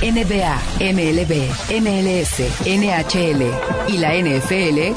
NBA, 0.00 0.60
MLB, 0.80 1.50
MLS, 1.80 2.40
NHL 2.64 3.42
y 3.88 3.98
la 3.98 4.14
NFL. 4.14 4.94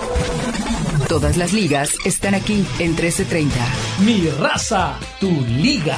Todas 1.08 1.38
las 1.38 1.54
ligas 1.54 1.96
están 2.06 2.36
aquí 2.36 2.66
en 2.80 2.92
1330. 2.92 3.56
Mi 4.06 4.30
raza, 4.30 5.00
tu 5.20 5.32
liga. 5.48 5.98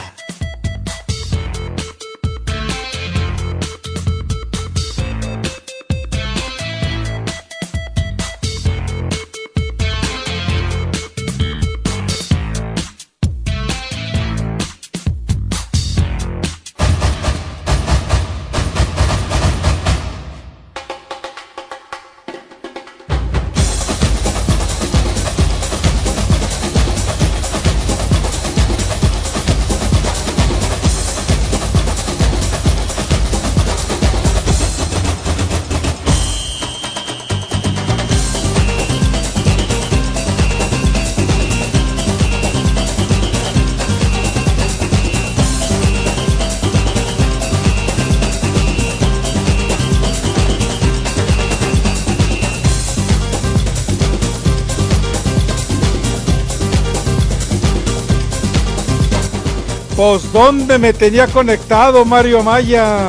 Pues, 60.05 60.33
¿dónde 60.33 60.77
me 60.79 60.91
tenía 60.91 61.27
conectado 61.27 62.03
Mario 62.03 62.43
Maya? 62.43 63.07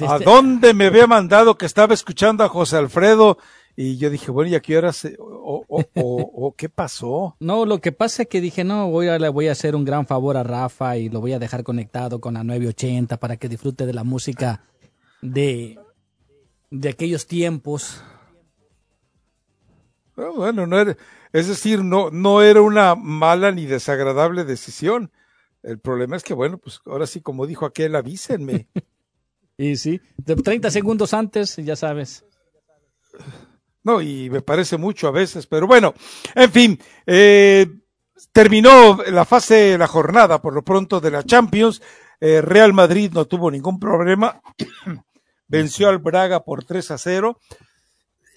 ¿A 0.00 0.18
dónde 0.18 0.74
me 0.74 0.86
había 0.86 1.06
mandado 1.06 1.56
que 1.56 1.64
estaba 1.64 1.94
escuchando 1.94 2.42
a 2.42 2.48
José 2.48 2.78
Alfredo? 2.78 3.38
Y 3.76 3.98
yo 3.98 4.10
dije, 4.10 4.32
bueno, 4.32 4.50
¿y 4.50 4.56
a 4.56 4.60
qué 4.60 4.76
hora 4.76 4.92
se- 4.92 5.16
o, 5.20 5.64
o- 5.68 5.84
o- 5.94 6.46
o 6.48 6.54
qué 6.56 6.68
pasó? 6.68 7.36
No, 7.40 7.66
lo 7.66 7.80
que 7.80 7.92
pasa 7.92 8.22
es 8.24 8.28
que 8.28 8.40
dije, 8.40 8.64
no, 8.64 8.90
voy 8.90 9.06
a, 9.06 9.16
le 9.20 9.28
voy 9.28 9.46
a 9.46 9.52
hacer 9.52 9.76
un 9.76 9.84
gran 9.84 10.08
favor 10.08 10.36
a 10.36 10.42
Rafa 10.42 10.96
y 10.96 11.08
lo 11.08 11.20
voy 11.20 11.34
a 11.34 11.38
dejar 11.38 11.62
conectado 11.62 12.20
con 12.20 12.34
la 12.34 12.42
980 12.42 13.16
para 13.18 13.36
que 13.36 13.48
disfrute 13.48 13.86
de 13.86 13.92
la 13.94 14.02
música 14.02 14.64
de, 15.22 15.78
de 16.72 16.88
aquellos 16.88 17.28
tiempos. 17.28 18.02
Ah, 20.16 20.30
Bueno, 20.34 20.66
no 20.66 20.80
era, 20.80 20.96
es 21.34 21.48
decir, 21.48 21.82
no, 21.82 22.10
no 22.12 22.42
era 22.42 22.62
una 22.62 22.94
mala 22.94 23.50
ni 23.50 23.66
desagradable 23.66 24.44
decisión. 24.44 25.10
El 25.64 25.80
problema 25.80 26.14
es 26.14 26.22
que, 26.22 26.32
bueno, 26.32 26.58
pues 26.58 26.80
ahora 26.86 27.08
sí, 27.08 27.22
como 27.22 27.48
dijo 27.48 27.66
aquel, 27.66 27.96
avísenme. 27.96 28.68
Y 29.56 29.76
sí, 29.76 30.00
de 30.16 30.34
30 30.34 30.68
segundos 30.68 31.14
antes, 31.14 31.54
ya 31.58 31.76
sabes. 31.76 32.24
No, 33.84 34.02
y 34.02 34.28
me 34.28 34.40
parece 34.40 34.78
mucho 34.78 35.06
a 35.06 35.12
veces, 35.12 35.46
pero 35.46 35.68
bueno, 35.68 35.94
en 36.34 36.50
fin, 36.50 36.80
eh, 37.06 37.64
terminó 38.32 38.98
la 39.12 39.24
fase, 39.24 39.78
la 39.78 39.86
jornada 39.86 40.42
por 40.42 40.54
lo 40.54 40.64
pronto 40.64 41.00
de 41.00 41.12
la 41.12 41.22
Champions. 41.22 41.80
Eh, 42.20 42.42
Real 42.42 42.72
Madrid 42.72 43.12
no 43.14 43.26
tuvo 43.26 43.48
ningún 43.48 43.78
problema. 43.78 44.42
Venció 45.46 45.88
al 45.88 45.98
Braga 45.98 46.42
por 46.42 46.64
3 46.64 46.90
a 46.90 46.98
0. 46.98 47.38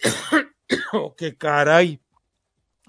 oh, 0.94 1.16
qué 1.16 1.36
caray. 1.36 2.00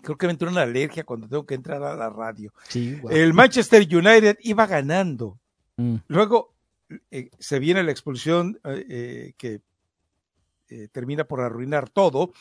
Creo 0.03 0.17
que 0.17 0.27
me 0.27 0.33
entró 0.33 0.51
una 0.51 0.63
alergia 0.63 1.05
cuando 1.05 1.29
tengo 1.29 1.47
que 1.47 1.55
entrar 1.55 1.83
a 1.83 1.97
la 1.97 2.09
radio. 2.11 2.53
Sí. 2.69 3.01
El 3.11 3.35
Manchester 3.35 3.83
United 3.83 4.39
iba 4.43 4.67
ganando. 4.67 5.39
Mm. 5.77 5.97
Luego 6.09 6.55
eh, 7.11 7.31
se 7.39 7.59
viene 7.59 7.83
la 7.83 7.93
expulsión 7.93 8.59
eh, 8.65 8.85
eh, 8.89 9.33
que 9.37 9.61
eh, 10.69 10.89
termina 10.91 11.25
por 11.25 11.41
arruinar 11.41 11.91
todo. 11.91 12.33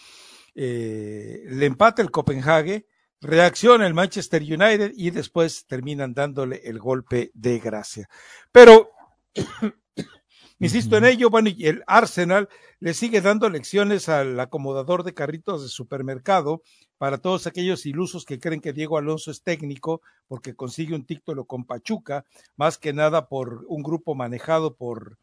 Le 0.53 1.65
empata 1.65 2.01
el 2.01 2.09
Copenhague, 2.09 2.87
reacciona 3.21 3.85
el 3.85 3.93
Manchester 3.93 4.41
United 4.41 4.91
y 4.95 5.11
después 5.11 5.67
terminan 5.67 6.15
dándole 6.15 6.61
el 6.63 6.79
golpe 6.79 7.29
de 7.35 7.59
gracia. 7.59 8.09
Pero, 8.51 8.89
insisto 10.59 10.97
en 10.97 11.05
ello, 11.05 11.29
bueno, 11.29 11.49
y 11.49 11.67
el 11.67 11.83
Arsenal 11.85 12.49
le 12.79 12.95
sigue 12.95 13.21
dando 13.21 13.49
lecciones 13.51 14.09
al 14.09 14.39
acomodador 14.39 15.03
de 15.03 15.13
carritos 15.13 15.61
de 15.61 15.69
supermercado 15.69 16.63
para 16.97 17.17
todos 17.17 17.47
aquellos 17.47 17.85
ilusos 17.85 18.25
que 18.25 18.39
creen 18.39 18.61
que 18.61 18.73
Diego 18.73 18.97
Alonso 18.97 19.31
es 19.31 19.43
técnico 19.43 20.01
porque 20.27 20.55
consigue 20.55 20.95
un 20.95 21.05
título 21.05 21.45
con 21.45 21.65
Pachuca, 21.65 22.25
más 22.55 22.77
que 22.77 22.93
nada 22.93 23.27
por 23.27 23.65
un 23.67 23.83
grupo 23.83 24.15
manejado 24.15 24.75
por 24.75 25.17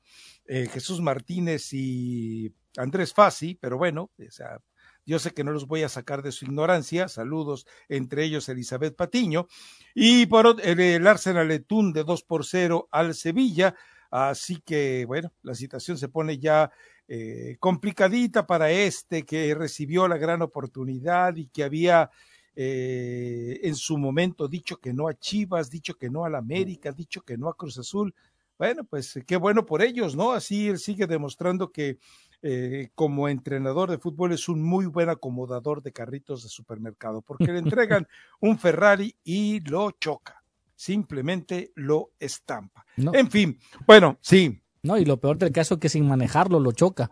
eh, 0.46 0.68
Jesús 0.70 1.00
Martínez 1.00 1.72
y 1.72 2.52
Andrés 2.76 3.12
Fassi, 3.12 3.54
pero 3.54 3.78
bueno, 3.78 4.10
o 4.18 4.30
sea, 4.30 4.60
yo 5.06 5.18
sé 5.18 5.32
que 5.32 5.44
no 5.44 5.52
los 5.52 5.66
voy 5.66 5.82
a 5.82 5.88
sacar 5.88 6.22
de 6.22 6.32
su 6.32 6.46
ignorancia. 6.46 7.08
Saludos, 7.08 7.66
entre 7.88 8.24
ellos 8.24 8.48
Elizabeth 8.48 8.96
Patiño. 8.96 9.48
Y 9.94 10.26
por 10.26 10.60
el 10.62 11.06
Arsenal 11.06 11.48
le 11.48 11.60
tunde 11.60 12.04
2 12.04 12.22
por 12.22 12.44
0 12.44 12.88
al 12.90 13.14
Sevilla. 13.14 13.74
Así 14.10 14.62
que, 14.64 15.04
bueno, 15.06 15.32
la 15.42 15.54
situación 15.54 15.98
se 15.98 16.08
pone 16.08 16.38
ya 16.38 16.70
eh, 17.06 17.56
complicadita 17.60 18.46
para 18.46 18.70
este 18.70 19.24
que 19.24 19.54
recibió 19.54 20.08
la 20.08 20.16
gran 20.16 20.42
oportunidad 20.42 21.36
y 21.36 21.46
que 21.48 21.64
había 21.64 22.10
eh, 22.56 23.60
en 23.62 23.74
su 23.74 23.98
momento 23.98 24.46
dicho 24.48 24.78
que 24.78 24.92
no 24.92 25.08
a 25.08 25.14
Chivas, 25.14 25.70
dicho 25.70 25.94
que 25.94 26.08
no 26.08 26.24
al 26.24 26.34
América, 26.34 26.92
dicho 26.92 27.22
que 27.22 27.36
no 27.36 27.48
a 27.48 27.56
Cruz 27.56 27.78
Azul. 27.78 28.14
Bueno, 28.56 28.84
pues 28.84 29.18
qué 29.26 29.36
bueno 29.36 29.66
por 29.66 29.82
ellos, 29.82 30.14
¿no? 30.14 30.32
Así 30.32 30.68
él 30.68 30.78
sigue 30.78 31.06
demostrando 31.06 31.72
que 31.72 31.98
eh, 32.40 32.90
como 32.94 33.28
entrenador 33.28 33.90
de 33.90 33.98
fútbol 33.98 34.32
es 34.32 34.48
un 34.48 34.62
muy 34.62 34.86
buen 34.86 35.08
acomodador 35.08 35.82
de 35.82 35.92
carritos 35.92 36.42
de 36.44 36.48
supermercado, 36.48 37.20
porque 37.20 37.52
le 37.52 37.58
entregan 37.58 38.06
un 38.40 38.58
Ferrari 38.58 39.16
y 39.24 39.60
lo 39.60 39.90
choca, 39.92 40.44
simplemente 40.76 41.72
lo 41.74 42.12
estampa. 42.18 42.86
No. 42.96 43.12
En 43.14 43.30
fin, 43.30 43.58
bueno, 43.86 44.18
sí. 44.20 44.60
No, 44.84 44.98
y 44.98 45.04
lo 45.04 45.18
peor 45.18 45.38
del 45.38 45.50
caso 45.50 45.74
es 45.74 45.80
que 45.80 45.88
sin 45.88 46.06
manejarlo 46.06 46.60
lo 46.60 46.70
choca. 46.70 47.10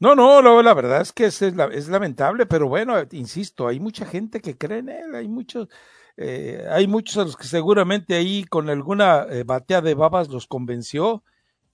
No, 0.00 0.14
no, 0.16 0.42
no, 0.42 0.62
la 0.62 0.74
verdad 0.74 1.00
es 1.00 1.12
que 1.12 1.26
es, 1.26 1.40
es 1.42 1.54
la- 1.54 1.66
es 1.66 1.88
lamentable, 1.88 2.46
pero 2.46 2.68
bueno, 2.68 2.94
insisto, 3.12 3.68
hay 3.68 3.78
mucha 3.78 4.04
gente 4.04 4.40
que 4.40 4.56
cree 4.58 4.78
en 4.78 4.88
él, 4.88 5.14
hay 5.14 5.28
muchos, 5.28 5.68
eh, 6.16 6.66
hay 6.70 6.88
muchos 6.88 7.18
a 7.18 7.24
los 7.24 7.36
que 7.36 7.44
seguramente 7.46 8.14
ahí 8.16 8.44
con 8.44 8.68
alguna 8.68 9.26
eh, 9.30 9.44
batea 9.44 9.80
de 9.80 9.94
babas 9.94 10.28
los 10.28 10.48
convenció, 10.48 11.22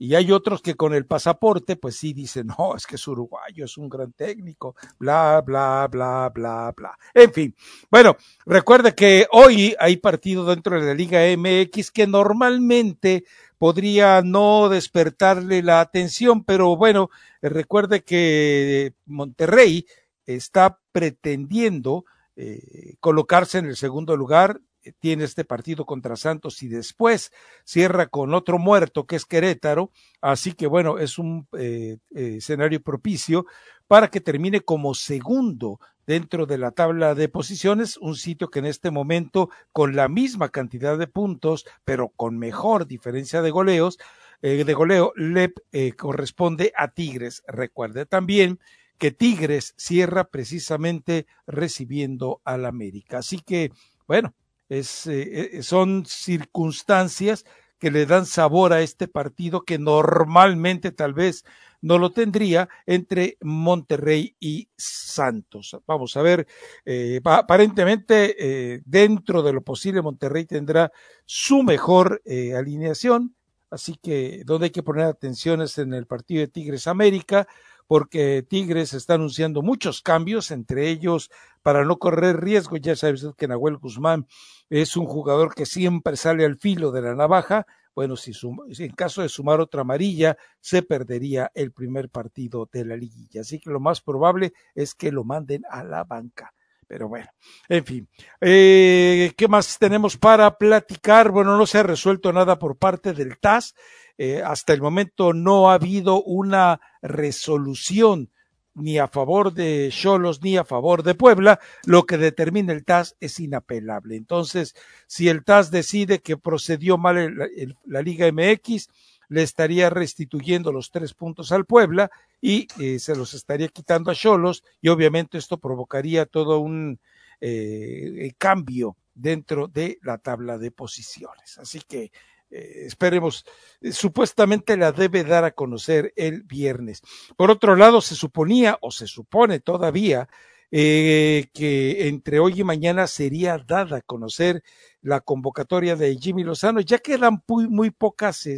y 0.01 0.15
hay 0.15 0.31
otros 0.31 0.63
que 0.63 0.75
con 0.77 0.95
el 0.95 1.07
pasaporte, 1.07 1.75
pues 1.77 1.97
sí 1.97 2.13
dicen, 2.13 2.49
no, 2.59 2.77
es 2.77 2.87
que 2.87 2.97
es 2.97 3.09
uruguayo, 3.09 3.65
es 3.65 3.79
un 3.79 3.89
gran 3.89 4.13
técnico, 4.13 4.77
bla, 4.99 5.43
bla, 5.45 5.89
bla, 5.91 6.31
bla, 6.33 6.73
bla. 6.77 6.97
En 7.15 7.33
fin, 7.33 7.57
bueno, 7.91 8.17
recuerde 8.47 8.95
que 8.95 9.27
hoy 9.33 9.75
hay 9.81 9.97
partido 9.97 10.45
dentro 10.45 10.79
de 10.79 10.87
la 10.87 10.95
Liga 10.95 11.25
MX 11.27 11.91
que 11.91 12.07
normalmente 12.07 13.25
podría 13.59 14.23
no 14.23 14.69
despertarle 14.69 15.63
la 15.63 15.81
atención, 15.81 16.45
pero 16.45 16.77
bueno, 16.77 17.11
eh, 17.43 17.49
recuerde 17.49 18.03
que 18.03 18.95
Monterrey 19.07 19.87
está 20.27 20.79
pretendiendo 20.93 22.05
eh, 22.37 22.95
colocarse 23.01 23.59
en 23.59 23.67
el 23.67 23.77
segundo 23.77 24.17
lugar, 24.17 24.61
eh, 24.89 24.93
tiene 24.99 25.25
este 25.25 25.45
partido 25.45 25.85
contra 25.85 26.17
Santos 26.17 26.63
y 26.63 26.69
después 26.69 27.33
cierra 27.65 28.07
con 28.07 28.35
otro 28.35 28.59
muerto 28.59 29.07
que 29.07 29.17
es 29.17 29.25
Querétaro, 29.25 29.91
así 30.21 30.53
que 30.53 30.67
bueno, 30.67 30.99
es 30.99 31.19
un 31.19 31.49
eh, 31.59 31.99
eh, 32.15 32.37
escenario 32.39 32.83
propicio 32.83 33.47
para 33.87 34.09
que 34.09 34.21
termine 34.21 34.61
como 34.61 34.95
segundo 34.95 35.81
dentro 36.09 36.47
de 36.47 36.57
la 36.57 36.71
tabla 36.71 37.15
de 37.15 37.29
posiciones, 37.29 37.99
un 37.99 38.17
sitio 38.17 38.49
que 38.49 38.61
en 38.61 38.65
este 38.65 38.91
momento, 38.91 39.51
con 39.73 39.95
la 39.95 40.09
misma 40.09 40.49
cantidad 40.49 40.97
de 40.97 41.07
puntos, 41.07 41.67
pero 41.85 42.09
con 42.09 42.39
mejor 42.39 42.87
diferencia 42.87 43.43
de 43.43 43.51
goleos, 43.51 43.99
eh, 44.41 44.65
de 44.65 44.73
goleo 44.73 45.13
le 45.17 45.53
eh, 45.71 45.93
corresponde 45.93 46.73
a 46.79 46.89
Tigres. 46.89 47.43
Recuerde 47.47 48.07
también 48.07 48.59
que 48.97 49.11
Tigres 49.11 49.75
cierra 49.77 50.25
precisamente 50.25 51.27
recibiendo 51.47 52.41
al 52.43 52.65
América. 52.65 53.19
Así 53.19 53.41
que, 53.41 53.71
bueno, 54.07 54.35
es, 54.71 55.07
eh, 55.07 55.63
son 55.63 56.07
circunstancias 56.07 57.45
que 57.79 57.91
le 57.91 58.07
dan 58.07 58.25
sabor 58.25 58.73
a 58.73 58.81
este 58.81 59.09
partido 59.09 59.61
que 59.63 59.79
normalmente 59.79 60.91
tal 60.91 61.13
vez 61.13 61.45
no 61.81 61.99
lo 61.99 62.11
tendría 62.11 62.69
entre 62.87 63.37
Monterrey 63.41 64.35
y 64.41 64.69
Santos. 64.77 65.77
Vamos 65.87 66.17
a 66.17 66.23
ver, 66.23 66.47
eh, 66.85 67.21
aparentemente 67.25 68.37
eh, 68.39 68.83
dentro 68.85 69.43
de 69.43 69.53
lo 69.53 69.63
posible 69.63 70.03
Monterrey 70.03 70.45
tendrá 70.45 70.93
su 71.25 71.63
mejor 71.63 72.23
eh, 72.25 72.55
alineación, 72.55 73.35
así 73.71 73.97
que 74.03 74.43
donde 74.45 74.67
hay 74.67 74.71
que 74.71 74.83
poner 74.83 75.05
atención 75.05 75.63
es 75.63 75.79
en 75.79 75.95
el 75.95 76.07
partido 76.07 76.41
de 76.41 76.49
Tigres 76.49 76.87
América, 76.87 77.47
porque 77.87 78.45
Tigres 78.47 78.93
está 78.93 79.15
anunciando 79.15 79.63
muchos 79.63 80.03
cambios, 80.03 80.51
entre 80.51 80.91
ellos 80.91 81.31
para 81.63 81.85
no 81.85 81.99
correr 81.99 82.39
riesgo, 82.39 82.77
ya 82.77 82.95
sabes 82.95 83.27
que 83.37 83.49
Nahuel 83.49 83.79
Guzmán 83.79 84.27
es 84.69 84.97
un 84.97 85.07
jugador 85.07 85.55
que 85.55 85.65
siempre 85.65 86.17
sale 86.17 86.45
al 86.45 86.59
filo 86.59 86.93
de 86.93 87.01
la 87.01 87.15
navaja, 87.15 87.67
bueno, 87.99 88.15
si, 88.15 88.31
en 88.79 88.93
caso 88.93 89.23
de 89.23 89.29
sumar 89.29 89.59
otra 89.59 89.81
amarilla, 89.81 90.37
se 90.61 90.83
perdería 90.83 91.51
el 91.53 91.73
primer 91.73 92.11
partido 92.11 92.71
de 92.73 92.85
la 92.85 92.97
liguilla. 92.97 93.41
Así 93.41 93.59
que 93.59 93.71
lo 93.71 93.81
más 93.81 94.01
probable 94.01 94.53
es 94.73 94.95
que 94.95 95.11
lo 95.11 95.25
manden 95.25 95.65
a 95.69 95.83
la 95.83 96.05
banca. 96.05 96.55
Pero 96.87 97.09
bueno, 97.09 97.27
en 97.69 97.85
fin, 97.85 98.09
eh, 98.41 99.33
¿qué 99.37 99.49
más 99.49 99.81
tenemos 99.81 100.17
para 100.17 100.57
platicar? 100.57 101.33
Bueno, 101.33 101.59
no 101.59 101.67
se 101.67 101.79
ha 101.79 101.83
resuelto 101.83 102.33
nada 102.33 102.57
por 102.57 102.77
parte 102.79 103.15
del 103.15 103.37
TAS. 103.41 103.75
Eh, 104.17 104.43
hasta 104.45 104.75
el 104.75 104.81
momento 104.81 105.33
no 105.33 105.69
ha 105.69 105.75
habido 105.75 106.23
una 106.23 106.81
resolución 107.03 108.31
ni 108.79 108.99
a 108.99 109.09
favor 109.09 109.53
de 109.53 109.89
Cholos 109.93 110.43
ni 110.43 110.57
a 110.57 110.65
favor 110.65 111.03
de 111.03 111.15
Puebla, 111.15 111.61
lo 111.85 112.05
que 112.05 112.19
determina 112.19 112.73
el 112.73 112.85
TAS 112.85 113.17
es 113.21 113.39
inapelable. 113.41 114.17
Entonces, 114.17 114.75
si 115.07 115.29
el 115.29 115.45
TAS 115.45 115.71
decide 115.71 116.21
que 116.21 116.37
procedió 116.37 116.99
mal 116.99 117.51
la 117.85 118.03
Liga 118.03 118.31
MX, 118.31 118.89
le 119.29 119.43
estaría 119.43 119.91
restituyendo 119.91 120.73
los 120.73 120.91
tres 120.91 121.15
puntos 121.15 121.53
al 121.53 121.67
Puebla 121.67 122.11
y 122.41 122.67
eh, 122.81 122.99
se 122.99 123.15
los 123.15 123.35
estaría 123.35 123.69
quitando 123.69 124.11
a 124.11 124.15
Cholos 124.15 124.65
y 124.81 124.89
obviamente 124.89 125.39
esto 125.39 125.59
provocaría 125.59 126.27
todo 126.27 126.61
un 126.61 126.99
eh, 127.41 128.33
cambio 128.39 128.97
dentro 129.15 129.69
de 129.69 129.99
la 130.03 130.19
tabla 130.19 130.59
de 130.59 130.71
posiciones. 130.71 131.59
Así 131.59 131.81
que 131.81 132.11
eh, 132.51 132.85
esperemos, 132.87 133.45
eh, 133.81 133.93
supuestamente 133.93 134.77
la 134.77 134.93
debe 134.93 135.25
dar 135.25 135.45
a 135.45 135.51
conocer 135.53 136.13
el 136.17 136.43
viernes. 136.43 137.03
Por 137.37 137.51
otro 137.51 137.77
lado, 137.77 138.01
se 138.01 138.15
suponía 138.15 138.79
o 138.81 138.91
se 138.91 139.07
supone 139.07 139.61
todavía 139.61 140.29
eh, 140.71 141.47
que 141.53 142.09
entre 142.09 142.41
hoy 142.41 142.61
y 142.61 142.65
mañana 142.65 143.07
sería 143.07 143.59
dada 143.59 143.99
a 143.99 144.03
conocer 144.03 144.63
la 145.03 145.21
convocatoria 145.21 145.97
de 145.97 146.17
Jimmy 146.17 146.45
Lozano. 146.45 146.81
Ya 146.81 146.99
quedan 146.99 147.43
muy, 147.47 147.69
muy 147.69 147.91
pocas 147.91 148.49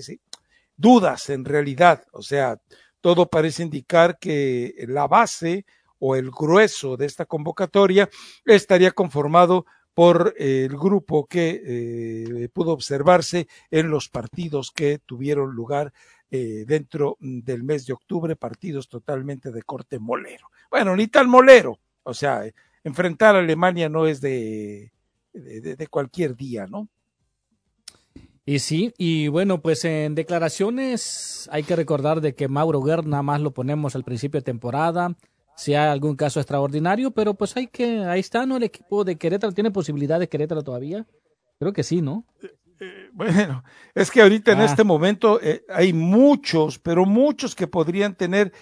dudas 0.76 1.28
en 1.30 1.44
realidad. 1.44 2.04
O 2.12 2.22
sea, 2.22 2.60
todo 3.00 3.28
parece 3.28 3.62
indicar 3.62 4.18
que 4.18 4.74
la 4.88 5.06
base 5.06 5.64
o 5.98 6.16
el 6.16 6.30
grueso 6.30 6.96
de 6.96 7.06
esta 7.06 7.26
convocatoria 7.26 8.08
estaría 8.44 8.90
conformado 8.90 9.66
por 9.94 10.34
el 10.38 10.76
grupo 10.76 11.26
que 11.26 11.62
eh, 11.64 12.48
pudo 12.52 12.72
observarse 12.72 13.48
en 13.70 13.90
los 13.90 14.08
partidos 14.08 14.70
que 14.70 14.98
tuvieron 14.98 15.54
lugar 15.54 15.92
eh, 16.30 16.64
dentro 16.66 17.16
del 17.18 17.64
mes 17.64 17.86
de 17.86 17.92
octubre, 17.92 18.36
partidos 18.36 18.88
totalmente 18.88 19.50
de 19.50 19.62
corte 19.62 19.98
molero. 19.98 20.48
Bueno, 20.70 20.94
ni 20.94 21.08
tan 21.08 21.28
molero, 21.28 21.78
o 22.04 22.14
sea, 22.14 22.44
enfrentar 22.84 23.34
a 23.34 23.40
Alemania 23.40 23.88
no 23.88 24.06
es 24.06 24.20
de, 24.20 24.92
de, 25.32 25.86
cualquier 25.88 26.36
día, 26.36 26.66
¿no? 26.66 26.88
Y 28.46 28.60
sí, 28.60 28.94
y 28.96 29.28
bueno, 29.28 29.60
pues 29.60 29.84
en 29.84 30.14
declaraciones 30.14 31.48
hay 31.52 31.62
que 31.62 31.76
recordar 31.76 32.20
de 32.20 32.34
que 32.34 32.48
Mauro 32.48 32.80
Guerra 32.80 33.02
nada 33.02 33.22
más 33.22 33.40
lo 33.40 33.52
ponemos 33.52 33.94
al 33.94 34.04
principio 34.04 34.40
de 34.40 34.44
temporada, 34.44 35.16
si 35.56 35.74
hay 35.74 35.88
algún 35.88 36.16
caso 36.16 36.40
extraordinario, 36.40 37.10
pero 37.10 37.34
pues 37.34 37.56
hay 37.56 37.66
que, 37.66 38.00
ahí 38.04 38.20
está, 38.20 38.46
¿no? 38.46 38.56
El 38.56 38.62
equipo 38.62 39.04
de 39.04 39.16
Querétaro, 39.16 39.52
¿tiene 39.52 39.70
posibilidad 39.70 40.18
de 40.18 40.28
Querétaro 40.28 40.62
todavía? 40.62 41.06
Creo 41.58 41.72
que 41.72 41.82
sí, 41.82 42.00
¿no? 42.00 42.24
Eh, 42.42 42.56
eh, 42.80 43.10
bueno, 43.12 43.62
es 43.94 44.10
que 44.10 44.22
ahorita 44.22 44.52
en 44.52 44.60
ah. 44.60 44.64
este 44.64 44.84
momento 44.84 45.38
eh, 45.42 45.64
hay 45.68 45.92
muchos, 45.92 46.78
pero 46.78 47.04
muchos 47.04 47.54
que 47.54 47.66
podrían 47.66 48.14
tener 48.14 48.52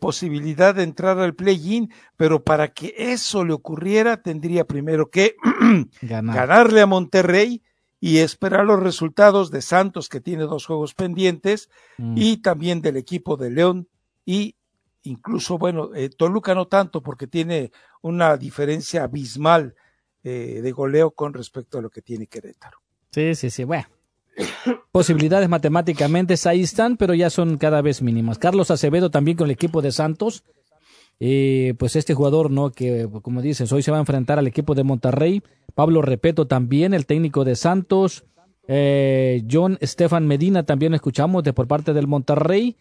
posibilidad 0.00 0.74
de 0.74 0.84
entrar 0.84 1.18
al 1.18 1.34
play-in, 1.34 1.92
pero 2.16 2.42
para 2.42 2.68
que 2.68 2.94
eso 2.96 3.44
le 3.44 3.52
ocurriera 3.52 4.22
tendría 4.22 4.64
primero 4.64 5.10
que 5.10 5.36
ganarle 6.00 6.80
a 6.80 6.86
Monterrey 6.86 7.62
y 8.00 8.18
esperar 8.18 8.64
los 8.64 8.82
resultados 8.82 9.50
de 9.50 9.62
Santos, 9.62 10.08
que 10.08 10.20
tiene 10.20 10.44
dos 10.44 10.66
juegos 10.66 10.94
pendientes, 10.94 11.70
mm. 11.98 12.14
y 12.16 12.36
también 12.38 12.80
del 12.80 12.96
equipo 12.96 13.36
de 13.36 13.50
León 13.50 13.88
y 14.24 14.56
incluso, 15.06 15.58
bueno, 15.58 15.94
eh, 15.94 16.10
Toluca 16.10 16.54
no 16.54 16.66
tanto 16.66 17.02
porque 17.02 17.26
tiene 17.26 17.72
una 18.02 18.36
diferencia 18.36 19.04
abismal 19.04 19.74
eh, 20.22 20.60
de 20.62 20.72
goleo 20.72 21.12
con 21.12 21.32
respecto 21.32 21.78
a 21.78 21.82
lo 21.82 21.90
que 21.90 22.02
tiene 22.02 22.26
Querétaro. 22.26 22.78
Sí, 23.10 23.34
sí, 23.34 23.50
sí, 23.50 23.64
bueno. 23.64 23.86
Posibilidades 24.92 25.48
matemáticamente 25.48 26.34
ahí 26.44 26.62
están, 26.62 26.96
pero 26.96 27.14
ya 27.14 27.30
son 27.30 27.56
cada 27.56 27.80
vez 27.80 28.02
mínimas. 28.02 28.38
Carlos 28.38 28.70
Acevedo 28.70 29.10
también 29.10 29.36
con 29.36 29.46
el 29.46 29.52
equipo 29.52 29.80
de 29.80 29.92
Santos. 29.92 30.44
Eh, 31.18 31.74
pues 31.78 31.96
este 31.96 32.12
jugador, 32.12 32.50
¿no? 32.50 32.70
Que 32.72 33.08
como 33.22 33.40
dices, 33.40 33.72
hoy 33.72 33.82
se 33.82 33.90
va 33.90 33.96
a 33.96 34.00
enfrentar 34.00 34.38
al 34.38 34.46
equipo 34.46 34.74
de 34.74 34.84
Monterrey. 34.84 35.42
Pablo 35.74 36.02
Repeto 36.02 36.46
también, 36.46 36.92
el 36.92 37.06
técnico 37.06 37.44
de 37.44 37.56
Santos. 37.56 38.24
John 38.68 39.78
Estefan 39.80 40.26
Medina 40.26 40.64
también 40.64 40.92
escuchamos 40.92 41.44
de 41.44 41.52
por 41.52 41.68
parte 41.68 41.94
del 41.94 42.08
Monterrey 42.08 42.76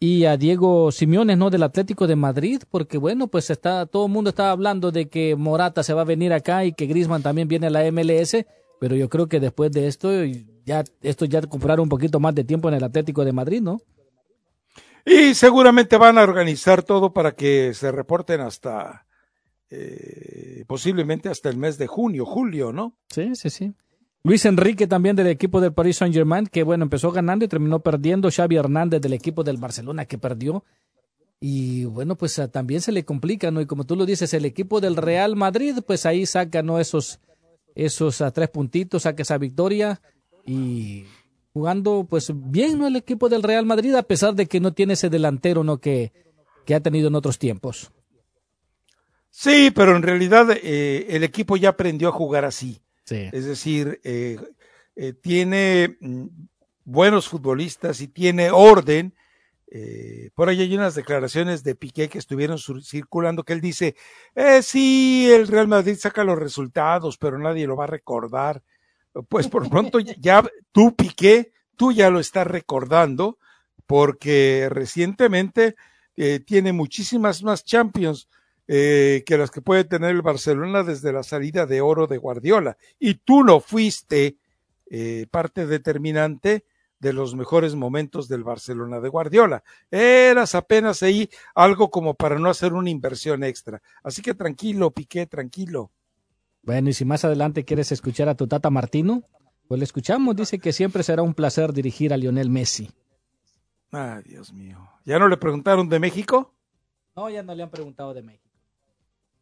y 0.00 0.24
a 0.24 0.36
Diego 0.36 0.92
Simeones, 0.92 1.38
¿no? 1.38 1.50
Del 1.50 1.62
Atlético 1.62 2.06
de 2.06 2.16
Madrid, 2.16 2.62
porque 2.70 2.98
bueno, 2.98 3.28
pues 3.28 3.50
está, 3.50 3.86
todo 3.86 4.06
el 4.06 4.12
mundo 4.12 4.30
estaba 4.30 4.50
hablando 4.50 4.90
de 4.90 5.08
que 5.08 5.36
Morata 5.36 5.82
se 5.82 5.94
va 5.94 6.02
a 6.02 6.06
venir 6.06 6.32
acá 6.32 6.64
y 6.64 6.72
que 6.72 6.86
Grisman 6.86 7.22
también 7.22 7.48
viene 7.48 7.68
a 7.68 7.70
la 7.70 7.90
MLS, 7.90 8.44
pero 8.80 8.96
yo 8.96 9.08
creo 9.08 9.28
que 9.28 9.40
después 9.40 9.72
de 9.72 9.86
esto, 9.86 10.10
ya, 10.64 10.84
esto 11.02 11.24
ya 11.24 11.40
comprar 11.42 11.80
un 11.80 11.88
poquito 11.88 12.20
más 12.20 12.34
de 12.34 12.44
tiempo 12.44 12.68
en 12.68 12.74
el 12.74 12.84
Atlético 12.84 13.24
de 13.24 13.32
Madrid, 13.32 13.62
¿no? 13.62 13.80
Y 15.06 15.34
seguramente 15.34 15.98
van 15.98 16.18
a 16.18 16.22
organizar 16.22 16.82
todo 16.82 17.12
para 17.12 17.32
que 17.32 17.74
se 17.74 17.92
reporten 17.92 18.40
hasta, 18.40 19.06
eh, 19.70 20.64
posiblemente 20.66 21.28
hasta 21.28 21.50
el 21.50 21.56
mes 21.56 21.78
de 21.78 21.86
junio, 21.86 22.24
julio, 22.24 22.72
¿no? 22.72 22.96
Sí, 23.10 23.34
sí, 23.34 23.50
sí. 23.50 23.74
Luis 24.26 24.46
Enrique 24.46 24.86
también 24.86 25.16
del 25.16 25.26
equipo 25.26 25.60
del 25.60 25.74
Paris 25.74 25.98
Saint 25.98 26.14
Germain, 26.14 26.46
que 26.46 26.62
bueno, 26.62 26.84
empezó 26.84 27.12
ganando 27.12 27.44
y 27.44 27.48
terminó 27.48 27.80
perdiendo. 27.80 28.30
Xavi 28.30 28.56
Hernández 28.56 29.02
del 29.02 29.12
equipo 29.12 29.44
del 29.44 29.58
Barcelona, 29.58 30.06
que 30.06 30.16
perdió. 30.16 30.64
Y 31.40 31.84
bueno, 31.84 32.16
pues 32.16 32.38
ah, 32.38 32.48
también 32.48 32.80
se 32.80 32.90
le 32.90 33.04
complica, 33.04 33.50
¿no? 33.50 33.60
Y 33.60 33.66
como 33.66 33.84
tú 33.84 33.96
lo 33.96 34.06
dices, 34.06 34.32
el 34.32 34.46
equipo 34.46 34.80
del 34.80 34.96
Real 34.96 35.36
Madrid, 35.36 35.76
pues 35.86 36.06
ahí 36.06 36.24
saca, 36.24 36.62
¿no? 36.62 36.80
Esos, 36.80 37.20
esos 37.74 38.22
ah, 38.22 38.30
tres 38.30 38.48
puntitos, 38.48 39.02
saca 39.02 39.20
esa 39.20 39.36
victoria. 39.36 40.00
Y 40.46 41.04
jugando, 41.52 42.06
pues 42.08 42.32
bien, 42.34 42.78
¿no? 42.78 42.86
El 42.86 42.96
equipo 42.96 43.28
del 43.28 43.42
Real 43.42 43.66
Madrid, 43.66 43.94
a 43.94 44.04
pesar 44.04 44.34
de 44.34 44.46
que 44.46 44.58
no 44.58 44.72
tiene 44.72 44.94
ese 44.94 45.10
delantero, 45.10 45.64
¿no? 45.64 45.76
Que, 45.76 46.12
que 46.64 46.74
ha 46.74 46.80
tenido 46.80 47.08
en 47.08 47.14
otros 47.14 47.38
tiempos. 47.38 47.92
Sí, 49.28 49.70
pero 49.70 49.94
en 49.96 50.02
realidad 50.02 50.46
eh, 50.50 51.08
el 51.10 51.24
equipo 51.24 51.58
ya 51.58 51.70
aprendió 51.70 52.08
a 52.08 52.12
jugar 52.12 52.46
así. 52.46 52.80
Es 53.10 53.44
decir, 53.44 54.00
eh, 54.02 54.38
eh, 54.96 55.12
tiene 55.12 55.96
mm, 56.00 56.26
buenos 56.84 57.28
futbolistas 57.28 58.00
y 58.00 58.08
tiene 58.08 58.50
orden. 58.50 59.14
Eh, 59.70 60.30
por 60.34 60.48
ahí 60.48 60.60
hay 60.60 60.74
unas 60.74 60.94
declaraciones 60.94 61.64
de 61.64 61.74
Piqué 61.74 62.08
que 62.08 62.18
estuvieron 62.18 62.58
circulando 62.82 63.42
que 63.42 63.54
él 63.54 63.60
dice, 63.60 63.96
eh, 64.34 64.62
sí, 64.62 65.28
el 65.30 65.48
Real 65.48 65.66
Madrid 65.66 65.96
saca 65.98 66.22
los 66.22 66.38
resultados, 66.38 67.18
pero 67.18 67.38
nadie 67.38 67.66
lo 67.66 67.76
va 67.76 67.84
a 67.84 67.88
recordar. 67.88 68.62
Pues 69.28 69.48
por 69.48 69.68
pronto 69.68 69.98
ya 70.18 70.44
tú, 70.70 70.94
Piqué, 70.94 71.52
tú 71.76 71.92
ya 71.92 72.10
lo 72.10 72.20
estás 72.20 72.46
recordando 72.46 73.38
porque 73.86 74.68
recientemente 74.70 75.74
tiene 76.46 76.72
muchísimas 76.72 77.42
más 77.42 77.64
Champions 77.64 78.28
eh, 78.66 79.22
que 79.26 79.38
las 79.38 79.50
que 79.50 79.60
puede 79.60 79.84
tener 79.84 80.10
el 80.10 80.22
Barcelona 80.22 80.82
desde 80.82 81.12
la 81.12 81.22
salida 81.22 81.66
de 81.66 81.80
oro 81.80 82.06
de 82.06 82.18
Guardiola. 82.18 82.76
Y 82.98 83.14
tú 83.14 83.44
no 83.44 83.60
fuiste 83.60 84.38
eh, 84.90 85.26
parte 85.30 85.66
determinante 85.66 86.64
de 86.98 87.12
los 87.12 87.34
mejores 87.34 87.74
momentos 87.74 88.28
del 88.28 88.44
Barcelona 88.44 89.00
de 89.00 89.10
Guardiola. 89.10 89.62
Eras 89.90 90.54
apenas 90.54 91.02
ahí 91.02 91.28
algo 91.54 91.90
como 91.90 92.14
para 92.14 92.38
no 92.38 92.48
hacer 92.48 92.72
una 92.72 92.88
inversión 92.88 93.44
extra. 93.44 93.82
Así 94.02 94.22
que 94.22 94.34
tranquilo, 94.34 94.90
Piqué, 94.90 95.26
tranquilo. 95.26 95.90
Bueno, 96.62 96.88
y 96.88 96.94
si 96.94 97.04
más 97.04 97.24
adelante 97.26 97.66
quieres 97.66 97.92
escuchar 97.92 98.30
a 98.30 98.34
tu 98.34 98.46
tata 98.46 98.70
Martino, 98.70 99.22
pues 99.68 99.78
le 99.78 99.84
escuchamos. 99.84 100.34
Dice 100.34 100.58
que 100.58 100.72
siempre 100.72 101.02
será 101.02 101.20
un 101.20 101.34
placer 101.34 101.74
dirigir 101.74 102.14
a 102.14 102.16
Lionel 102.16 102.48
Messi. 102.48 102.90
Ay, 103.92 104.22
Dios 104.24 104.52
mío. 104.52 104.78
¿Ya 105.04 105.18
no 105.18 105.28
le 105.28 105.36
preguntaron 105.36 105.88
de 105.90 106.00
México? 106.00 106.54
No, 107.14 107.28
ya 107.28 107.42
no 107.42 107.54
le 107.54 107.62
han 107.62 107.70
preguntado 107.70 108.14
de 108.14 108.22
México. 108.22 108.43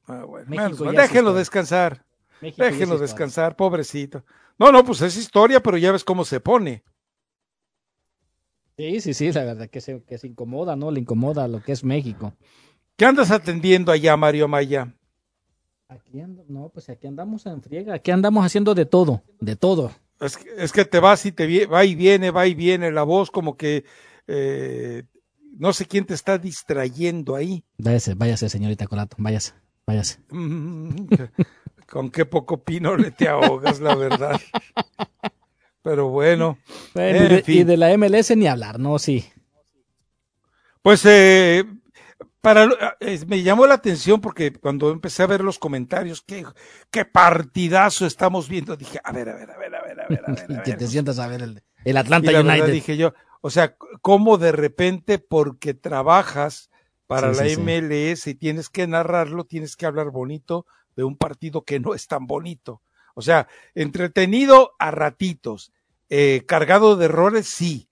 Ah, 0.07 0.25
bueno. 0.25 0.47
Menos 0.49 0.79
déjenlo 0.79 1.33
descansar. 1.35 2.05
México 2.41 2.65
Déjenlo 2.65 2.99
descansar, 2.99 3.57
pobrecito. 3.57 4.25
No, 4.59 4.73
no, 4.73 4.85
pues 4.85 5.01
es 5.03 5.17
historia, 5.17 5.61
pero 5.61 5.77
ya 5.77 5.93
ves 5.93 6.05
cómo 6.05 6.25
se 6.25 6.41
pone. 6.41 6.83
Sí, 8.77 9.01
sí, 9.01 9.15
sí, 9.15 9.33
la 9.33 9.45
verdad 9.45 9.69
que 9.69 9.81
se, 9.81 10.03
que 10.03 10.19
se 10.19 10.27
incomoda, 10.27 10.77
¿no? 10.77 10.91
Le 10.91 11.01
incomoda 11.01 11.47
lo 11.47 11.63
que 11.63 11.73
es 11.73 11.85
México. 11.85 12.35
¿Qué 12.97 13.05
andas 13.05 13.31
atendiendo 13.31 13.93
allá, 13.93 14.17
Mario 14.17 14.49
Maya? 14.49 14.95
Aquí 15.89 16.21
ando- 16.21 16.45
no, 16.49 16.71
pues 16.71 16.89
aquí 16.89 17.07
andamos 17.07 17.45
en 17.47 17.63
friega, 17.63 17.95
aquí 17.95 18.11
andamos 18.11 18.45
haciendo 18.45 18.75
de 18.75 18.87
todo, 18.87 19.23
de 19.41 19.57
todo. 19.57 19.93
Es 20.21 20.37
que, 20.39 20.49
es 20.57 20.73
que 20.73 20.85
te 20.85 21.01
vas 21.01 21.27
y 21.27 21.33
te 21.33 21.67
va 21.67 21.85
y 21.85 21.95
viene, 21.95 22.31
va 22.31 22.47
y 22.47 22.55
viene 22.55 22.91
la 22.91 23.03
voz, 23.03 23.31
como 23.31 23.57
que 23.57 23.85
eh, 24.27 25.03
no 25.59 25.73
sé 25.73 25.85
quién 25.87 26.07
te 26.07 26.15
está 26.15 26.39
distrayendo 26.39 27.35
ahí. 27.35 27.65
Váyase, 27.77 28.15
váyase, 28.15 28.49
señorita 28.49 28.87
Colato, 28.87 29.17
váyase, 29.19 29.53
váyase. 29.87 30.19
Mm, 30.31 31.07
Con 31.89 32.11
qué 32.11 32.25
poco 32.27 32.65
pino 32.65 32.97
le 32.97 33.11
te 33.13 33.29
ahogas, 33.29 33.81
la 33.81 33.95
verdad. 33.95 34.41
Pero 35.83 36.09
bueno, 36.09 36.59
Bueno, 36.95 37.23
En 37.23 37.27
y, 37.27 37.29
de, 37.29 37.43
fin. 37.43 37.61
y 37.61 37.65
de 37.65 37.77
la 37.77 37.97
MLS 37.99 38.37
ni 38.37 38.47
hablar, 38.49 38.79
¿no? 38.79 38.99
Sí. 38.99 39.31
pues 40.83 41.05
eh, 41.07 41.65
para 42.41 42.69
eh, 43.01 43.21
me 43.27 43.43
llamó 43.43 43.67
la 43.67 43.75
atención 43.75 44.21
porque 44.21 44.53
cuando 44.53 44.91
empecé 44.91 45.23
a 45.23 45.27
ver 45.29 45.43
los 45.43 45.59
comentarios, 45.59 46.23
qué, 46.23 46.45
qué 46.91 47.05
partidazo 47.05 48.07
estamos 48.07 48.49
viendo, 48.49 48.77
dije, 48.77 49.01
a 49.05 49.13
ver, 49.13 49.29
a 49.29 49.35
ver, 49.37 49.51
a 49.51 49.59
ver, 49.59 49.75
a 49.75 49.83
ver, 49.83 50.01
a 50.01 50.09
ver, 50.09 50.25
a 50.27 50.33
ver. 50.35 50.53
a 50.59 50.63
que 50.65 50.75
te 50.75 50.87
sientas 50.89 51.19
a 51.19 51.29
ver 51.29 51.43
el, 51.43 51.63
el 51.85 51.97
Y 51.97 51.99
Atlanta 51.99 52.33
verdad 52.33 52.41
United. 52.41 52.73
dije 52.73 52.97
yo, 52.97 53.15
o 53.41 53.51
sea, 53.51 53.77
cómo 54.01 54.39
de 54.39 54.53
repente 54.53 55.19
porque 55.19 55.75
trabajas 55.75 56.71
para 57.13 57.35
Sí, 57.35 57.41
la 57.41 57.49
sí. 57.49 57.61
MLS 57.61 58.27
y 58.27 58.35
tienes 58.35 58.69
que 58.71 58.87
narrarlo, 58.87 59.45
tienes 59.45 59.77
que 59.77 59.87
hablar 59.87 60.11
bonito 60.11 60.67
de 60.97 61.05
un 61.05 61.17
partido 61.17 61.65
que 61.65 61.79
no 61.81 61.95
es 61.95 62.07
tan 62.07 62.27
bonito. 62.27 62.83
O 63.15 63.23
sea, 63.23 63.49
entretenido 63.75 64.73
a 64.79 64.91
ratitos, 64.91 65.73
eh, 66.09 66.45
cargado 66.47 66.97
de 66.97 67.05
errores, 67.07 67.47
sí, 67.47 67.89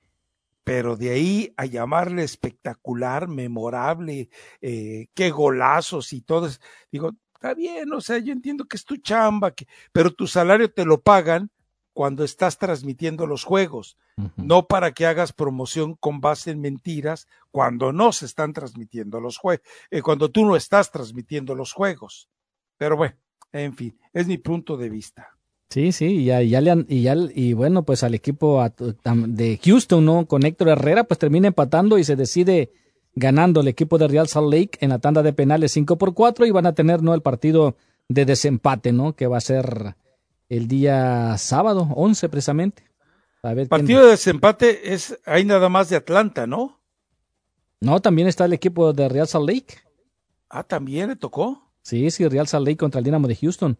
pero 0.65 0.97
de 0.97 1.11
ahí 1.11 1.53
a 1.57 1.67
llamarle 1.67 2.23
espectacular, 2.23 3.29
memorable, 3.29 4.31
eh, 4.63 5.09
qué 5.15 5.31
golazos 5.31 6.13
y 6.13 6.23
todo, 6.23 6.49
digo, 6.91 7.13
está 7.35 7.55
bien, 7.55 7.93
o 7.93 8.01
sea, 8.01 8.19
yo 8.19 8.33
entiendo 8.33 8.67
que 8.67 8.77
es 8.77 8.85
tu 8.85 8.97
chamba, 8.97 9.51
que, 9.51 9.67
pero 9.93 10.11
tu 10.13 10.27
salario 10.27 10.71
te 10.73 10.85
lo 10.85 11.01
pagan 11.01 11.51
cuando 11.93 12.25
estás 12.25 12.59
transmitiendo 12.59 13.27
los 13.27 13.45
juegos, 13.45 13.97
no 14.37 14.67
para 14.67 14.93
que 14.93 15.07
hagas 15.07 15.33
promoción 15.33 15.97
con 15.97 16.21
base 16.21 16.51
en 16.51 16.61
mentiras 16.61 17.27
cuando 17.51 17.93
no 17.93 18.13
se 18.13 18.27
están 18.27 18.53
transmitiendo 18.53 19.21
los 19.21 19.39
juegos, 19.39 19.65
cuando 20.03 20.31
tú 20.31 20.45
no 20.45 20.57
estás 20.57 20.91
transmitiendo 20.91 21.55
los 21.55 21.73
juegos. 21.73 22.29
Pero 22.77 22.97
bueno, 22.97 23.17
en 23.53 23.75
fin, 23.75 23.99
es 24.13 24.27
mi 24.27 24.39
punto 24.39 24.77
de 24.77 24.89
vista. 24.89 25.29
Sí, 25.71 25.93
sí, 25.93 26.07
y 26.07 26.25
ya, 26.25 26.43
ya 26.43 26.61
le 26.61 26.71
han, 26.71 26.87
y 26.89 27.03
ya, 27.03 27.15
y 27.33 27.53
bueno, 27.53 27.85
pues 27.85 28.03
al 28.03 28.15
equipo 28.15 28.65
de 29.05 29.61
Houston, 29.63 30.05
¿no? 30.05 30.27
Con 30.27 30.45
Héctor 30.45 30.69
Herrera, 30.69 31.05
pues 31.05 31.19
termina 31.19 31.47
empatando 31.47 31.97
y 31.97 32.05
se 32.05 32.17
decide 32.17 32.73
ganando 33.15 33.61
el 33.61 33.69
equipo 33.69 33.99
de 33.99 34.09
Real 34.09 34.27
Salt 34.27 34.53
Lake 34.53 34.79
en 34.81 34.91
la 34.91 34.99
tanda 34.99 35.23
de 35.23 35.33
penales 35.33 35.73
5 35.73 35.97
por 35.97 36.15
4 36.15 36.47
y 36.47 36.51
van 36.51 36.67
a 36.67 36.75
tener, 36.75 37.03
¿no? 37.03 37.15
El 37.15 37.23
partido 37.23 37.77
de 38.09 38.25
desempate, 38.25 38.93
¿no? 38.93 39.15
Que 39.15 39.29
va 39.29 39.37
a 39.39 39.41
ser 39.41 39.95
el 40.51 40.69
día 40.69 41.37
sábado, 41.39 41.89
11 41.97 42.29
precisamente. 42.29 42.85
A 43.43 43.49
ver 43.55 43.69
quién- 43.69 43.69
Partido 43.69 44.05
de 44.05 44.11
desempate 44.11 44.93
es, 44.93 45.19
hay 45.25 45.47
nada 45.47 45.71
más 45.71 45.89
de 45.89 45.97
Atlanta, 45.97 46.47
¿no? 46.47 46.79
No, 47.81 48.01
también 48.01 48.29
está 48.29 48.45
el 48.45 48.53
equipo 48.53 48.93
de 48.93 49.09
Real 49.09 49.27
Salt 49.27 49.49
Lake. 49.49 49.79
Ah, 50.51 50.63
también 50.65 51.09
le 51.09 51.17
tocó. 51.17 51.73
Sí, 51.83 52.11
sí, 52.11 52.29
Real 52.29 52.47
Salt 52.47 52.67
Lake 52.67 52.77
contra 52.77 52.99
el 52.99 53.05
Dinamo 53.05 53.27
de 53.27 53.37
Houston. 53.37 53.79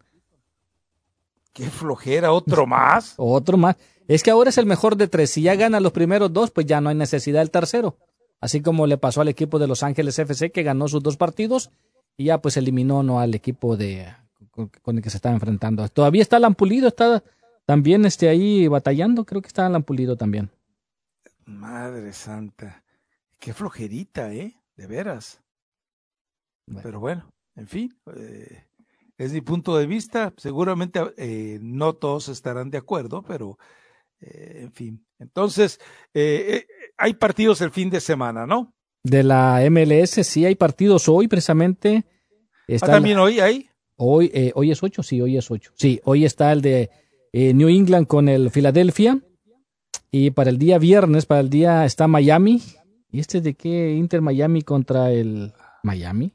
Qué 1.53 1.69
flojera, 1.69 2.31
otro 2.31 2.65
más. 2.65 3.13
Otro 3.17 3.57
más. 3.57 3.75
Es 4.07 4.23
que 4.23 4.31
ahora 4.31 4.49
es 4.49 4.57
el 4.57 4.65
mejor 4.65 4.95
de 4.95 5.07
tres. 5.07 5.29
Si 5.31 5.41
ya 5.43 5.55
gana 5.55 5.79
los 5.79 5.91
primeros 5.91 6.33
dos, 6.33 6.49
pues 6.51 6.65
ya 6.65 6.81
no 6.81 6.89
hay 6.89 6.95
necesidad 6.95 7.39
del 7.41 7.51
tercero. 7.51 7.97
Así 8.39 8.61
como 8.61 8.87
le 8.87 8.97
pasó 8.97 9.21
al 9.21 9.27
equipo 9.27 9.59
de 9.59 9.67
Los 9.67 9.83
Ángeles 9.83 10.17
FC, 10.17 10.51
que 10.51 10.63
ganó 10.63 10.87
sus 10.87 11.03
dos 11.03 11.17
partidos 11.17 11.69
y 12.17 12.25
ya 12.25 12.41
pues 12.41 12.57
eliminó 12.57 13.03
no 13.03 13.19
al 13.19 13.35
equipo 13.35 13.77
de 13.77 14.11
con, 14.51 14.97
el 14.97 15.01
que 15.01 15.09
se 15.09 15.17
estaba 15.17 15.33
enfrentando. 15.33 15.87
Todavía 15.89 16.21
está 16.21 16.37
Alan 16.37 16.55
Pulido, 16.55 16.87
está 16.87 17.23
también 17.65 18.05
este, 18.05 18.29
ahí 18.29 18.67
batallando. 18.67 19.25
Creo 19.25 19.41
que 19.41 19.47
está 19.47 19.65
Alan 19.65 19.83
Pulido 19.83 20.15
también. 20.15 20.51
Madre 21.45 22.13
santa. 22.13 22.83
Qué 23.39 23.53
flojerita, 23.53 24.33
¿eh? 24.33 24.53
De 24.75 24.87
veras. 24.87 25.41
Bueno. 26.67 26.81
Pero 26.83 26.99
bueno, 26.99 27.33
en 27.55 27.67
fin, 27.67 27.97
eh, 28.15 28.65
es 29.17 29.33
mi 29.33 29.41
punto 29.41 29.75
de 29.77 29.87
vista. 29.87 30.33
Seguramente 30.37 31.01
eh, 31.17 31.59
no 31.61 31.93
todos 31.93 32.29
estarán 32.29 32.69
de 32.69 32.77
acuerdo, 32.77 33.23
pero 33.23 33.57
eh, 34.19 34.59
en 34.61 34.71
fin. 34.71 35.05
Entonces, 35.19 35.79
hay 36.97 37.13
partidos 37.15 37.61
el 37.61 37.71
fin 37.71 37.89
de 37.89 37.99
semana, 37.99 38.45
¿no? 38.45 38.73
De 39.03 39.23
la 39.23 39.61
MLS, 39.69 40.25
sí 40.25 40.45
hay 40.45 40.55
partidos 40.55 41.09
hoy 41.09 41.27
precisamente. 41.27 42.05
Ah, 42.05 42.63
Está 42.67 42.87
también 42.87 43.17
hoy 43.17 43.39
hay. 43.39 43.70
Hoy, 44.03 44.31
eh, 44.33 44.51
hoy 44.55 44.71
es 44.71 44.81
8, 44.81 45.03
sí, 45.03 45.21
hoy 45.21 45.37
es 45.37 45.51
8. 45.51 45.73
Sí, 45.75 46.01
hoy 46.05 46.25
está 46.25 46.51
el 46.51 46.63
de 46.63 46.89
eh, 47.33 47.53
New 47.53 47.69
England 47.69 48.07
con 48.07 48.29
el 48.29 48.49
Philadelphia. 48.49 49.19
Y 50.09 50.31
para 50.31 50.49
el 50.49 50.57
día 50.57 50.79
viernes, 50.79 51.27
para 51.27 51.41
el 51.41 51.51
día 51.51 51.85
está 51.85 52.07
Miami. 52.07 52.63
¿Y 53.11 53.19
este 53.19 53.41
de 53.41 53.53
qué? 53.53 53.93
Inter 53.93 54.21
Miami 54.21 54.63
contra 54.63 55.11
el 55.11 55.53
Miami. 55.83 56.33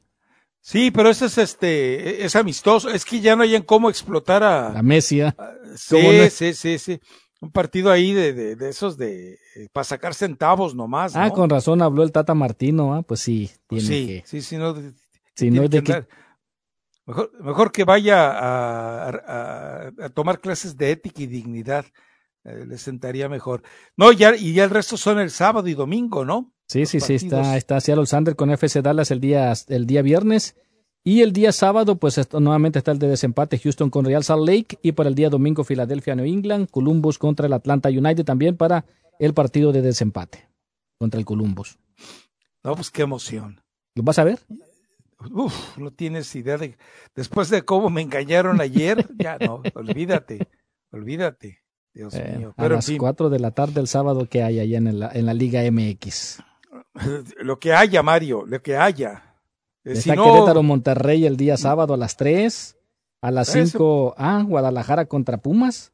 Sí, 0.61 0.91
pero 0.91 1.09
ese 1.09 1.25
es 1.25 1.37
este, 1.37 2.23
es 2.23 2.37
amistoso. 2.37 2.89
Es 2.89 3.03
que 3.03 3.19
ya 3.19 3.35
no 3.35 3.43
hayan 3.43 3.63
cómo 3.63 3.89
explotar 3.89 4.43
a. 4.43 4.71
La 4.71 4.81
Messi. 4.81 5.19
¿ah? 5.19 5.35
Sí, 5.75 6.29
sí, 6.29 6.53
sí, 6.53 6.79
sí. 6.79 6.99
Un 7.41 7.51
partido 7.51 7.91
ahí 7.91 8.13
de, 8.13 8.31
de, 8.31 8.55
de 8.55 8.69
esos 8.69 8.97
de 8.97 9.33
eh, 9.33 9.67
para 9.73 9.83
sacar 9.83 10.13
centavos 10.13 10.73
nomás. 10.73 11.17
Ah, 11.17 11.27
¿no? 11.27 11.33
con 11.33 11.49
razón 11.49 11.81
habló 11.81 12.03
el 12.03 12.13
Tata 12.13 12.33
Martino. 12.33 12.93
¿ah? 12.93 13.01
Pues 13.01 13.19
sí, 13.19 13.51
tiene 13.67 13.83
sí, 13.85 14.07
que. 14.07 14.23
sí, 14.25 14.41
sí, 14.41 14.55
no. 14.55 14.73
Si 14.73 14.93
tiene 15.35 15.59
no 15.59 15.67
de 15.67 15.83
que- 15.83 16.05
Mejor, 17.07 17.31
mejor 17.41 17.71
que 17.71 17.83
vaya 17.85 18.29
a, 18.31 19.09
a- 19.09 19.91
a 20.05 20.09
tomar 20.09 20.39
clases 20.41 20.77
de 20.77 20.91
ética 20.91 21.23
y 21.23 21.27
dignidad. 21.27 21.85
Eh, 22.43 22.65
le 22.67 22.77
sentaría 22.77 23.27
mejor. 23.29 23.63
No, 23.95 24.11
ya, 24.11 24.35
y 24.35 24.53
ya 24.53 24.63
el 24.65 24.69
resto 24.69 24.95
son 24.97 25.17
el 25.19 25.31
sábado 25.31 25.67
y 25.67 25.73
domingo, 25.73 26.23
¿no? 26.25 26.53
Sí, 26.67 26.81
los 26.81 26.89
sí, 26.89 26.99
sí, 26.99 27.13
está, 27.15 27.55
está 27.57 27.79
Seattle 27.81 28.05
Sander 28.05 28.35
con 28.35 28.51
FC 28.51 28.81
Dallas 28.81 29.09
el 29.11 29.19
día, 29.21 29.53
el 29.69 29.87
día 29.87 30.01
viernes. 30.01 30.55
Y 31.03 31.21
el 31.21 31.31
día 31.31 31.53
sábado, 31.53 31.95
pues 31.95 32.17
esto, 32.17 32.41
nuevamente 32.41 32.79
está 32.79 32.91
el 32.91 32.99
de 32.99 33.07
desempate 33.07 33.57
Houston 33.57 33.89
con 33.89 34.03
Real 34.03 34.25
Salt 34.25 34.45
Lake. 34.45 34.77
Y 34.81 34.91
para 34.91 35.07
el 35.07 35.15
día 35.15 35.29
domingo, 35.29 35.63
Filadelfia, 35.63 36.15
New 36.15 36.25
England, 36.25 36.69
Columbus 36.69 37.17
contra 37.17 37.47
el 37.47 37.53
Atlanta 37.53 37.87
United 37.87 38.25
también 38.25 38.57
para 38.57 38.83
el 39.17 39.33
partido 39.33 39.71
de 39.71 39.81
desempate 39.81 40.49
contra 40.99 41.17
el 41.19 41.25
Columbus. 41.25 41.79
No, 42.63 42.75
pues 42.75 42.91
qué 42.91 43.03
emoción. 43.03 43.61
¿Lo 43.95 44.03
vas 44.03 44.19
a 44.19 44.25
ver? 44.25 44.39
Uf, 45.31 45.77
no 45.77 45.91
tienes 45.91 46.35
idea 46.35 46.57
de. 46.57 46.77
Después 47.15 47.49
de 47.49 47.63
cómo 47.63 47.89
me 47.89 48.01
engañaron 48.01 48.61
ayer, 48.61 49.05
ya 49.17 49.37
no, 49.39 49.61
olvídate, 49.73 50.47
olvídate. 50.91 51.63
Dios 51.93 52.13
Eh, 52.13 52.35
mío. 52.37 52.49
a 52.55 52.61
Pero 52.61 52.67
en 52.75 52.75
las 52.75 52.85
fin, 52.85 52.97
4 52.99 53.29
de 53.29 53.39
la 53.39 53.51
tarde 53.51 53.81
el 53.81 53.87
sábado 53.87 54.27
que 54.29 54.43
hay 54.43 54.59
allá 54.59 54.77
en 54.77 54.99
la, 54.99 55.09
en 55.11 55.25
la 55.25 55.33
Liga 55.33 55.61
MX. 55.71 56.39
lo 57.39 57.59
que 57.59 57.73
haya, 57.73 58.03
Mario, 58.03 58.45
lo 58.45 58.61
que 58.61 58.77
haya. 58.77 59.35
Eh, 59.83 59.95
si 59.95 60.09
Está 60.11 60.15
no, 60.15 60.25
Querétaro 60.33 60.61
Monterrey 60.63 61.25
el 61.25 61.37
día 61.37 61.57
sábado 61.57 61.93
a 61.93 61.97
las 61.97 62.15
3. 62.17 62.77
A 63.21 63.31
las 63.31 63.55
Eso. 63.55 63.71
5, 63.79 64.15
ah, 64.17 64.43
Guadalajara 64.47 65.05
contra 65.07 65.37
Pumas. 65.37 65.91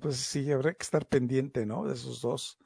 pues 0.00 0.16
sí, 0.16 0.50
habrá 0.50 0.72
que 0.72 0.82
estar 0.82 1.06
pendiente, 1.06 1.64
¿no? 1.64 1.84
De 1.84 1.94
esos 1.94 2.20
dos. 2.20 2.58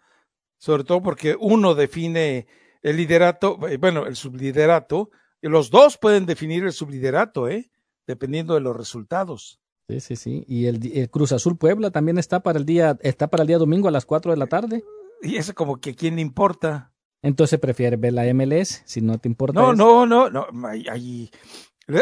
Sobre 0.59 0.85
todo 0.85 1.03
porque 1.03 1.37
uno 1.39 1.75
define 1.75 2.47
el 2.85 2.99
liderato, 2.99 3.59
eh, 3.67 3.79
bueno, 3.79 4.07
el 4.07 4.15
subliderato, 4.15 5.11
los 5.41 5.71
dos 5.71 5.99
pueden 5.99 6.27
definir 6.27 6.65
el 6.65 6.73
subliderato, 6.73 7.49
¿eh? 7.49 7.71
Dependiendo 8.07 8.55
de 8.55 8.61
los 8.61 8.77
resultados. 8.77 9.59
Sí, 9.89 10.01
sí, 10.01 10.17
sí. 10.17 10.45
Y 10.47 10.67
el, 10.67 10.81
el 10.97 11.11
Cruz 11.11 11.33
Azul 11.33 11.57
Puebla 11.57 11.91
también 11.91 12.19
está 12.19 12.41
para 12.41 12.59
el 12.59 12.67
día, 12.67 12.97
está 13.01 13.29
para 13.29 13.43
el 13.43 13.49
día 13.49 13.59
domingo 13.59 13.89
a 13.89 13.91
las 13.91 14.05
4 14.07 14.31
de 14.33 14.39
la 14.39 14.47
tarde. 14.47 14.85
Y 15.23 15.37
eso 15.37 15.55
como 15.55 15.81
que 15.81 15.91
a 15.91 15.95
quién 15.95 16.17
le 16.17 16.21
importa. 16.21 16.93
Entonces 17.23 17.59
prefieres 17.59 17.99
ver 17.99 18.13
la 18.13 18.33
MLS, 18.35 18.83
si 18.85 19.01
no 19.01 19.17
te 19.17 19.29
importa. 19.29 19.59
No, 19.59 19.73
eso. 19.73 19.77
no, 19.77 20.07
no, 20.07 20.29
no. 20.31 20.69
ay, 20.69 20.85
ay. 20.91 21.31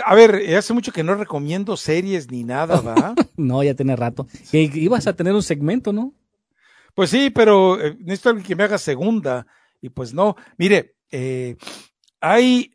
A 0.05 0.15
ver, 0.17 0.35
eh, 0.35 0.57
hace 0.57 0.73
mucho 0.75 0.93
que 0.93 1.05
no 1.05 1.15
recomiendo 1.15 1.77
series 1.77 2.31
ni 2.31 2.43
nada, 2.43 2.81
¿va? 2.81 3.15
No, 3.37 3.63
ya 3.63 3.75
tiene 3.75 3.95
rato. 3.95 4.27
Que 4.51 4.63
ibas 4.63 5.07
a 5.07 5.15
tener 5.15 5.33
un 5.33 5.43
segmento, 5.43 5.93
¿no? 5.93 6.13
Pues 6.95 7.11
sí, 7.11 7.31
pero 7.31 7.81
eh, 7.81 7.97
necesito 8.01 8.31
alguien 8.31 8.47
que 8.47 8.57
me 8.57 8.65
haga 8.65 8.79
segunda. 8.79 9.47
Y 9.83 9.91
pues 9.91 10.15
no. 10.15 10.37
Mire, 10.57 10.95
eh, 11.11 11.57
hay, 12.21 12.75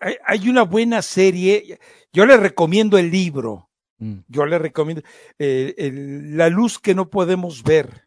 hay, 0.00 0.16
hay 0.24 0.48
una 0.48 0.62
buena 0.62 1.02
serie. 1.02 1.78
Yo 2.12 2.24
le 2.24 2.36
recomiendo 2.36 2.96
el 2.96 3.10
libro. 3.10 3.68
Mm. 3.98 4.20
Yo 4.28 4.46
le 4.46 4.58
recomiendo 4.58 5.02
eh, 5.38 5.74
el- 5.76 6.36
La 6.36 6.48
luz 6.48 6.78
que 6.78 6.94
no 6.94 7.10
podemos 7.10 7.62
ver. 7.62 8.06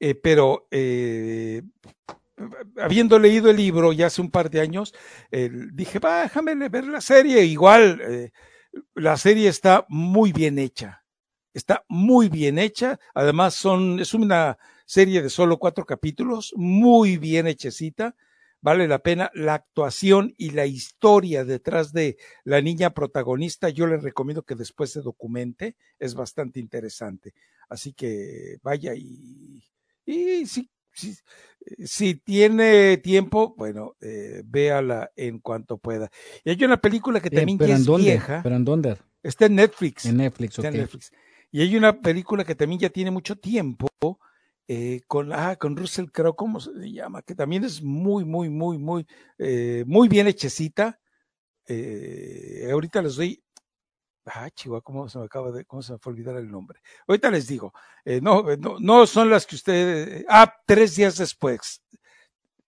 eh, 0.00 0.14
pero 0.14 0.68
habiendo 2.76 3.18
leído 3.18 3.50
el 3.50 3.56
libro 3.56 3.92
ya 3.92 4.06
hace 4.06 4.20
un 4.20 4.30
par 4.30 4.50
de 4.50 4.60
años, 4.60 4.92
dije, 5.30 5.98
va, 6.00 6.22
déjame 6.22 6.68
ver 6.68 6.84
la 6.88 7.00
serie. 7.00 7.44
Igual, 7.44 8.30
la 8.94 9.16
serie 9.16 9.48
está 9.48 9.86
muy 9.88 10.32
bien 10.32 10.58
hecha. 10.58 11.04
Está 11.54 11.84
muy 11.88 12.28
bien 12.28 12.58
hecha. 12.58 12.98
Además, 13.14 13.54
son, 13.54 14.00
es 14.00 14.12
una 14.14 14.58
serie 14.86 15.22
de 15.22 15.30
solo 15.30 15.58
cuatro 15.58 15.84
capítulos, 15.84 16.52
muy 16.56 17.16
bien 17.18 17.46
hechecita. 17.46 18.14
Vale 18.64 18.86
la 18.86 19.00
pena 19.00 19.28
la 19.34 19.54
actuación 19.54 20.34
y 20.38 20.50
la 20.50 20.66
historia 20.66 21.44
detrás 21.44 21.92
de 21.92 22.16
la 22.44 22.60
niña 22.60 22.90
protagonista. 22.90 23.68
Yo 23.70 23.88
les 23.88 24.04
recomiendo 24.04 24.42
que 24.44 24.54
después 24.54 24.90
se 24.90 25.00
documente. 25.00 25.74
Es 25.98 26.14
bastante 26.14 26.60
interesante. 26.60 27.34
Así 27.68 27.92
que 27.92 28.58
vaya 28.62 28.94
y, 28.94 29.64
y 30.06 30.46
si, 30.46 30.70
si, 30.92 31.16
si 31.84 32.14
tiene 32.14 32.98
tiempo, 32.98 33.54
bueno, 33.56 33.96
eh, 34.00 34.42
véala 34.44 35.10
en 35.16 35.40
cuanto 35.40 35.78
pueda. 35.78 36.10
Y 36.44 36.50
hay 36.50 36.64
una 36.64 36.80
película 36.80 37.20
que 37.20 37.30
Eh, 37.30 37.36
también 37.36 37.58
pero 37.58 37.68
ya 37.70 37.74
en 37.74 37.80
es 37.80 37.86
dónde? 37.86 38.04
vieja. 38.04 38.40
¿Pero 38.44 38.54
en 38.56 38.64
dónde? 38.64 38.96
Está 39.24 39.46
en 39.46 39.56
Netflix. 39.56 40.04
En 40.06 40.18
Netflix, 40.18 40.58
Está 40.58 40.68
en 40.68 40.74
ok. 40.74 40.80
Netflix. 40.82 41.10
Y 41.50 41.62
hay 41.62 41.76
una 41.76 42.00
película 42.00 42.44
que 42.44 42.54
también 42.54 42.80
ya 42.80 42.90
tiene 42.90 43.10
mucho 43.10 43.36
tiempo 43.36 43.88
eh, 44.68 45.02
con, 45.06 45.32
ah, 45.32 45.56
con 45.56 45.76
Russell 45.76 46.10
Crowe, 46.10 46.36
¿cómo 46.36 46.60
se 46.60 46.70
llama? 46.90 47.22
Que 47.22 47.34
también 47.34 47.64
es 47.64 47.82
muy, 47.82 48.24
muy, 48.24 48.48
muy, 48.48 48.78
muy, 48.78 49.06
eh, 49.38 49.84
muy 49.86 50.08
bien 50.08 50.26
hechecita. 50.26 50.98
Eh, 51.66 52.68
ahorita 52.70 53.02
les 53.02 53.16
doy. 53.16 53.42
Ah, 54.24 54.48
Chihuahua, 54.50 54.82
¿cómo 54.82 55.08
se 55.08 55.18
me 55.18 55.24
acaba 55.24 55.50
de, 55.50 55.64
cómo 55.64 55.82
se 55.82 55.92
me 55.92 55.98
fue 55.98 56.12
a 56.12 56.14
olvidar 56.14 56.36
el 56.36 56.50
nombre? 56.50 56.80
Ahorita 57.08 57.30
les 57.30 57.46
digo. 57.48 57.72
Eh, 58.04 58.20
no, 58.20 58.48
eh, 58.50 58.56
no, 58.56 58.76
no 58.78 59.06
son 59.06 59.30
las 59.30 59.46
que 59.46 59.56
ustedes. 59.56 60.24
Ah, 60.28 60.52
tres 60.64 60.94
días 60.94 61.16
después. 61.16 61.82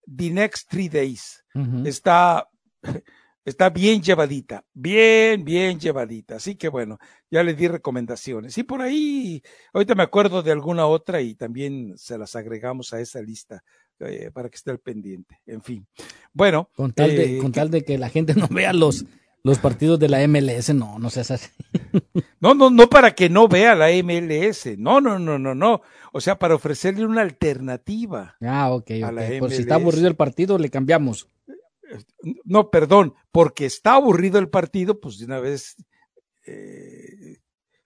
The 0.04 0.30
Next 0.30 0.68
Three 0.68 0.88
Days 0.88 1.44
Ujú. 1.54 1.86
está, 1.86 2.48
está 3.44 3.70
bien 3.70 4.02
llevadita, 4.02 4.64
bien, 4.72 5.44
bien 5.44 5.78
llevadita. 5.78 6.36
Así 6.36 6.56
que 6.56 6.68
bueno, 6.68 6.98
ya 7.30 7.42
le 7.42 7.54
di 7.54 7.68
recomendaciones. 7.68 8.56
Y 8.58 8.62
por 8.62 8.82
ahí, 8.82 9.42
ahorita 9.72 9.94
me 9.94 10.02
acuerdo 10.02 10.42
de 10.42 10.52
alguna 10.52 10.86
otra 10.86 11.20
y 11.20 11.34
también 11.34 11.94
se 11.96 12.18
las 12.18 12.36
agregamos 12.36 12.92
a 12.92 13.00
esa 13.00 13.20
lista 13.20 13.62
eh, 14.00 14.30
para 14.32 14.48
que 14.48 14.56
esté 14.56 14.70
al 14.70 14.78
pendiente. 14.78 15.40
En 15.46 15.62
fin. 15.62 15.86
Bueno, 16.32 16.70
Con 16.74 16.92
tal, 16.92 17.10
de, 17.10 17.36
eh, 17.36 17.38
con 17.38 17.52
tal 17.52 17.70
de 17.70 17.84
que 17.84 17.98
la 17.98 18.08
gente 18.08 18.34
no 18.34 18.48
vea 18.48 18.72
los, 18.72 19.04
los 19.42 19.58
partidos 19.58 19.98
de 19.98 20.08
la 20.08 20.26
MLS, 20.26 20.74
no, 20.74 20.98
no 20.98 21.10
seas 21.10 21.30
así. 21.30 21.50
no, 22.40 22.54
no, 22.54 22.70
no 22.70 22.88
para 22.88 23.14
que 23.14 23.28
no 23.28 23.46
vea 23.46 23.74
la 23.74 23.90
MLS. 24.02 24.78
No, 24.78 25.00
no, 25.00 25.18
no, 25.18 25.38
no, 25.38 25.54
no. 25.54 25.82
O 26.12 26.20
sea, 26.20 26.38
para 26.38 26.54
ofrecerle 26.54 27.04
una 27.04 27.20
alternativa. 27.20 28.36
Ah, 28.40 28.72
ok, 28.72 28.90
A 29.02 29.08
ok. 29.08 29.12
la 29.12 29.38
Por 29.38 29.50
si 29.50 29.62
está 29.62 29.74
aburrido 29.76 30.08
el 30.08 30.16
partido, 30.16 30.58
le 30.58 30.70
cambiamos. 30.70 31.28
No, 32.44 32.70
perdón, 32.70 33.14
porque 33.30 33.66
está 33.66 33.94
aburrido 33.94 34.38
el 34.38 34.48
partido, 34.48 35.00
pues 35.00 35.18
de 35.18 35.26
una 35.26 35.40
vez 35.40 35.76
eh, 36.46 37.38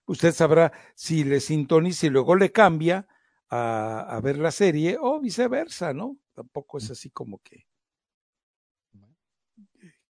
usted 0.05 0.33
sabrá 0.33 0.71
si 0.95 1.23
le 1.23 1.39
sintoniza 1.39 2.07
y 2.07 2.09
luego 2.09 2.35
le 2.35 2.51
cambia 2.51 3.07
a, 3.49 4.01
a 4.01 4.21
ver 4.21 4.37
la 4.37 4.51
serie 4.51 4.97
o 4.99 5.19
viceversa, 5.19 5.93
¿no? 5.93 6.17
Tampoco 6.33 6.77
es 6.77 6.91
así 6.91 7.09
como 7.09 7.39
que 7.39 7.65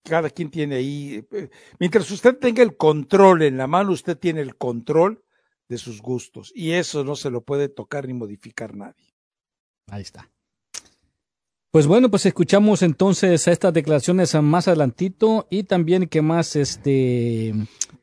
cada 0.08 0.30
quien 0.30 0.50
tiene 0.50 0.76
ahí, 0.76 1.28
eh, 1.32 1.50
mientras 1.80 2.10
usted 2.12 2.38
tenga 2.38 2.64
el 2.64 2.78
control 2.78 3.44
en 3.44 3.58
la 3.58 3.68
mano, 3.68 3.92
usted 3.92 4.18
tiene 4.18 4.42
el 4.42 4.56
control 4.56 5.24
de 5.68 5.78
sus 5.78 6.02
gustos 6.02 6.52
y 6.56 6.72
eso 6.72 7.04
no 7.04 7.16
se 7.16 7.30
lo 7.30 7.44
puede 7.44 7.70
tocar 7.70 8.08
ni 8.08 8.14
modificar 8.14 8.76
nadie. 8.76 9.14
Ahí 9.88 10.02
está. 10.02 10.30
Pues 11.78 11.86
bueno, 11.86 12.10
pues 12.10 12.26
escuchamos 12.26 12.82
entonces 12.82 13.48
estas 13.48 13.72
declaraciones 13.72 14.34
más 14.42 14.68
adelantito 14.68 15.46
y 15.52 15.62
también 15.62 16.08
que 16.08 16.24
más 16.24 16.56
este 16.56 17.54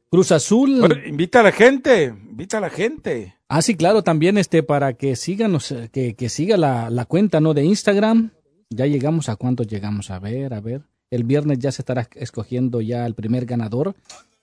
Cruz 0.09 0.31
Azul. 0.31 0.79
Bueno, 0.79 0.95
invita 1.05 1.41
a 1.41 1.43
la 1.43 1.51
gente, 1.51 2.05
invita 2.05 2.59
a 2.59 2.61
la 2.61 2.71
gente. 2.71 3.35
Ah, 3.49 3.63
sí, 3.63 3.75
claro, 3.75 4.05
también 4.05 4.39
este 4.39 4.63
para 4.63 4.93
que 4.93 5.15
eh, 5.15 5.89
que, 5.91 6.15
que 6.15 6.29
siga 6.29 6.57
la, 6.57 6.89
la 6.89 7.05
cuenta, 7.05 7.41
¿no? 7.41 7.53
De 7.53 7.65
Instagram. 7.65 8.31
Ya 8.71 8.87
llegamos 8.87 9.29
a 9.29 9.35
cuánto 9.35 9.65
llegamos 9.65 10.13
a 10.13 10.21
ver, 10.21 10.55
a 10.55 10.61
ver. 10.61 10.83
El 11.11 11.25
viernes 11.25 11.59
ya 11.59 11.73
se 11.73 11.83
estará 11.83 12.09
escogiendo 12.15 12.81
ya 12.81 13.05
el 13.05 13.17
primer 13.17 13.45
ganador 13.45 13.97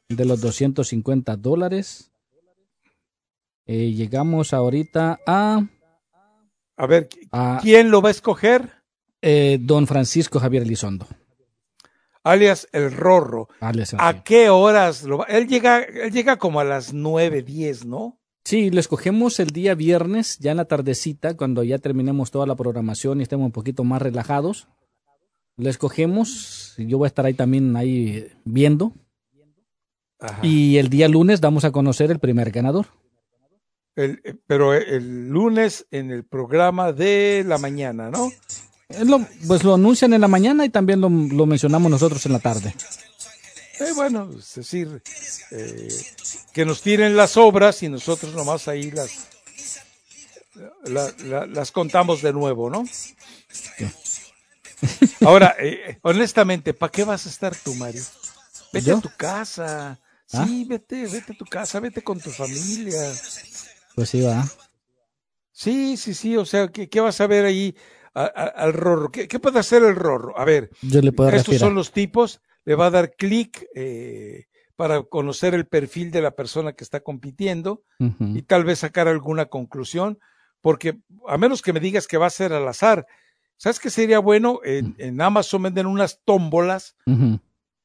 de 0.09 0.25
los 0.25 0.41
250 0.41 1.37
dólares. 1.37 2.11
Eh, 3.65 3.93
llegamos 3.93 4.51
ahorita 4.51 5.21
a, 5.25 5.67
A 6.75 6.85
ver, 6.85 7.07
a 7.31 7.59
¿quién 7.61 7.91
lo 7.91 8.01
va 8.01 8.09
a 8.09 8.11
escoger? 8.11 8.80
Eh, 9.21 9.57
don 9.61 9.87
Francisco 9.87 10.39
Javier 10.39 10.63
Elizondo. 10.63 11.07
alias 12.23 12.67
el 12.71 12.91
Rorro. 12.91 13.47
alias 13.59 13.95
¿A 13.97 14.23
qué 14.23 14.49
horas 14.49 15.03
lo 15.03 15.19
va? 15.19 15.25
Él 15.25 15.47
llega, 15.47 15.79
él 15.83 16.11
llega 16.11 16.37
como 16.37 16.59
a 16.59 16.63
las 16.63 16.93
nueve, 16.93 17.41
diez, 17.41 17.85
¿no? 17.85 18.17
Sí, 18.43 18.71
lo 18.71 18.79
escogemos 18.79 19.39
el 19.39 19.49
día 19.51 19.75
viernes, 19.75 20.39
ya 20.39 20.51
en 20.51 20.57
la 20.57 20.65
tardecita, 20.65 21.37
cuando 21.37 21.63
ya 21.63 21.77
terminemos 21.77 22.31
toda 22.31 22.47
la 22.47 22.55
programación 22.55 23.19
y 23.19 23.23
estemos 23.23 23.45
un 23.45 23.51
poquito 23.51 23.83
más 23.83 24.01
relajados. 24.01 24.67
Lo 25.57 25.69
escogemos, 25.69 26.73
yo 26.77 26.97
voy 26.97 27.05
a 27.05 27.07
estar 27.09 27.25
ahí 27.25 27.35
también 27.35 27.75
ahí 27.75 28.31
viendo. 28.45 28.93
Ajá. 30.19 30.39
Y 30.45 30.77
el 30.77 30.89
día 30.89 31.07
lunes 31.07 31.39
damos 31.41 31.65
a 31.65 31.71
conocer 31.71 32.09
el 32.09 32.19
primer 32.19 32.49
ganador. 32.51 32.87
El- 33.95 34.21
eh, 34.23 34.35
pero 34.47 34.73
el 34.73 35.29
lunes 35.29 35.85
en 35.91 36.09
el 36.11 36.23
programa 36.23 36.93
de 36.93 37.43
la 37.45 37.57
mañana, 37.59 38.09
¿no? 38.09 38.31
Lo- 39.05 39.25
pues 39.47 39.63
lo 39.63 39.73
anuncian 39.75 40.13
en 40.13 40.21
la 40.21 40.27
mañana 40.27 40.65
y 40.65 40.69
también 40.69 41.01
lo, 41.01 41.09
lo 41.09 41.45
mencionamos 41.45 41.89
nosotros 41.91 42.25
en 42.25 42.33
la 42.33 42.39
tarde. 42.39 42.75
Eh, 43.79 43.91
bueno, 43.95 44.29
es 44.37 44.53
decir, 44.55 45.01
eh, 45.51 45.87
que 46.53 46.65
nos 46.65 46.81
tiren 46.81 47.15
las 47.15 47.35
obras 47.37 47.81
y 47.83 47.89
nosotros 47.89 48.33
nomás 48.35 48.67
ahí 48.67 48.91
las, 48.91 49.11
la- 50.85 51.13
la- 51.25 51.45
las 51.47 51.71
contamos 51.71 52.21
de 52.21 52.31
nuevo, 52.33 52.69
¿no? 52.69 52.83
Ahora, 55.25 55.55
eh, 55.59 55.99
honestamente, 56.01 56.73
¿para 56.73 56.91
qué 56.91 57.03
vas 57.03 57.25
a 57.25 57.29
estar 57.29 57.55
tú, 57.55 57.73
Mario? 57.75 58.03
Vete 58.73 58.87
¿Yo? 58.89 58.97
a 58.97 59.01
tu 59.01 59.11
casa. 59.15 59.99
¿Ah? 60.33 60.45
Sí, 60.47 60.65
vete, 60.65 61.07
vete 61.07 61.33
a 61.33 61.37
tu 61.37 61.45
casa, 61.45 61.79
vete 61.79 62.01
con 62.01 62.19
tu 62.19 62.31
familia. 62.31 63.13
Pues 63.95 64.09
sí, 64.09 64.21
va. 64.21 64.47
Sí, 65.51 65.97
sí, 65.97 66.13
sí, 66.13 66.37
o 66.37 66.45
sea, 66.45 66.69
¿qué, 66.69 66.89
qué 66.89 67.01
vas 67.01 67.19
a 67.21 67.27
ver 67.27 67.45
ahí 67.45 67.75
a- 68.13 68.23
a- 68.23 68.45
al 68.63 68.73
rorro? 68.73 69.11
¿Qué, 69.11 69.27
qué 69.27 69.39
puede 69.39 69.59
hacer 69.59 69.83
el 69.83 69.95
rorro? 69.95 70.37
A 70.37 70.45
ver, 70.45 70.69
Yo 70.81 71.01
le 71.01 71.11
puedo 71.11 71.29
estos 71.29 71.47
respirar. 71.47 71.59
son 71.69 71.75
los 71.75 71.91
tipos, 71.91 72.41
le 72.65 72.75
va 72.75 72.87
a 72.87 72.91
dar 72.91 73.15
clic 73.15 73.65
eh, 73.75 74.45
para 74.75 75.03
conocer 75.03 75.53
el 75.53 75.65
perfil 75.67 76.11
de 76.11 76.21
la 76.21 76.31
persona 76.31 76.73
que 76.73 76.83
está 76.83 76.99
compitiendo 77.01 77.83
y 78.35 78.41
tal 78.43 78.63
vez 78.65 78.79
sacar 78.79 79.07
alguna 79.07 79.45
conclusión, 79.45 80.19
porque 80.61 80.99
a 81.27 81.37
menos 81.37 81.61
que 81.61 81.73
me 81.73 81.79
digas 81.79 82.07
que 82.07 82.17
va 82.17 82.25
a 82.27 82.31
ser 82.31 82.51
al 82.53 82.67
azar, 82.67 83.05
¿sabes 83.57 83.79
qué 83.79 83.89
sería 83.89 84.19
bueno? 84.19 84.59
En, 84.63 84.95
en 84.97 85.21
Amazon 85.21 85.63
venden 85.63 85.85
unas 85.85 86.21
tómbolas 86.25 86.95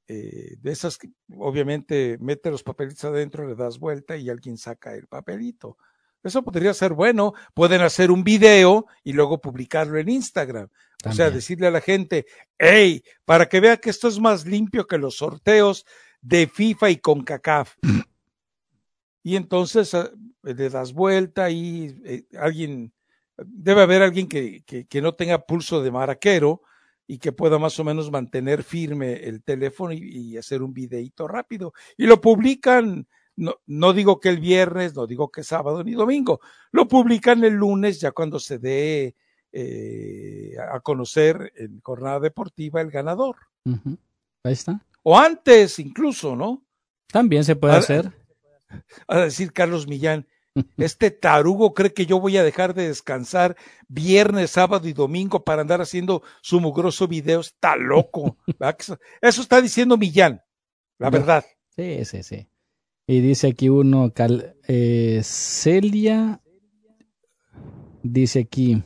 eh, 0.08 0.56
de 0.60 0.70
esas 0.72 0.98
que 0.98 1.10
obviamente 1.36 2.16
mete 2.20 2.50
los 2.50 2.62
papelitos 2.62 3.04
adentro, 3.04 3.46
le 3.46 3.54
das 3.56 3.78
vuelta 3.78 4.16
y 4.16 4.30
alguien 4.30 4.56
saca 4.56 4.94
el 4.94 5.06
papelito. 5.06 5.76
Eso 6.22 6.42
podría 6.42 6.74
ser 6.74 6.92
bueno. 6.92 7.34
Pueden 7.54 7.82
hacer 7.82 8.10
un 8.10 8.24
video 8.24 8.86
y 9.04 9.12
luego 9.12 9.40
publicarlo 9.40 9.98
en 9.98 10.08
Instagram. 10.08 10.68
O 11.04 11.12
sea, 11.12 11.30
decirle 11.30 11.68
a 11.68 11.70
la 11.70 11.80
gente, 11.80 12.26
hey, 12.58 13.02
para 13.24 13.48
que 13.48 13.60
vea 13.60 13.76
que 13.76 13.90
esto 13.90 14.08
es 14.08 14.18
más 14.18 14.44
limpio 14.44 14.86
que 14.86 14.98
los 14.98 15.18
sorteos 15.18 15.86
de 16.20 16.48
FIFA 16.48 16.90
y 16.90 16.96
CONCACAF. 16.96 17.76
y 19.22 19.36
entonces 19.36 19.94
ah, 19.94 20.10
le 20.42 20.68
das 20.68 20.92
vuelta 20.92 21.50
y 21.50 22.00
eh, 22.04 22.24
alguien, 22.38 22.92
debe 23.36 23.82
haber 23.82 24.02
alguien 24.02 24.28
que, 24.28 24.62
que, 24.64 24.86
que 24.86 25.02
no 25.02 25.14
tenga 25.14 25.46
pulso 25.46 25.82
de 25.82 25.90
maraquero 25.90 26.62
y 27.06 27.18
que 27.18 27.32
pueda 27.32 27.58
más 27.58 27.78
o 27.78 27.84
menos 27.84 28.10
mantener 28.10 28.64
firme 28.64 29.14
el 29.14 29.44
teléfono 29.44 29.92
y, 29.92 30.00
y 30.00 30.36
hacer 30.38 30.62
un 30.62 30.72
videito 30.72 31.28
rápido. 31.28 31.72
Y 31.96 32.06
lo 32.06 32.20
publican, 32.20 33.06
no, 33.36 33.56
no 33.66 33.92
digo 33.92 34.18
que 34.18 34.30
el 34.30 34.40
viernes, 34.40 34.94
no 34.94 35.06
digo 35.06 35.30
que 35.30 35.44
sábado 35.44 35.84
ni 35.84 35.92
domingo, 35.92 36.40
lo 36.72 36.88
publican 36.88 37.44
el 37.44 37.54
lunes 37.54 38.00
ya 38.00 38.12
cuando 38.12 38.40
se 38.40 38.58
dé 38.58 39.14
eh, 39.52 40.54
a 40.70 40.80
conocer 40.80 41.52
en 41.56 41.80
jornada 41.80 42.20
deportiva 42.20 42.80
el 42.80 42.90
ganador. 42.90 43.36
Ahí 44.42 44.52
está. 44.52 44.84
O 45.02 45.18
antes 45.18 45.78
incluso, 45.78 46.36
¿no? 46.36 46.64
También 47.06 47.44
se 47.44 47.56
puede 47.56 47.76
hacer. 47.76 48.12
A 49.06 49.20
decir 49.20 49.52
Carlos 49.52 49.86
Millán, 49.86 50.26
este 50.76 51.10
tarugo 51.10 51.72
cree 51.72 51.92
que 51.92 52.04
yo 52.04 52.18
voy 52.18 52.36
a 52.36 52.42
dejar 52.42 52.74
de 52.74 52.88
descansar 52.88 53.56
viernes, 53.88 54.50
sábado 54.50 54.88
y 54.88 54.92
domingo 54.92 55.44
para 55.44 55.62
andar 55.62 55.80
haciendo 55.80 56.22
su 56.42 56.60
mugroso 56.60 57.06
video. 57.06 57.40
Está 57.40 57.76
loco. 57.76 58.36
¿verdad 58.58 58.76
que 58.76 58.96
Eso, 59.20 59.42
está 59.42 59.62
diciendo 59.62 59.96
Millán, 59.96 60.42
la 60.98 61.10
verdad. 61.10 61.44
Sí, 61.76 62.04
sí, 62.04 62.22
sí. 62.22 62.48
Y 63.06 63.20
dice 63.20 63.48
aquí 63.48 63.68
uno, 63.68 64.12
eh, 64.66 65.20
Celia, 65.22 66.40
dice 68.02 68.40
aquí, 68.40 68.82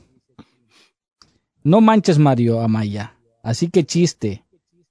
No 1.63 1.81
manches, 1.81 2.19
Mario 2.19 2.61
Amaya. 2.61 3.19
Así 3.43 3.71
que 3.71 3.85
chiste. 3.85 4.45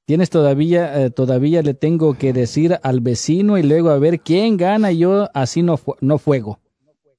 Tienes 0.06 0.32
todavía, 0.32 1.04
eh, 1.04 1.12
todavía 1.12 1.62
le 1.62 1.76
tengo 1.76 2.18
que 2.18 2.34
decir 2.34 2.80
al 2.82 3.02
vecino 3.02 3.60
y 3.60 3.64
luego 3.64 3.92
a 3.92 4.00
ver 4.00 4.22
quién 4.22 4.58
gana. 4.58 4.92
Yo 4.92 5.30
así 5.36 5.62
no, 5.62 5.80
no 6.02 6.18
fuego. 6.18 6.60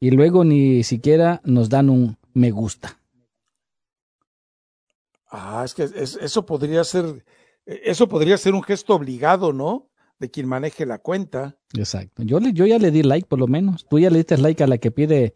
Y 0.00 0.10
luego 0.10 0.44
ni 0.44 0.82
siquiera 0.82 1.40
nos 1.44 1.68
dan 1.68 1.90
un 1.90 2.16
me 2.34 2.50
gusta. 2.50 2.98
Ah, 5.28 5.62
es 5.64 5.74
que 5.74 5.84
eso 5.84 6.44
podría 6.44 6.82
ser, 6.82 7.24
eso 7.64 8.08
podría 8.08 8.36
ser 8.36 8.54
un 8.54 8.64
gesto 8.64 8.94
obligado, 8.96 9.52
¿no? 9.52 9.89
De 10.20 10.30
quien 10.30 10.46
maneje 10.46 10.86
la 10.86 10.98
cuenta. 10.98 11.56
Exacto. 11.74 12.22
Yo, 12.22 12.38
le, 12.40 12.52
yo 12.52 12.66
ya 12.66 12.78
le 12.78 12.90
di 12.90 13.02
like, 13.02 13.26
por 13.26 13.38
lo 13.38 13.46
menos. 13.46 13.86
Tú 13.88 13.98
ya 13.98 14.10
le 14.10 14.18
diste 14.18 14.36
like 14.36 14.62
a 14.62 14.66
la 14.66 14.78
que 14.78 14.90
pide. 14.90 15.34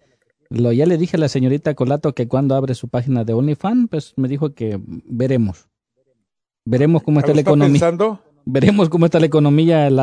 Lo, 0.50 0.72
ya 0.72 0.84
le 0.84 0.98
dije 0.98 1.16
a 1.16 1.20
la 1.20 1.28
señorita 1.28 1.74
Colato 1.74 2.14
que 2.14 2.28
cuando 2.28 2.54
abre 2.54 2.74
su 2.74 2.88
página 2.88 3.24
de 3.24 3.32
OnlyFans, 3.32 3.88
pues 3.90 4.12
me 4.16 4.28
dijo 4.28 4.54
que 4.54 4.78
veremos. 4.86 5.68
Veremos 6.66 7.02
cómo 7.02 7.20
está 7.20 7.34
la 7.34 7.40
economía. 7.40 7.72
Pensando? 7.72 8.20
Veremos 8.44 8.90
cómo 8.90 9.06
está 9.06 9.18
la 9.18 9.26
economía 9.26 9.86
el, 9.86 9.98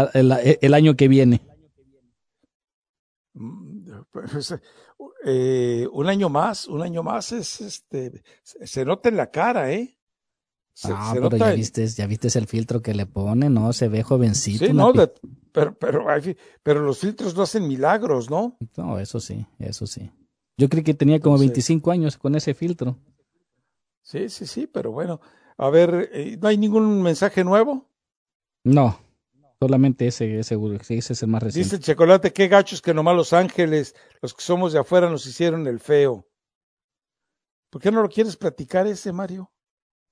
el, 0.61 0.73
año 0.73 0.95
que 0.95 1.07
viene. 1.07 1.41
Mm, 3.33 4.01
pues, 4.11 4.55
eh, 5.25 5.87
un 5.91 6.09
año 6.09 6.29
más, 6.29 6.67
un 6.67 6.81
año 6.81 7.03
más 7.03 7.31
es 7.31 7.61
este, 7.61 8.23
se 8.43 8.83
nota 8.83 9.09
en 9.09 9.17
la 9.17 9.29
cara, 9.29 9.71
¿eh? 9.71 9.95
Ah, 10.85 11.11
pero 11.13 11.37
ya 11.37 11.51
viste, 11.51 11.87
ya 11.87 12.07
viste 12.07 12.27
el 12.37 12.47
filtro 12.47 12.81
que 12.81 12.93
le 12.93 13.05
pone, 13.05 13.49
¿no? 13.49 13.73
Se 13.73 13.87
ve 13.87 14.03
jovencito. 14.03 14.65
Sí, 14.65 14.73
no, 14.73 14.93
pero, 15.51 15.77
pero, 15.77 16.05
pero, 16.63 16.81
los 16.81 16.99
filtros 16.99 17.35
no 17.35 17.43
hacen 17.43 17.67
milagros, 17.67 18.29
¿no? 18.29 18.57
No, 18.77 18.99
eso 18.99 19.19
sí, 19.19 19.45
eso 19.59 19.85
sí. 19.85 20.11
Yo 20.57 20.69
creí 20.69 20.83
que 20.83 20.93
tenía 20.93 21.19
como 21.19 21.37
25 21.37 21.91
años 21.91 22.17
con 22.17 22.35
ese 22.35 22.53
filtro. 22.53 22.97
Sí, 24.01 24.29
sí, 24.29 24.45
sí, 24.45 24.67
pero 24.67 24.91
bueno. 24.91 25.21
A 25.57 25.69
ver, 25.69 26.09
eh, 26.13 26.37
¿no 26.41 26.47
hay 26.47 26.57
ningún 26.57 27.01
mensaje 27.01 27.43
nuevo? 27.43 27.89
No, 28.63 28.99
solamente 29.59 30.07
ese, 30.07 30.39
ese, 30.39 30.57
ese 30.89 31.13
es 31.13 31.23
el 31.23 31.29
más 31.29 31.43
reciente. 31.43 31.65
Dice 31.65 31.75
el 31.77 31.83
chocolate, 31.83 32.33
qué 32.33 32.47
gachos 32.47 32.81
que 32.81 32.93
nomás 32.93 33.15
los 33.15 33.33
ángeles, 33.33 33.95
los 34.21 34.33
que 34.33 34.41
somos 34.41 34.73
de 34.73 34.79
afuera, 34.79 35.09
nos 35.09 35.25
hicieron 35.25 35.67
el 35.67 35.79
feo. 35.79 36.27
¿Por 37.69 37.81
qué 37.81 37.91
no 37.91 38.01
lo 38.01 38.09
quieres 38.09 38.35
platicar 38.35 38.85
ese, 38.87 39.13
Mario? 39.13 39.51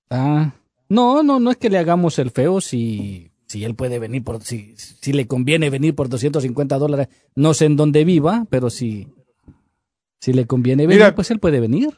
Ah, 0.10 0.54
no, 0.90 1.24
no, 1.24 1.40
no 1.40 1.52
es 1.52 1.58
que 1.58 1.70
le 1.70 1.78
hagamos 1.78 2.20
el 2.20 2.32
feo 2.32 2.62
si, 2.62 3.32
si 3.46 3.64
él 3.64 3.76
puede 3.76 4.00
venir 4.00 4.24
por, 4.24 4.44
si, 4.44 4.76
si 4.76 5.14
le 5.14 5.28
conviene 5.28 5.70
venir 5.70 5.96
por 5.96 6.10
250 6.10 6.78
dólares, 6.78 7.08
no 7.36 7.54
sé 7.54 7.66
en 7.66 7.76
dónde 7.76 8.04
viva, 8.04 8.46
pero 8.50 8.70
si, 8.70 9.08
si 10.20 10.34
le 10.34 10.48
conviene 10.48 10.88
venir, 10.88 11.14
pues 11.16 11.32
él 11.32 11.40
puede 11.40 11.60
venir. 11.60 11.90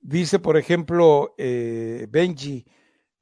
Dice, 0.00 0.38
por 0.38 0.56
ejemplo, 0.56 1.34
eh, 1.36 2.06
Benji, 2.10 2.64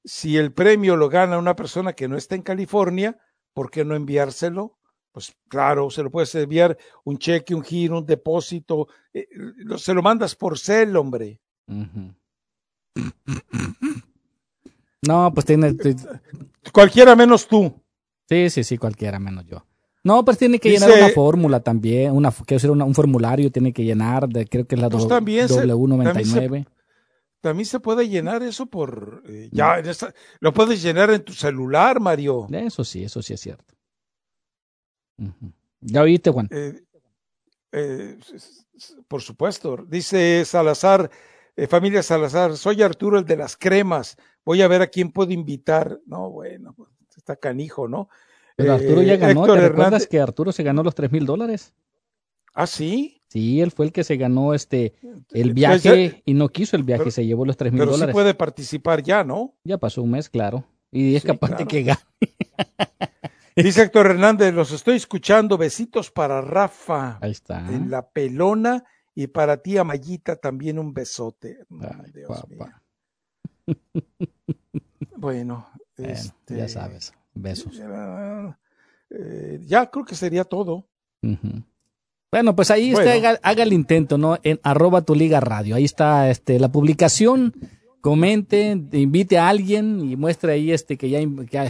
si 0.04 0.36
el 0.36 0.52
premio 0.52 0.96
lo 0.96 1.08
gana 1.08 1.38
una 1.38 1.56
persona 1.56 1.92
que 1.92 2.08
no 2.08 2.16
está 2.16 2.34
en 2.34 2.42
California, 2.42 3.18
¿por 3.52 3.70
qué 3.70 3.84
no 3.84 3.94
enviárselo? 3.94 4.78
Pues 5.12 5.34
claro, 5.48 5.90
se 5.90 6.02
lo 6.02 6.10
puedes 6.10 6.34
enviar 6.34 6.76
un 7.04 7.18
cheque, 7.18 7.54
un 7.54 7.62
giro, 7.62 7.98
un 7.98 8.06
depósito, 8.06 8.88
eh, 9.12 9.26
se 9.76 9.94
lo 9.94 10.02
mandas 10.02 10.34
por 10.34 10.58
cel, 10.58 10.96
hombre. 10.96 11.40
No, 15.06 15.32
pues 15.32 15.46
tiene. 15.46 15.76
Cualquiera 16.72 17.14
menos 17.14 17.46
tú. 17.46 17.72
Sí, 18.28 18.50
sí, 18.50 18.64
sí, 18.64 18.76
cualquiera 18.78 19.18
menos 19.18 19.46
yo. 19.46 19.64
No, 20.04 20.24
pues 20.24 20.38
tiene 20.38 20.58
que 20.58 20.70
llenar 20.70 20.90
una 20.90 21.10
fórmula 21.10 21.60
también, 21.60 22.12
una, 22.12 22.30
quiero 22.30 22.60
decir, 22.60 22.70
un 22.70 22.94
formulario 22.94 23.50
tiene 23.50 23.72
que 23.72 23.84
llenar, 23.84 24.28
de, 24.28 24.46
creo 24.46 24.66
que 24.66 24.76
es 24.76 24.80
la 24.80 24.88
pues 24.88 25.04
W99. 25.04 26.66
También 27.40 27.66
se, 27.66 27.78
puede 27.78 28.08
llenar 28.08 28.42
eso 28.42 28.66
por, 28.66 29.22
eh, 29.28 29.48
ya, 29.52 29.82
lo 30.40 30.52
puedes 30.52 30.82
llenar 30.82 31.10
en 31.10 31.22
tu 31.22 31.32
celular, 31.32 32.00
Mario. 32.00 32.46
Eso 32.50 32.84
sí, 32.84 33.04
eso 33.04 33.22
sí 33.22 33.34
es 33.34 33.40
cierto. 33.40 33.74
¿Ya 35.80 36.02
oíste, 36.02 36.30
Juan? 36.30 36.48
Eh, 36.50 36.82
eh, 37.72 38.18
por 39.08 39.20
supuesto. 39.20 39.84
Dice 39.86 40.44
Salazar, 40.44 41.10
familia 41.68 42.02
Salazar, 42.02 42.56
soy 42.56 42.82
Arturo 42.82 43.18
el 43.18 43.24
de 43.24 43.36
las 43.36 43.56
cremas 43.56 44.16
voy 44.48 44.62
a 44.62 44.68
ver 44.68 44.80
a 44.80 44.86
quién 44.86 45.12
puedo 45.12 45.30
invitar. 45.30 46.00
No, 46.06 46.30
bueno, 46.30 46.72
pues, 46.72 46.88
está 47.14 47.36
canijo, 47.36 47.86
¿no? 47.86 48.08
Pero 48.56 48.72
Arturo 48.72 49.02
ya 49.02 49.12
eh, 49.12 49.18
ganó, 49.18 49.44
¿te 49.44 49.60
recuerdas 49.60 50.06
que 50.06 50.18
Arturo 50.18 50.52
se 50.52 50.62
ganó 50.62 50.82
los 50.82 50.94
tres 50.94 51.12
mil 51.12 51.26
dólares? 51.26 51.74
¿Ah, 52.54 52.66
sí? 52.66 53.20
Sí, 53.28 53.60
él 53.60 53.70
fue 53.70 53.84
el 53.84 53.92
que 53.92 54.04
se 54.04 54.16
ganó 54.16 54.54
este 54.54 54.94
el 55.32 55.52
viaje 55.52 56.22
y 56.24 56.32
no 56.32 56.48
quiso 56.48 56.76
el 56.76 56.82
viaje, 56.82 57.10
se 57.10 57.26
llevó 57.26 57.44
los 57.44 57.58
tres 57.58 57.72
mil 57.72 57.80
dólares. 57.80 57.98
Pero 58.00 58.08
sí 58.08 58.12
puede 58.14 58.32
participar 58.32 59.02
ya, 59.02 59.22
¿no? 59.22 59.54
Ya 59.64 59.76
pasó 59.76 60.02
un 60.02 60.12
mes, 60.12 60.30
claro. 60.30 60.64
Y 60.90 61.14
es 61.14 61.24
capaz 61.24 61.50
de 61.50 61.66
que 61.66 61.82
gane. 61.82 62.00
Dice 63.54 63.82
Héctor 63.82 64.06
Hernández, 64.06 64.54
los 64.54 64.72
estoy 64.72 64.96
escuchando. 64.96 65.58
Besitos 65.58 66.10
para 66.10 66.40
Rafa. 66.40 67.18
Ahí 67.20 67.32
está. 67.32 67.58
En 67.68 67.90
la 67.90 68.08
pelona. 68.08 68.84
Y 69.14 69.26
para 69.26 69.58
ti, 69.58 69.76
Amayita, 69.76 70.36
también 70.36 70.78
un 70.78 70.94
besote. 70.94 71.58
Dios 72.14 72.46
Bueno, 75.16 75.66
este, 75.96 76.56
ya 76.56 76.68
sabes, 76.68 77.12
besos. 77.34 77.80
Eh, 79.10 79.58
ya 79.64 79.90
creo 79.90 80.04
que 80.04 80.14
sería 80.14 80.44
todo. 80.44 80.86
Bueno, 82.30 82.54
pues 82.54 82.70
ahí 82.70 82.92
está, 82.92 83.38
haga, 83.42 83.62
el 83.62 83.72
intento, 83.72 84.16
¿no? 84.16 84.38
En 84.44 84.60
arroba 84.62 85.02
tu 85.02 85.14
liga 85.14 85.40
radio. 85.40 85.74
Ahí 85.74 85.84
está 85.84 86.30
este, 86.30 86.60
la 86.60 86.70
publicación. 86.70 87.52
Comente, 88.00 88.80
invite 88.92 89.38
a 89.38 89.48
alguien 89.48 90.08
y 90.08 90.14
muestre 90.14 90.52
ahí 90.52 90.70
este 90.70 90.96
que 90.96 91.10
ya 91.10 91.18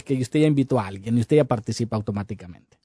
que, 0.01 0.21
usted 0.21 0.41
ya 0.41 0.47
invitó 0.47 0.79
a 0.79 0.87
alguien 0.87 1.17
y 1.17 1.21
usted 1.21 1.37
ya 1.37 1.45
participa 1.45 1.97
automáticamente. 1.97 2.79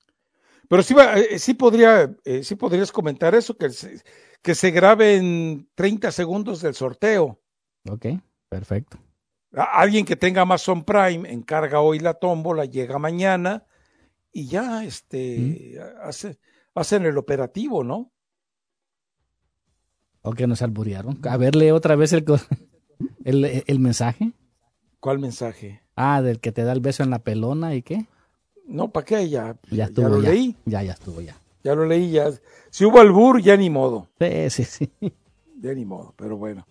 Pero 0.69 0.82
sí, 0.82 0.95
eh, 1.15 1.38
sí 1.39 1.56
podría, 1.56 2.15
eh, 2.23 2.43
sí 2.43 2.56
podrías 2.56 2.91
comentar 2.91 3.36
eso, 3.36 3.58
que 3.58 3.69
se, 3.69 4.02
que 4.41 4.56
se 4.56 4.71
grabe 4.71 5.17
en 5.17 5.67
30 5.76 6.10
segundos 6.12 6.62
del 6.62 6.73
sorteo. 6.73 7.41
Ok. 7.89 8.06
Perfecto. 8.47 9.02
Alguien 9.55 10.05
que 10.05 10.15
tenga 10.15 10.41
Amazon 10.41 10.83
Prime 10.83 11.31
encarga 11.31 11.79
hoy 11.79 11.99
la 11.99 12.15
tómbola, 12.15 12.65
llega 12.65 12.97
mañana 12.97 13.65
y 14.31 14.47
ya 14.47 14.83
este 14.83 15.79
hace, 16.01 16.39
hacen 16.73 17.05
el 17.05 17.17
operativo, 17.17 17.83
¿no? 17.83 18.11
¿O 20.23 20.31
que 20.31 20.47
nos 20.47 20.61
alburearon? 20.61 21.19
A 21.29 21.37
verle 21.37 21.71
otra 21.71 21.95
vez 21.95 22.13
el, 22.13 22.25
el, 23.25 23.63
el, 23.67 23.79
mensaje. 23.79 24.31
¿Cuál 24.99 25.19
mensaje? 25.19 25.81
Ah, 25.95 26.21
del 26.21 26.39
que 26.39 26.51
te 26.51 26.63
da 26.63 26.71
el 26.71 26.79
beso 26.79 27.03
en 27.03 27.11
la 27.11 27.19
pelona 27.19 27.75
y 27.75 27.83
qué. 27.83 28.07
No, 28.65 28.91
¿para 28.91 29.05
qué? 29.05 29.29
Ya, 29.29 29.55
ya, 29.69 29.85
estuvo, 29.85 30.09
lo 30.09 30.19
leí. 30.19 30.55
Ya, 30.65 30.81
ya 30.81 30.93
estuvo, 30.93 31.21
ya. 31.21 31.35
Ya 31.63 31.75
lo 31.75 31.85
leí, 31.85 32.11
ya. 32.11 32.31
Si 32.71 32.85
hubo 32.85 32.99
albur, 32.99 33.41
ya 33.41 33.55
ni 33.55 33.69
modo. 33.69 34.07
Sí, 34.19 34.49
sí, 34.49 34.63
sí. 34.63 34.91
Ya 35.59 35.73
ni 35.73 35.85
modo, 35.85 36.13
pero 36.17 36.37
bueno. 36.37 36.65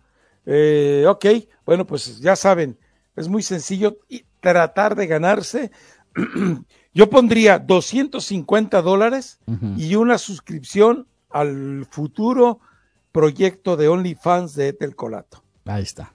Eh, 0.46 1.04
ok, 1.08 1.26
bueno, 1.64 1.86
pues 1.86 2.20
ya 2.20 2.36
saben, 2.36 2.78
es 3.16 3.28
muy 3.28 3.42
sencillo 3.42 3.98
tratar 4.40 4.94
de 4.94 5.06
ganarse. 5.06 5.70
Yo 6.94 7.08
pondría 7.08 7.58
250 7.58 8.82
dólares 8.82 9.40
y 9.78 9.94
una 9.94 10.18
suscripción 10.18 11.06
al 11.30 11.86
futuro 11.90 12.60
proyecto 13.12 13.76
de 13.76 13.88
OnlyFans 13.88 14.54
de 14.54 14.68
Etel 14.68 14.94
Colato. 14.94 15.42
Ahí 15.64 15.82
está. 15.82 16.12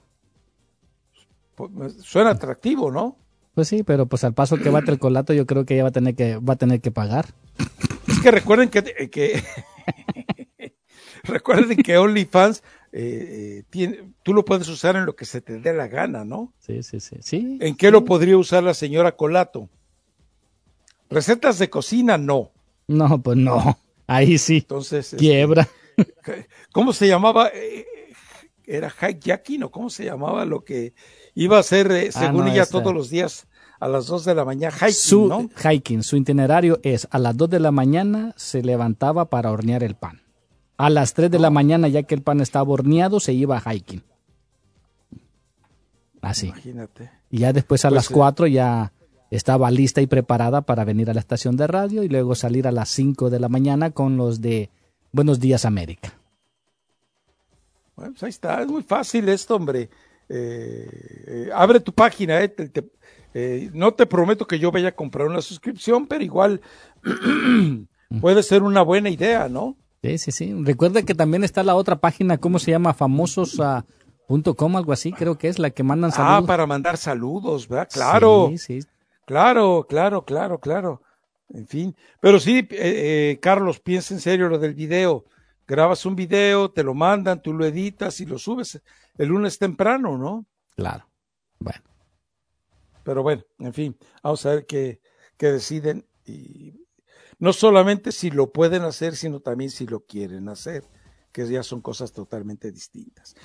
Pues, 1.56 1.94
suena 2.02 2.30
atractivo, 2.30 2.92
¿no? 2.92 3.16
Pues 3.54 3.66
sí, 3.66 3.82
pero 3.82 4.06
pues 4.06 4.22
al 4.22 4.34
paso 4.34 4.56
que 4.56 4.70
va 4.70 4.78
el 4.78 5.00
Colato 5.00 5.32
yo 5.32 5.46
creo 5.46 5.64
que 5.64 5.74
ella 5.74 5.82
va 5.82 5.88
a 5.88 5.92
tener 5.92 6.14
que, 6.14 6.36
va 6.36 6.54
a 6.54 6.58
tener 6.58 6.80
que 6.80 6.92
pagar. 6.92 7.34
Es 8.06 8.20
que 8.20 8.30
recuerden 8.30 8.68
que, 8.68 9.10
que 9.10 9.42
recuerden 11.24 11.78
que 11.78 11.98
OnlyFans 11.98 12.62
eh, 12.92 13.64
tiene, 13.70 14.12
tú 14.22 14.32
lo 14.32 14.44
puedes 14.44 14.68
usar 14.68 14.96
en 14.96 15.06
lo 15.06 15.14
que 15.14 15.24
se 15.24 15.40
te 15.40 15.60
dé 15.60 15.72
la 15.72 15.88
gana, 15.88 16.24
¿no? 16.24 16.52
Sí, 16.58 16.82
sí, 16.82 17.00
sí. 17.00 17.16
sí 17.20 17.58
¿En 17.60 17.76
qué 17.76 17.90
lo 17.90 18.04
podría 18.04 18.36
usar 18.36 18.62
la 18.62 18.74
señora 18.74 19.16
Colato? 19.16 19.68
Recetas 21.10 21.58
de 21.58 21.70
cocina, 21.70 22.18
no. 22.18 22.50
No, 22.86 23.20
pues 23.20 23.36
no. 23.36 23.78
Ahí 24.06 24.38
sí. 24.38 24.58
Entonces. 24.58 25.12
Este, 25.12 25.16
Quiebra. 25.16 25.68
¿Cómo 26.72 26.92
se 26.92 27.08
llamaba? 27.08 27.50
Eh, 27.54 27.86
¿Era 28.66 28.88
hijacking 28.88 29.62
o 29.62 29.70
cómo 29.70 29.88
se 29.88 30.04
llamaba 30.04 30.44
lo 30.44 30.62
que 30.62 30.92
iba 31.34 31.56
a 31.56 31.60
hacer, 31.60 31.90
eh, 31.92 32.10
ah, 32.14 32.18
según 32.18 32.48
ella, 32.48 32.66
todos 32.66 32.92
los 32.92 33.08
días 33.08 33.46
a 33.80 33.88
las 33.88 34.06
2 34.06 34.26
de 34.26 34.34
la 34.34 34.44
mañana? 34.44 34.74
Hiking, 34.74 34.92
su, 34.92 35.26
¿no? 35.26 35.48
Hiking. 35.56 36.02
Su 36.02 36.16
itinerario 36.16 36.78
es 36.82 37.08
a 37.10 37.18
las 37.18 37.36
2 37.36 37.48
de 37.48 37.60
la 37.60 37.70
mañana 37.70 38.34
se 38.36 38.62
levantaba 38.62 39.30
para 39.30 39.50
hornear 39.50 39.82
el 39.82 39.94
pan. 39.94 40.20
A 40.78 40.90
las 40.90 41.12
3 41.12 41.30
de 41.30 41.40
la 41.40 41.50
mañana, 41.50 41.88
ya 41.88 42.04
que 42.04 42.14
el 42.14 42.22
pan 42.22 42.40
estaba 42.40 42.70
horneado, 42.70 43.18
se 43.18 43.32
iba 43.32 43.58
a 43.58 43.60
hiking. 43.72 44.02
Así. 46.22 46.46
Imagínate. 46.46 47.10
Y 47.30 47.38
ya 47.38 47.52
después 47.52 47.84
a 47.84 47.88
pues, 47.88 47.96
las 47.96 48.08
4 48.08 48.46
eh, 48.46 48.52
ya 48.52 48.92
estaba 49.30 49.70
lista 49.70 50.00
y 50.00 50.06
preparada 50.06 50.62
para 50.62 50.84
venir 50.84 51.10
a 51.10 51.14
la 51.14 51.20
estación 51.20 51.56
de 51.56 51.66
radio 51.66 52.04
y 52.04 52.08
luego 52.08 52.36
salir 52.36 52.68
a 52.68 52.72
las 52.72 52.88
5 52.90 53.28
de 53.28 53.40
la 53.40 53.48
mañana 53.48 53.90
con 53.90 54.16
los 54.16 54.40
de 54.40 54.70
Buenos 55.10 55.40
Días 55.40 55.64
América. 55.64 56.14
Bueno, 57.96 58.12
pues 58.12 58.22
ahí 58.22 58.30
está, 58.30 58.62
es 58.62 58.68
muy 58.68 58.84
fácil 58.84 59.28
esto, 59.28 59.56
hombre. 59.56 59.90
eh, 60.28 61.50
abre 61.52 61.80
tu 61.80 61.92
página, 61.92 62.40
eh, 63.34 63.70
no 63.72 63.94
te 63.94 64.06
prometo 64.06 64.46
que 64.46 64.58
yo 64.58 64.70
vaya 64.70 64.88
a 64.88 64.94
comprar 64.94 65.26
una 65.26 65.42
suscripción, 65.42 66.06
pero 66.06 66.22
igual 66.22 66.60
puede 68.20 68.42
ser 68.44 68.62
una 68.62 68.82
buena 68.82 69.10
idea, 69.10 69.48
¿no? 69.48 69.76
Sí, 70.02 70.18
sí, 70.18 70.32
sí. 70.32 70.54
Recuerda 70.62 71.02
que 71.02 71.14
también 71.14 71.44
está 71.44 71.62
la 71.62 71.74
otra 71.74 71.96
página, 71.96 72.38
¿cómo 72.38 72.58
se 72.58 72.70
llama? 72.70 72.94
Famosos.com, 72.94 74.76
algo 74.76 74.92
así, 74.92 75.12
creo 75.12 75.38
que 75.38 75.48
es 75.48 75.58
la 75.58 75.70
que 75.70 75.82
mandan 75.82 76.10
ah, 76.12 76.16
saludos. 76.16 76.44
Ah, 76.44 76.46
para 76.46 76.66
mandar 76.66 76.96
saludos, 76.96 77.68
¿verdad? 77.68 77.88
Claro. 77.92 78.48
Sí, 78.50 78.58
sí. 78.58 78.80
Claro, 79.26 79.86
claro, 79.88 80.24
claro, 80.24 80.58
claro. 80.58 81.02
En 81.50 81.66
fin. 81.66 81.96
Pero 82.20 82.38
sí, 82.38 82.66
eh, 82.70 83.38
Carlos, 83.40 83.80
piensa 83.80 84.14
en 84.14 84.20
serio 84.20 84.48
lo 84.48 84.58
del 84.58 84.74
video 84.74 85.24
grabas 85.68 86.06
un 86.06 86.16
video, 86.16 86.70
te 86.70 86.82
lo 86.82 86.94
mandan, 86.94 87.42
tú 87.42 87.52
lo 87.52 87.64
editas 87.66 88.20
y 88.20 88.26
lo 88.26 88.38
subes 88.38 88.80
el 89.18 89.28
lunes 89.28 89.58
temprano, 89.58 90.16
¿no? 90.16 90.46
Claro. 90.74 91.06
Bueno. 91.58 91.82
Pero 93.04 93.22
bueno, 93.22 93.44
en 93.58 93.74
fin, 93.74 93.96
vamos 94.22 94.44
a 94.46 94.50
ver 94.50 94.66
qué, 94.66 95.00
qué 95.36 95.52
deciden 95.52 96.06
y 96.24 96.77
no 97.38 97.52
solamente 97.52 98.12
si 98.12 98.30
lo 98.30 98.52
pueden 98.52 98.82
hacer, 98.82 99.16
sino 99.16 99.40
también 99.40 99.70
si 99.70 99.86
lo 99.86 100.00
quieren 100.00 100.48
hacer, 100.48 100.84
que 101.32 101.46
ya 101.46 101.62
son 101.62 101.80
cosas 101.80 102.12
totalmente 102.12 102.72
distintas. 102.72 103.36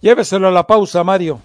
Lléveselo 0.00 0.48
a 0.48 0.50
la 0.50 0.66
pausa, 0.66 1.04
Mario. 1.04 1.40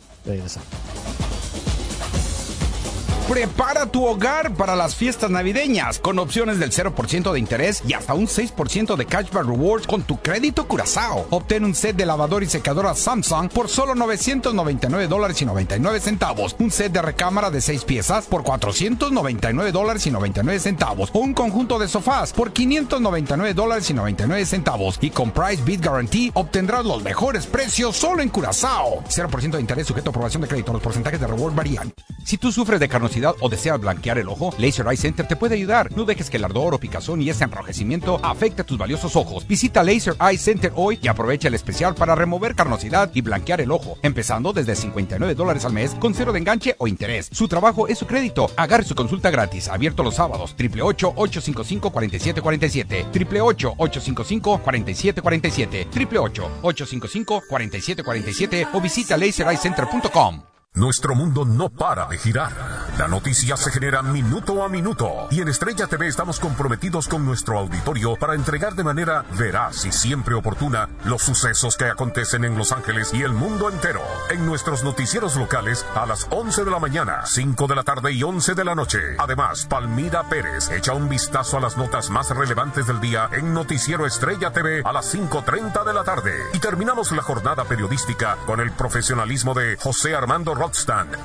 Prepara 3.27 3.87
tu 3.87 4.05
hogar 4.05 4.53
para 4.53 4.75
las 4.75 4.95
fiestas 4.95 5.31
navideñas 5.31 5.97
con 5.97 6.19
opciones 6.19 6.59
del 6.59 6.69
0% 6.69 7.31
de 7.31 7.39
interés 7.39 7.81
y 7.87 7.93
hasta 7.93 8.13
un 8.13 8.27
6% 8.27 8.95
de 8.95 9.05
cashback 9.07 9.47
rewards 9.47 9.87
con 9.87 10.03
tu 10.03 10.17
crédito 10.17 10.67
Curazao. 10.67 11.25
Obtén 11.31 11.65
un 11.65 11.73
set 11.73 11.95
de 11.95 12.05
lavador 12.05 12.43
y 12.43 12.45
secadora 12.45 12.93
Samsung 12.93 13.49
por 13.49 13.67
solo 13.67 13.95
999 13.95 15.07
dólares 15.07 15.41
y 15.41 15.45
99 15.45 16.01
centavos. 16.01 16.55
Un 16.59 16.69
set 16.69 16.91
de 16.91 17.01
recámara 17.01 17.49
de 17.49 17.61
6 17.61 17.83
piezas 17.85 18.27
por 18.27 18.43
499 18.43 19.71
dólares 19.71 20.05
y 20.05 20.11
99 20.11 20.59
centavos. 20.59 21.09
O 21.11 21.17
un 21.17 21.33
conjunto 21.33 21.79
de 21.79 21.87
sofás 21.87 22.31
por 22.31 22.53
599 22.53 23.55
dólares 23.55 23.89
y 23.89 23.95
99 23.95 24.45
centavos. 24.45 24.99
Y 25.01 25.09
con 25.09 25.31
Price 25.31 25.63
Beat 25.65 25.83
Guarantee 25.83 26.29
obtendrás 26.35 26.85
los 26.85 27.01
mejores 27.01 27.47
precios 27.47 27.97
solo 27.97 28.21
en 28.21 28.29
Curazao. 28.29 29.03
0% 29.09 29.49
de 29.49 29.61
interés 29.61 29.87
sujeto 29.87 30.09
a 30.09 30.11
aprobación 30.11 30.43
de 30.43 30.47
crédito. 30.47 30.71
Los 30.71 30.83
porcentajes 30.83 31.19
de 31.19 31.25
reward 31.25 31.55
varían. 31.55 31.91
Si 32.23 32.37
tú 32.37 32.51
sufres 32.51 32.79
de 32.79 32.87
carnosidad 32.87 33.14
o 33.39 33.49
deseas 33.49 33.79
blanquear 33.79 34.17
el 34.17 34.27
ojo, 34.27 34.53
Laser 34.57 34.87
Eye 34.87 34.97
Center 34.97 35.27
te 35.27 35.35
puede 35.35 35.55
ayudar. 35.55 35.95
No 35.95 36.05
dejes 36.05 36.29
que 36.29 36.37
el 36.37 36.43
ardor 36.43 36.73
o 36.73 36.79
picazón 36.79 37.21
y 37.21 37.29
ese 37.29 37.45
enrojecimiento 37.45 38.19
afecte 38.23 38.63
tus 38.63 38.77
valiosos 38.77 39.15
ojos. 39.15 39.47
Visita 39.47 39.83
Laser 39.83 40.15
Eye 40.19 40.37
Center 40.37 40.71
hoy 40.75 40.99
y 41.01 41.07
aprovecha 41.07 41.47
el 41.47 41.53
especial 41.53 41.95
para 41.95 42.15
remover 42.15 42.55
carnosidad 42.55 43.11
y 43.13 43.21
blanquear 43.21 43.61
el 43.61 43.71
ojo, 43.71 43.97
empezando 44.01 44.51
desde 44.51 44.75
59 44.75 45.35
dólares 45.35 45.63
al 45.65 45.73
mes 45.73 45.95
con 45.95 46.13
cero 46.13 46.33
de 46.33 46.39
enganche 46.39 46.75
o 46.77 46.87
interés. 46.87 47.29
Su 47.31 47.47
trabajo 47.47 47.87
es 47.87 47.97
su 47.97 48.05
crédito. 48.05 48.51
Agarre 48.57 48.83
su 48.83 48.95
consulta 48.95 49.29
gratis, 49.29 49.69
abierto 49.69 50.03
los 50.03 50.15
sábados. 50.15 50.55
888-855-4747. 50.57 53.11
888-855-4747. 53.11 55.87
888-855-4747 55.91 58.67
o 58.73 58.81
visita 58.81 59.15
lasereyecenter.com. 59.17 60.54
Nuestro 60.75 61.15
mundo 61.15 61.45
no 61.45 61.69
para 61.69 62.05
de 62.07 62.17
girar. 62.17 62.51
La 62.97 63.07
noticia 63.07 63.55
se 63.55 63.71
genera 63.71 64.01
minuto 64.01 64.61
a 64.61 64.67
minuto 64.67 65.27
y 65.31 65.39
en 65.39 65.47
Estrella 65.47 65.87
TV 65.87 66.07
estamos 66.07 66.37
comprometidos 66.37 67.07
con 67.07 67.25
nuestro 67.25 67.57
auditorio 67.57 68.17
para 68.17 68.35
entregar 68.35 68.75
de 68.75 68.83
manera 68.83 69.23
veraz 69.37 69.85
y 69.85 69.93
siempre 69.93 70.35
oportuna 70.35 70.89
los 71.05 71.21
sucesos 71.21 71.77
que 71.77 71.85
acontecen 71.85 72.43
en 72.43 72.57
Los 72.57 72.73
Ángeles 72.73 73.13
y 73.13 73.21
el 73.21 73.31
mundo 73.31 73.69
entero. 73.69 74.01
En 74.29 74.45
nuestros 74.45 74.83
noticieros 74.83 75.37
locales 75.37 75.85
a 75.95 76.05
las 76.05 76.27
11 76.29 76.65
de 76.65 76.71
la 76.71 76.79
mañana, 76.79 77.25
5 77.25 77.67
de 77.67 77.75
la 77.75 77.83
tarde 77.83 78.11
y 78.11 78.21
11 78.23 78.53
de 78.53 78.65
la 78.65 78.75
noche. 78.75 78.99
Además, 79.17 79.67
Palmira 79.67 80.27
Pérez 80.27 80.69
echa 80.71 80.91
un 80.91 81.07
vistazo 81.07 81.55
a 81.55 81.61
las 81.61 81.77
notas 81.77 82.09
más 82.09 82.31
relevantes 82.31 82.85
del 82.85 82.99
día 82.99 83.29
en 83.31 83.53
Noticiero 83.53 84.05
Estrella 84.05 84.51
TV 84.51 84.81
a 84.83 84.91
las 84.91 85.15
5.30 85.15 85.85
de 85.85 85.93
la 85.93 86.03
tarde. 86.03 86.33
Y 86.51 86.59
terminamos 86.59 87.13
la 87.13 87.21
jornada 87.21 87.63
periodística 87.63 88.35
con 88.45 88.59
el 88.59 88.71
profesionalismo 88.71 89.53
de 89.53 89.77
José 89.77 90.15
Armando 90.15 90.53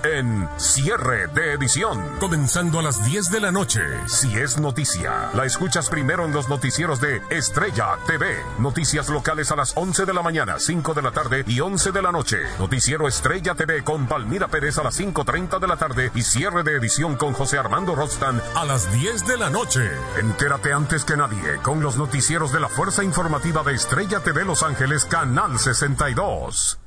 en 0.05 0.49
cierre 0.59 1.27
de 1.29 1.55
edición. 1.55 1.99
Comenzando 2.19 2.79
a 2.79 2.83
las 2.83 3.03
10 3.05 3.31
de 3.31 3.41
la 3.41 3.51
noche. 3.51 3.81
Si 4.07 4.37
es 4.37 4.59
noticia, 4.59 5.31
la 5.35 5.47
escuchas 5.47 5.89
primero 5.89 6.27
en 6.27 6.33
los 6.33 6.49
noticieros 6.49 7.01
de 7.01 7.23
Estrella 7.31 7.97
TV. 8.07 8.37
Noticias 8.59 9.09
locales 9.09 9.51
a 9.51 9.57
las 9.57 9.73
11 9.77 10.05
de 10.05 10.13
la 10.13 10.23
mañana, 10.23 10.59
5 10.59 10.93
de 10.93 11.03
la 11.03 11.13
tarde 11.13 11.45
y 11.47 11.61
11 11.61 11.91
de 11.93 12.03
la 12.03 12.13
noche. 12.13 12.39
Noticiero 12.59 13.09
Estrella 13.09 13.55
TV 13.55 13.83
con 13.83 14.07
Palmira 14.07 14.49
Pérez 14.49 14.77
a 14.79 14.83
las 14.83 15.01
5.30 15.01 15.59
de 15.59 15.67
la 15.67 15.77
tarde 15.77 16.11
y 16.15 16.23
cierre 16.23 16.63
de 16.63 16.77
edición 16.77 17.17
con 17.17 17.33
José 17.33 17.59
Armando 17.59 17.95
Rostand 17.95 18.43
a 18.55 18.65
las 18.65 18.93
10 18.93 19.27
de 19.27 19.39
la 19.39 19.49
noche. 19.49 19.91
Entérate 20.19 20.73
antes 20.73 21.05
que 21.05 21.17
nadie 21.17 21.57
con 21.63 21.81
los 21.81 21.97
noticieros 21.97 22.53
de 22.53 22.61
la 22.61 22.69
Fuerza 22.69 23.03
Informativa 23.05 23.63
de 23.63 23.75
Estrella 23.75 24.21
TV 24.21 24.45
Los 24.45 24.63
Ángeles, 24.63 25.05
Canal 25.07 25.59
62. 25.59 26.80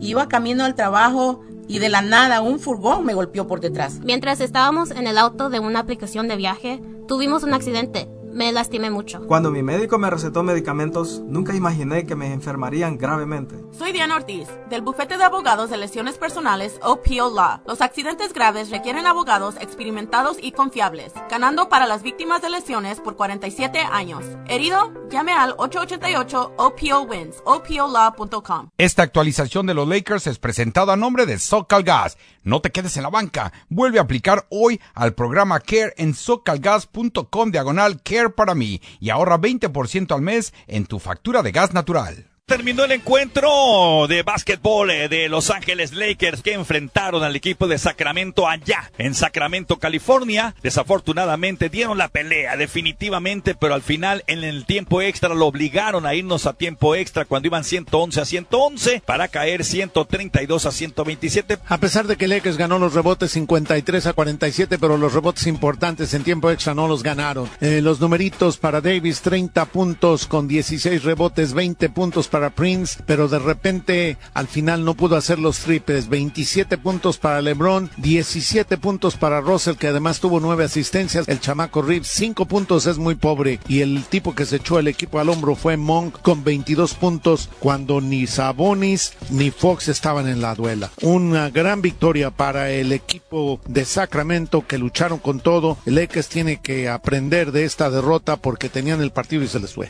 Iba 0.00 0.28
camino 0.28 0.64
al 0.64 0.74
trabajo 0.74 1.40
y 1.68 1.78
de 1.78 1.88
la 1.88 2.02
nada 2.02 2.40
un 2.40 2.58
furgón 2.58 3.04
me 3.04 3.14
golpeó 3.14 3.46
por 3.46 3.60
detrás. 3.60 4.00
Mientras 4.02 4.40
estábamos 4.40 4.90
en 4.90 5.06
el 5.06 5.18
auto 5.18 5.48
de 5.48 5.60
una 5.60 5.80
aplicación 5.80 6.28
de 6.28 6.36
viaje, 6.36 6.82
tuvimos 7.06 7.42
un 7.42 7.54
accidente 7.54 8.08
me 8.32 8.52
lastimé 8.52 8.90
mucho. 8.90 9.26
Cuando 9.26 9.50
mi 9.50 9.62
médico 9.62 9.98
me 9.98 10.10
recetó 10.10 10.42
medicamentos, 10.42 11.20
nunca 11.26 11.54
imaginé 11.54 12.06
que 12.06 12.16
me 12.16 12.32
enfermarían 12.32 12.98
gravemente. 12.98 13.56
Soy 13.72 13.92
Diana 13.92 14.16
Ortiz, 14.16 14.48
del 14.68 14.82
bufete 14.82 15.18
de 15.18 15.24
abogados 15.24 15.70
de 15.70 15.76
lesiones 15.76 16.18
personales 16.18 16.78
OPO 16.82 17.34
Law. 17.34 17.60
Los 17.66 17.80
accidentes 17.80 18.32
graves 18.32 18.70
requieren 18.70 19.06
abogados 19.06 19.56
experimentados 19.60 20.36
y 20.40 20.52
confiables, 20.52 21.12
ganando 21.30 21.68
para 21.68 21.86
las 21.86 22.02
víctimas 22.02 22.42
de 22.42 22.50
lesiones 22.50 23.00
por 23.00 23.16
47 23.16 23.78
años. 23.80 24.24
Herido, 24.46 24.92
llame 25.10 25.32
al 25.32 25.54
888 25.58 26.54
OPO 26.56 27.02
Wins, 27.02 27.36
opolaw.com. 27.44 28.70
Esta 28.78 29.02
actualización 29.02 29.66
de 29.66 29.74
los 29.74 29.88
Lakers 29.88 30.26
es 30.26 30.38
presentada 30.38 30.94
a 30.94 30.96
nombre 30.96 31.26
de 31.26 31.38
Socal 31.38 31.82
Gas. 31.82 32.16
No 32.44 32.60
te 32.60 32.70
quedes 32.70 32.96
en 32.96 33.04
la 33.04 33.10
banca. 33.10 33.52
Vuelve 33.68 33.98
a 33.98 34.02
aplicar 34.02 34.46
hoy 34.50 34.80
al 34.94 35.14
programa 35.14 35.60
Care 35.60 35.94
en 35.96 36.14
socalgas.com 36.14 37.50
diagonal 37.50 38.02
Care 38.02 38.21
para 38.30 38.54
mí 38.54 38.80
y 39.00 39.10
ahorra 39.10 39.38
20% 39.38 40.14
al 40.14 40.22
mes 40.22 40.54
en 40.66 40.86
tu 40.86 40.98
factura 40.98 41.42
de 41.42 41.52
gas 41.52 41.72
natural. 41.74 42.31
Terminó 42.46 42.84
el 42.84 42.92
encuentro 42.92 44.06
de 44.08 44.24
básquetbol 44.24 44.90
eh, 44.90 45.08
de 45.08 45.28
Los 45.28 45.48
Ángeles 45.48 45.92
Lakers 45.92 46.42
que 46.42 46.52
enfrentaron 46.52 47.22
al 47.22 47.36
equipo 47.36 47.68
de 47.68 47.78
Sacramento 47.78 48.48
allá 48.48 48.90
en 48.98 49.14
Sacramento, 49.14 49.78
California. 49.78 50.54
Desafortunadamente 50.60 51.68
dieron 51.68 51.98
la 51.98 52.08
pelea 52.08 52.56
definitivamente, 52.56 53.54
pero 53.54 53.74
al 53.74 53.80
final 53.80 54.24
en 54.26 54.42
el 54.42 54.66
tiempo 54.66 55.00
extra 55.00 55.34
lo 55.34 55.46
obligaron 55.46 56.04
a 56.04 56.14
irnos 56.14 56.46
a 56.46 56.52
tiempo 56.52 56.96
extra 56.96 57.24
cuando 57.24 57.46
iban 57.46 57.62
111 57.62 58.20
a 58.20 58.24
111 58.24 59.02
para 59.06 59.28
caer 59.28 59.64
132 59.64 60.66
a 60.66 60.72
127. 60.72 61.58
A 61.68 61.78
pesar 61.78 62.08
de 62.08 62.16
que 62.16 62.28
Lakers 62.28 62.58
ganó 62.58 62.78
los 62.80 62.92
rebotes 62.92 63.30
53 63.30 64.06
a 64.06 64.12
47, 64.14 64.78
pero 64.78 64.98
los 64.98 65.14
rebotes 65.14 65.46
importantes 65.46 66.12
en 66.12 66.24
tiempo 66.24 66.50
extra 66.50 66.74
no 66.74 66.88
los 66.88 67.04
ganaron. 67.04 67.48
Eh, 67.60 67.80
los 67.80 68.00
numeritos 68.00 68.58
para 68.58 68.80
Davis 68.80 69.22
30 69.22 69.64
puntos 69.66 70.26
con 70.26 70.48
16 70.48 71.04
rebotes, 71.04 71.54
20 71.54 71.88
puntos 71.88 72.28
para 72.32 72.50
Prince, 72.50 73.00
pero 73.06 73.28
de 73.28 73.38
repente 73.38 74.16
al 74.34 74.48
final 74.48 74.84
no 74.84 74.94
pudo 74.94 75.16
hacer 75.16 75.38
los 75.38 75.58
triples. 75.58 76.08
27 76.08 76.78
puntos 76.78 77.18
para 77.18 77.42
LeBron, 77.42 77.90
17 77.98 78.78
puntos 78.78 79.16
para 79.16 79.42
Russell, 79.42 79.76
que 79.76 79.88
además 79.88 80.18
tuvo 80.18 80.40
nueve 80.40 80.64
asistencias. 80.64 81.28
El 81.28 81.40
chamaco 81.40 81.82
Reeves, 81.82 82.08
5 82.08 82.46
puntos 82.46 82.86
es 82.86 82.96
muy 82.96 83.14
pobre. 83.14 83.60
Y 83.68 83.82
el 83.82 84.04
tipo 84.04 84.34
que 84.34 84.46
se 84.46 84.56
echó 84.56 84.78
el 84.78 84.88
equipo 84.88 85.20
al 85.20 85.28
hombro 85.28 85.54
fue 85.54 85.76
Monk 85.76 86.22
con 86.22 86.42
22 86.42 86.94
puntos 86.94 87.50
cuando 87.60 88.00
ni 88.00 88.26
Sabonis 88.26 89.12
ni 89.30 89.50
Fox 89.50 89.88
estaban 89.88 90.26
en 90.26 90.40
la 90.40 90.54
duela. 90.54 90.90
Una 91.02 91.50
gran 91.50 91.82
victoria 91.82 92.30
para 92.30 92.70
el 92.70 92.92
equipo 92.92 93.60
de 93.68 93.84
Sacramento 93.84 94.66
que 94.66 94.78
lucharon 94.78 95.18
con 95.18 95.40
todo. 95.40 95.76
El 95.84 95.96
Lakers 95.96 96.28
tiene 96.28 96.60
que 96.60 96.88
aprender 96.88 97.52
de 97.52 97.64
esta 97.64 97.90
derrota 97.90 98.38
porque 98.38 98.70
tenían 98.70 99.02
el 99.02 99.10
partido 99.12 99.44
y 99.44 99.48
se 99.48 99.60
les 99.60 99.74
fue. 99.74 99.88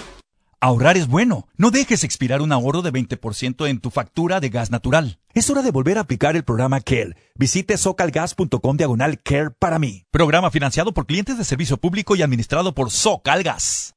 Ahorrar 0.62 0.96
es 0.96 1.08
bueno. 1.08 1.48
No 1.56 1.72
dejes 1.72 2.04
expirar 2.04 2.40
un 2.40 2.52
ahorro 2.52 2.82
de 2.82 2.92
20% 2.92 3.68
en 3.68 3.80
tu 3.80 3.90
factura 3.90 4.38
de 4.38 4.48
gas 4.48 4.70
natural. 4.70 5.18
Es 5.34 5.50
hora 5.50 5.60
de 5.60 5.72
volver 5.72 5.98
a 5.98 6.02
aplicar 6.02 6.36
el 6.36 6.44
programa 6.44 6.80
CARE. 6.80 7.16
Visite 7.34 7.76
socalgas.com 7.76 8.76
diagonal 8.76 9.20
CARE 9.20 9.50
para 9.50 9.80
mí. 9.80 10.04
Programa 10.12 10.52
financiado 10.52 10.94
por 10.94 11.06
clientes 11.06 11.36
de 11.36 11.42
servicio 11.42 11.78
público 11.78 12.14
y 12.14 12.22
administrado 12.22 12.76
por 12.76 12.92
Socalgas. 12.92 13.96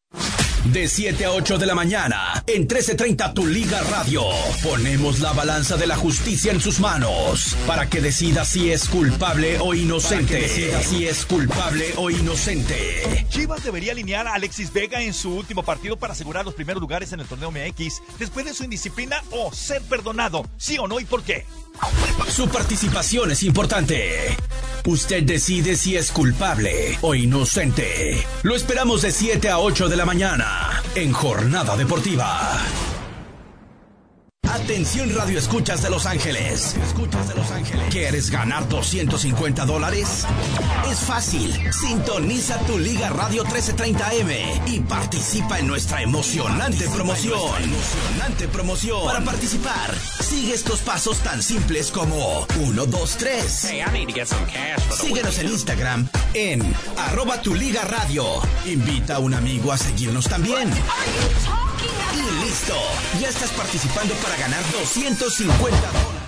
De 0.65 0.87
7 0.87 1.25
a 1.25 1.31
8 1.31 1.59
de 1.59 1.65
la 1.67 1.75
mañana, 1.75 2.43
en 2.47 2.61
1330 2.61 3.35
Tu 3.35 3.45
Liga 3.45 3.81
Radio, 3.83 4.23
ponemos 4.63 5.19
la 5.19 5.31
balanza 5.31 5.77
de 5.77 5.85
la 5.85 5.95
justicia 5.95 6.51
en 6.51 6.59
sus 6.59 6.79
manos 6.79 7.55
para 7.67 7.87
que 7.87 8.01
decida 8.01 8.45
si 8.45 8.71
es 8.71 8.89
culpable 8.89 9.59
o 9.59 9.75
inocente. 9.75 10.33
Para 10.33 10.47
que 10.47 10.47
decida 10.47 10.81
si 10.81 11.07
es 11.07 11.23
culpable 11.25 11.93
o 11.97 12.09
inocente. 12.09 13.27
Chivas 13.29 13.63
debería 13.63 13.91
alinear 13.91 14.27
a 14.27 14.33
Alexis 14.33 14.73
Vega 14.73 15.01
en 15.01 15.13
su 15.13 15.35
último 15.35 15.61
partido 15.61 15.97
para 15.97 16.13
asegurar 16.13 16.45
los 16.45 16.55
primeros 16.55 16.81
lugares 16.81 17.13
en 17.13 17.19
el 17.19 17.27
torneo 17.27 17.51
MX 17.51 18.01
después 18.17 18.45
de 18.45 18.55
su 18.55 18.63
indisciplina 18.63 19.21
o 19.29 19.53
ser 19.53 19.83
perdonado. 19.83 20.45
¿Sí 20.57 20.79
o 20.79 20.87
no 20.87 20.99
y 20.99 21.05
por 21.05 21.21
qué? 21.21 21.45
Su 22.29 22.49
participación 22.49 23.31
es 23.31 23.43
importante. 23.43 24.35
Usted 24.85 25.23
decide 25.23 25.75
si 25.75 25.95
es 25.95 26.11
culpable 26.11 26.97
o 27.01 27.15
inocente. 27.15 28.25
Lo 28.43 28.55
esperamos 28.55 29.01
de 29.01 29.11
7 29.11 29.49
a 29.49 29.59
8 29.59 29.89
de 29.89 29.95
la 29.95 30.05
mañana 30.05 30.83
en 30.95 31.11
Jornada 31.11 31.75
Deportiva. 31.75 32.59
Atención 34.51 35.13
Radio 35.15 35.39
Escuchas 35.39 35.81
de 35.81 35.89
Los 35.89 36.05
Ángeles. 36.05 36.75
Escuchas 36.87 37.27
de 37.27 37.35
Los 37.35 37.51
Ángeles. 37.51 37.85
¿Quieres 37.89 38.29
ganar 38.29 38.67
250 38.69 39.65
dólares? 39.65 40.25
Es 40.89 40.99
fácil. 40.99 41.53
Sintoniza 41.73 42.59
tu 42.59 42.77
Liga 42.77 43.09
Radio 43.09 43.43
1330M 43.43 44.61
y 44.67 44.79
participa 44.81 45.59
en 45.59 45.67
nuestra 45.67 46.01
emocionante 46.01 46.87
promoción. 46.89 47.63
Emocionante 47.63 48.47
promoción. 48.47 49.05
Para 49.05 49.23
participar, 49.23 49.93
sigue 50.21 50.53
estos 50.53 50.79
pasos 50.81 51.19
tan 51.19 51.41
simples 51.41 51.91
como 51.91 52.45
1, 52.61 52.85
2, 52.85 53.15
3. 53.17 53.71
Síguenos 55.01 55.39
en 55.39 55.47
Instagram 55.47 56.09
en 56.33 56.75
arroba 56.97 57.41
tu 57.41 57.55
Liga 57.55 57.83
Radio. 57.83 58.25
Invita 58.65 59.15
a 59.15 59.19
un 59.19 59.33
amigo 59.33 59.71
a 59.71 59.77
seguirnos 59.77 60.25
también. 60.25 60.69
Y 62.13 62.45
listo. 62.45 62.75
Ya 63.19 63.29
estás 63.29 63.51
participando 63.51 64.13
para 64.15 64.35
ganar 64.37 64.63
250 64.71 65.77
dólares. 65.77 66.25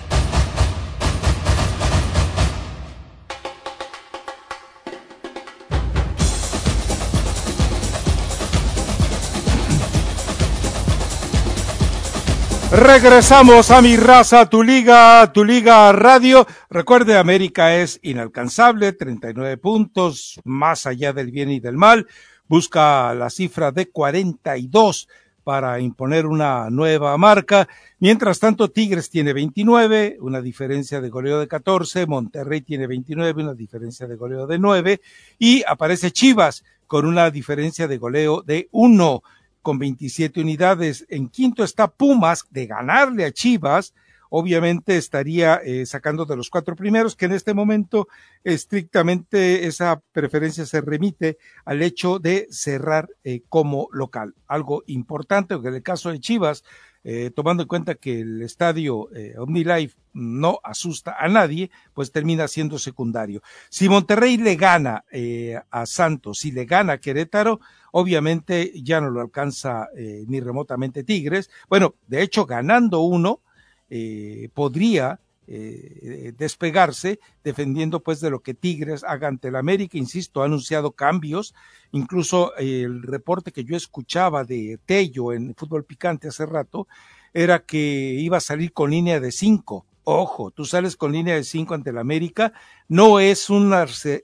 Regresamos 12.70 13.70
a 13.70 13.80
mi 13.80 13.96
raza, 13.96 14.46
tu 14.46 14.62
liga, 14.62 15.32
tu 15.32 15.42
liga 15.42 15.90
radio. 15.92 16.46
Recuerde, 16.68 17.16
América 17.16 17.74
es 17.74 17.98
inalcanzable, 18.02 18.92
39 18.92 19.56
puntos, 19.56 20.38
más 20.44 20.86
allá 20.86 21.14
del 21.14 21.30
bien 21.30 21.50
y 21.50 21.60
del 21.60 21.76
mal. 21.76 22.06
Busca 22.46 23.14
la 23.14 23.30
cifra 23.30 23.72
de 23.72 23.90
42 23.90 25.08
para 25.48 25.80
imponer 25.80 26.26
una 26.26 26.68
nueva 26.68 27.16
marca. 27.16 27.66
Mientras 28.00 28.38
tanto, 28.38 28.70
Tigres 28.70 29.08
tiene 29.08 29.32
29, 29.32 30.18
una 30.20 30.42
diferencia 30.42 31.00
de 31.00 31.08
goleo 31.08 31.40
de 31.40 31.48
14, 31.48 32.04
Monterrey 32.04 32.60
tiene 32.60 32.86
29, 32.86 33.44
una 33.44 33.54
diferencia 33.54 34.06
de 34.06 34.16
goleo 34.16 34.46
de 34.46 34.58
9, 34.58 35.00
y 35.38 35.64
aparece 35.66 36.10
Chivas 36.10 36.64
con 36.86 37.06
una 37.06 37.30
diferencia 37.30 37.88
de 37.88 37.96
goleo 37.96 38.42
de 38.42 38.68
1 38.72 39.22
con 39.62 39.78
27 39.78 40.42
unidades. 40.42 41.06
En 41.08 41.30
quinto 41.30 41.64
está 41.64 41.88
Pumas 41.88 42.44
de 42.50 42.66
ganarle 42.66 43.24
a 43.24 43.32
Chivas. 43.32 43.94
Obviamente 44.30 44.96
estaría 44.96 45.56
eh, 45.56 45.86
sacando 45.86 46.24
de 46.24 46.36
los 46.36 46.50
cuatro 46.50 46.76
primeros, 46.76 47.16
que 47.16 47.26
en 47.26 47.32
este 47.32 47.54
momento 47.54 48.08
estrictamente 48.44 49.66
esa 49.66 50.00
preferencia 50.12 50.66
se 50.66 50.80
remite 50.80 51.38
al 51.64 51.82
hecho 51.82 52.18
de 52.18 52.46
cerrar 52.50 53.08
eh, 53.24 53.42
como 53.48 53.88
local. 53.92 54.34
Algo 54.46 54.82
importante, 54.86 55.54
porque 55.54 55.68
en 55.68 55.74
el 55.74 55.82
caso 55.82 56.10
de 56.10 56.20
Chivas, 56.20 56.64
eh, 57.04 57.30
tomando 57.34 57.62
en 57.62 57.68
cuenta 57.68 57.94
que 57.94 58.20
el 58.20 58.42
estadio 58.42 59.08
eh, 59.14 59.34
OmniLife 59.38 59.96
no 60.14 60.58
asusta 60.64 61.16
a 61.18 61.28
nadie, 61.28 61.70
pues 61.94 62.10
termina 62.10 62.48
siendo 62.48 62.78
secundario. 62.78 63.40
Si 63.70 63.88
Monterrey 63.88 64.36
le 64.36 64.56
gana 64.56 65.04
eh, 65.10 65.58
a 65.70 65.86
Santos, 65.86 66.38
si 66.38 66.50
le 66.52 66.64
gana 66.64 66.94
a 66.94 66.98
Querétaro, 66.98 67.60
obviamente 67.92 68.72
ya 68.82 69.00
no 69.00 69.10
lo 69.10 69.20
alcanza 69.20 69.88
eh, 69.96 70.24
ni 70.26 70.40
remotamente 70.40 71.04
Tigres. 71.04 71.50
Bueno, 71.68 71.94
de 72.08 72.22
hecho, 72.22 72.46
ganando 72.46 73.00
uno, 73.00 73.40
eh, 73.90 74.48
podría 74.54 75.20
eh, 75.50 76.34
despegarse, 76.36 77.20
defendiendo 77.42 78.00
pues 78.00 78.20
de 78.20 78.28
lo 78.28 78.40
que 78.40 78.52
Tigres 78.52 79.02
haga 79.02 79.28
ante 79.28 79.48
el 79.48 79.56
América. 79.56 79.96
Insisto, 79.96 80.42
ha 80.42 80.44
anunciado 80.44 80.92
cambios. 80.92 81.54
Incluso 81.92 82.52
eh, 82.58 82.82
el 82.82 83.02
reporte 83.02 83.50
que 83.50 83.64
yo 83.64 83.74
escuchaba 83.74 84.44
de 84.44 84.78
Tello 84.84 85.32
en 85.32 85.54
Fútbol 85.54 85.84
Picante 85.84 86.28
hace 86.28 86.44
rato 86.44 86.86
era 87.32 87.60
que 87.60 87.78
iba 87.78 88.36
a 88.36 88.40
salir 88.40 88.72
con 88.74 88.90
línea 88.90 89.20
de 89.20 89.32
cinco. 89.32 89.86
Ojo, 90.04 90.50
tú 90.50 90.66
sales 90.66 90.96
con 90.96 91.12
línea 91.12 91.34
de 91.34 91.44
cinco 91.44 91.74
ante 91.74 91.90
el 91.90 91.98
América, 91.98 92.52
no 92.88 93.20
es 93.20 93.50
un, 93.50 93.74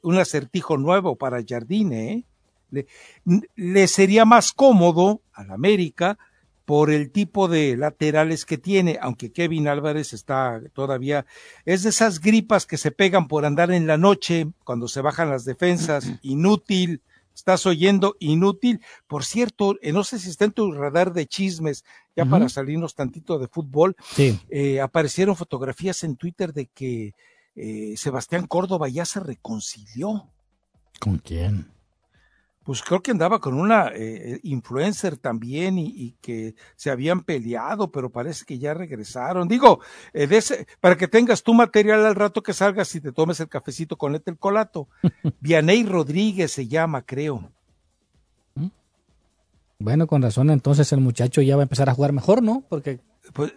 un 0.03 0.19
acertijo 0.19 0.79
nuevo 0.79 1.17
para 1.17 1.45
Jardine, 1.47 2.13
¿eh? 2.13 2.25
le, 2.71 2.87
le 3.55 3.87
sería 3.89 4.25
más 4.25 4.53
cómodo 4.53 5.21
al 5.33 5.51
América 5.51 6.19
por 6.65 6.91
el 6.91 7.11
tipo 7.11 7.49
de 7.49 7.77
laterales 7.77 8.45
que 8.45 8.59
tiene, 8.59 8.99
aunque 9.01 9.33
Kevin 9.33 9.69
Álvarez 9.69 10.13
está 10.13 10.63
todavía, 10.73 11.27
es 11.65 11.83
de 11.83 11.91
esas 11.91 12.21
gripas 12.21 12.67
que 12.67 12.79
se 12.79 12.91
pegan 12.91 13.29
por 13.29 13.45
andar 13.45 13.71
en 13.71 13.87
la 13.87 13.99
noche, 13.99 14.49
cuando 14.65 14.89
se 14.89 15.03
bajan 15.03 15.31
las 15.31 15.45
defensas, 15.45 16.11
inútil, 16.23 17.03
estás 17.35 17.67
oyendo, 17.67 18.17
inútil. 18.19 18.81
Por 19.07 19.25
cierto, 19.25 19.77
eh, 19.83 19.93
no 19.93 20.05
sé 20.05 20.19
si 20.19 20.31
está 20.31 20.47
en 20.47 20.53
tu 20.53 20.73
radar 20.73 21.13
de 21.13 21.27
chismes, 21.27 21.85
ya 22.17 22.23
uh 22.23 22.27
-huh. 22.27 22.31
para 22.31 22.49
salirnos 22.49 22.95
tantito 22.95 23.39
de 23.39 23.49
fútbol, 23.49 23.97
sí. 24.15 24.39
eh, 24.49 24.81
aparecieron 24.81 25.37
fotografías 25.37 26.03
en 26.05 26.17
Twitter 26.17 26.53
de 26.53 26.67
que 26.67 27.15
eh, 27.57 27.95
Sebastián 27.97 28.47
Córdoba 28.47 28.89
ya 28.89 29.05
se 29.05 29.21
reconcilió. 29.21 30.31
¿Con 30.99 31.19
quién? 31.19 31.71
Pues 32.65 32.83
creo 32.83 33.03
que 33.03 33.11
andaba 33.11 33.41
con 33.41 33.55
una 33.55 33.91
eh, 33.95 34.41
influencer 34.43 35.19
también 35.19 35.79
y, 35.79 35.87
y, 35.87 36.17
que 36.23 36.55
se 36.77 36.91
habían 36.91 37.23
peleado, 37.23 37.93
pero 37.93 38.11
parece 38.11 38.47
que 38.47 38.59
ya 38.59 38.73
regresaron. 38.73 39.47
Digo, 39.49 39.81
eh, 40.15 40.27
de 40.27 40.39
ese, 40.39 40.67
para 40.81 40.97
que 40.97 41.07
tengas 41.07 41.43
tu 41.43 41.53
material 41.53 42.05
al 42.07 42.15
rato 42.15 42.43
que 42.43 42.55
salgas 42.55 42.95
y 42.95 43.03
te 43.03 43.13
tomes 43.13 43.39
el 43.41 43.49
cafecito 43.49 43.99
con 43.99 44.15
el 44.15 44.23
colato. 44.39 44.89
Vianey 45.41 45.85
Rodríguez 45.85 46.53
se 46.53 46.67
llama, 46.67 47.03
creo. 47.03 47.53
Bueno, 49.79 50.07
con 50.07 50.23
razón, 50.23 50.49
entonces 50.49 50.91
el 50.93 51.01
muchacho 51.01 51.43
ya 51.43 51.57
va 51.57 51.63
a 51.63 51.65
empezar 51.65 51.91
a 51.91 51.95
jugar 51.95 52.13
mejor, 52.13 52.43
¿no? 52.43 52.65
Porque 52.71 53.01
pues, 53.35 53.53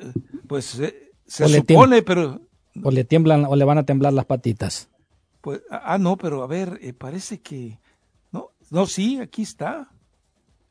pues 0.48 0.78
eh, 0.80 1.12
se 1.26 1.48
supone, 1.48 2.02
pero 2.02 2.42
o 2.84 2.92
le 2.92 3.06
tiemblan 3.06 3.46
o 3.46 3.56
le 3.56 3.64
van 3.64 3.78
a 3.78 3.86
temblar 3.86 4.12
las 4.12 4.26
patitas. 4.26 4.90
Pues 5.40 5.62
ah 5.70 5.98
no, 5.98 6.18
pero 6.18 6.44
a 6.44 6.48
ver, 6.48 6.80
parece 6.98 7.40
que 7.40 7.80
no, 8.72 8.86
sí, 8.86 9.20
aquí 9.20 9.44
está. 9.44 9.92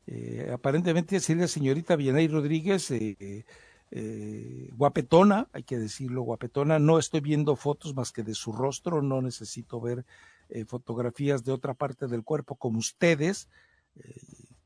Eh, 0.05 0.49
aparentemente 0.53 1.17
es 1.17 1.29
la 1.29 1.47
señorita 1.47 1.95
Vianey 1.95 2.27
Rodríguez, 2.27 2.91
eh, 2.91 3.45
eh, 3.89 4.69
guapetona, 4.75 5.47
hay 5.53 5.63
que 5.63 5.77
decirlo, 5.77 6.21
guapetona. 6.23 6.79
No 6.79 6.99
estoy 6.99 7.21
viendo 7.21 7.55
fotos 7.55 7.95
más 7.95 8.11
que 8.11 8.23
de 8.23 8.33
su 8.33 8.51
rostro, 8.51 9.01
no 9.01 9.21
necesito 9.21 9.79
ver 9.79 10.05
eh, 10.49 10.65
fotografías 10.65 11.43
de 11.43 11.51
otra 11.53 11.73
parte 11.73 12.07
del 12.07 12.23
cuerpo 12.23 12.55
como 12.55 12.79
ustedes, 12.79 13.49
eh, 13.95 14.13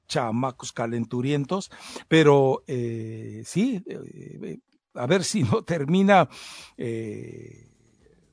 chamacos 0.08 0.74
calenturientos, 0.74 1.72
pero 2.10 2.64
sí, 3.46 3.82
a 4.94 5.08
ver 5.08 5.24
si 5.24 5.44
no 5.44 5.64
termina 5.64 6.28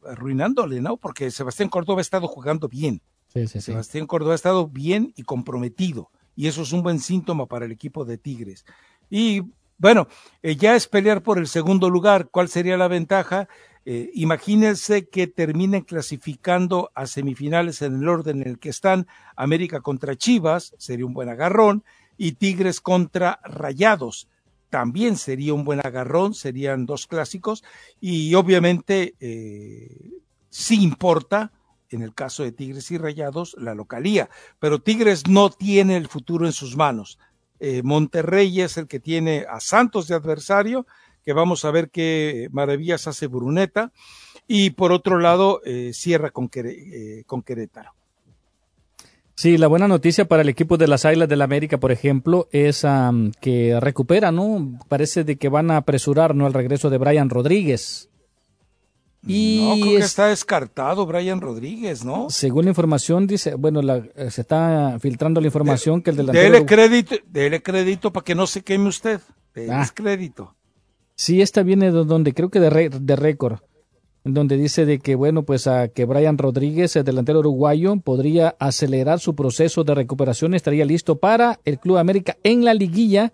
arruinándole, 0.04 0.80
¿no? 0.80 0.96
Porque 0.96 1.30
Sebastián 1.30 1.68
Córdoba 1.68 2.00
ha 2.00 2.02
estado 2.02 2.26
jugando 2.26 2.68
bien. 2.68 3.00
Sebastián 3.28 4.06
Córdoba 4.06 4.32
ha 4.32 4.36
estado 4.36 4.68
bien 4.68 5.12
y 5.16 5.22
comprometido, 5.22 6.10
y 6.34 6.46
eso 6.46 6.62
es 6.62 6.72
un 6.72 6.82
buen 6.82 6.98
síntoma 6.98 7.46
para 7.46 7.66
el 7.66 7.72
equipo 7.72 8.04
de 8.04 8.18
Tigres. 8.18 8.64
Y 9.10 9.42
bueno, 9.78 10.08
eh, 10.42 10.56
ya 10.56 10.74
es 10.74 10.88
pelear 10.88 11.22
por 11.22 11.38
el 11.38 11.46
segundo 11.46 11.88
lugar. 11.88 12.28
¿Cuál 12.30 12.48
sería 12.48 12.76
la 12.76 12.88
ventaja? 12.88 13.48
Eh, 13.84 14.10
imagínense 14.14 15.08
que 15.08 15.28
terminen 15.28 15.82
clasificando 15.82 16.90
a 16.94 17.06
semifinales 17.06 17.80
en 17.80 18.02
el 18.02 18.08
orden 18.08 18.42
en 18.42 18.48
el 18.48 18.58
que 18.58 18.68
están 18.70 19.06
América 19.36 19.80
contra 19.80 20.16
Chivas, 20.16 20.74
sería 20.78 21.06
un 21.06 21.14
buen 21.14 21.28
agarrón, 21.28 21.84
y 22.16 22.32
Tigres 22.32 22.80
contra 22.80 23.40
Rayados. 23.44 24.28
También 24.68 25.16
sería 25.16 25.54
un 25.54 25.64
buen 25.64 25.80
agarrón, 25.80 26.34
serían 26.34 26.84
dos 26.84 27.06
clásicos, 27.06 27.64
y 28.00 28.34
obviamente 28.34 29.14
eh, 29.20 30.10
sí 30.50 30.82
importa 30.82 31.52
en 31.90 32.02
el 32.02 32.14
caso 32.14 32.42
de 32.42 32.52
Tigres 32.52 32.90
y 32.90 32.98
Rayados, 32.98 33.56
la 33.58 33.74
localía. 33.74 34.28
Pero 34.58 34.80
Tigres 34.80 35.26
no 35.28 35.50
tiene 35.50 35.96
el 35.96 36.08
futuro 36.08 36.46
en 36.46 36.52
sus 36.52 36.76
manos. 36.76 37.18
Eh, 37.60 37.82
Monterrey 37.82 38.60
es 38.60 38.76
el 38.76 38.86
que 38.86 39.00
tiene 39.00 39.44
a 39.48 39.60
Santos 39.60 40.08
de 40.08 40.14
adversario, 40.14 40.86
que 41.24 41.32
vamos 41.32 41.64
a 41.64 41.70
ver 41.70 41.90
qué 41.90 42.48
maravillas 42.52 43.06
hace 43.06 43.26
Bruneta. 43.26 43.92
Y 44.46 44.70
por 44.70 44.92
otro 44.92 45.18
lado, 45.18 45.60
eh, 45.64 45.90
cierra 45.92 46.30
con, 46.30 46.50
eh, 46.54 47.22
con 47.26 47.42
Querétaro. 47.42 47.92
Sí, 49.38 49.56
la 49.56 49.68
buena 49.68 49.86
noticia 49.86 50.26
para 50.26 50.42
el 50.42 50.48
equipo 50.48 50.78
de 50.78 50.88
las 50.88 51.04
Águilas 51.04 51.28
del 51.28 51.38
la 51.38 51.44
América, 51.44 51.78
por 51.78 51.92
ejemplo, 51.92 52.48
es 52.50 52.82
um, 52.82 53.30
que 53.40 53.78
recupera, 53.78 54.32
¿no? 54.32 54.80
Parece 54.88 55.22
de 55.22 55.36
que 55.36 55.48
van 55.48 55.70
a 55.70 55.76
apresurar, 55.76 56.34
¿no? 56.34 56.48
El 56.48 56.54
regreso 56.54 56.90
de 56.90 56.98
Brian 56.98 57.30
Rodríguez. 57.30 58.07
Y 59.26 59.60
no, 59.62 59.74
creo 59.74 59.98
que 59.98 60.04
está 60.04 60.28
descartado 60.28 61.04
Brian 61.04 61.40
Rodríguez, 61.40 62.04
¿no? 62.04 62.30
Según 62.30 62.64
la 62.64 62.70
información, 62.70 63.26
dice, 63.26 63.54
bueno, 63.54 63.82
la, 63.82 64.02
se 64.30 64.42
está 64.42 64.96
filtrando 65.00 65.40
la 65.40 65.48
información 65.48 65.98
de, 65.98 66.02
que 66.04 66.10
el 66.10 66.16
delantero... 66.16 66.52
Dele 66.52 66.66
crédito, 66.66 67.16
dele 67.26 67.62
crédito 67.62 68.12
para 68.12 68.24
que 68.24 68.34
no 68.34 68.46
se 68.46 68.62
queme 68.62 68.88
usted. 68.88 69.20
Dele 69.54 69.72
ah. 69.72 69.90
crédito. 69.92 70.54
Sí, 71.14 71.42
esta 71.42 71.64
viene 71.64 71.86
de 71.86 72.04
donde, 72.04 72.32
creo 72.32 72.48
que 72.48 72.60
de, 72.60 72.90
de 72.90 73.16
récord. 73.16 73.58
donde 74.22 74.56
dice 74.56 74.86
de 74.86 75.00
que 75.00 75.16
bueno 75.16 75.42
pues 75.42 75.66
a 75.66 75.88
que 75.88 76.04
Brian 76.04 76.38
Rodríguez 76.38 76.94
el 76.96 77.04
delantero 77.04 77.40
uruguayo 77.40 77.96
podría 77.96 78.54
acelerar 78.60 79.18
su 79.18 79.34
proceso 79.34 79.84
de 79.84 79.94
recuperación 79.94 80.54
estaría 80.54 80.84
listo 80.84 81.18
para 81.18 81.58
el 81.64 81.78
Club 81.78 81.96
América 81.96 82.36
en 82.44 82.64
la 82.64 82.74
liguilla 82.74 83.32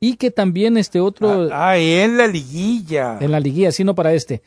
y 0.00 0.16
que 0.16 0.30
también 0.30 0.76
este 0.76 1.00
otro 1.00 1.48
ah, 1.52 1.70
ah 1.70 1.78
en 1.78 2.16
la 2.16 2.26
liguilla 2.26 3.18
en 3.20 3.32
la 3.32 3.40
liguilla 3.40 3.72
sino 3.72 3.94
para 3.94 4.14
este 4.14 4.42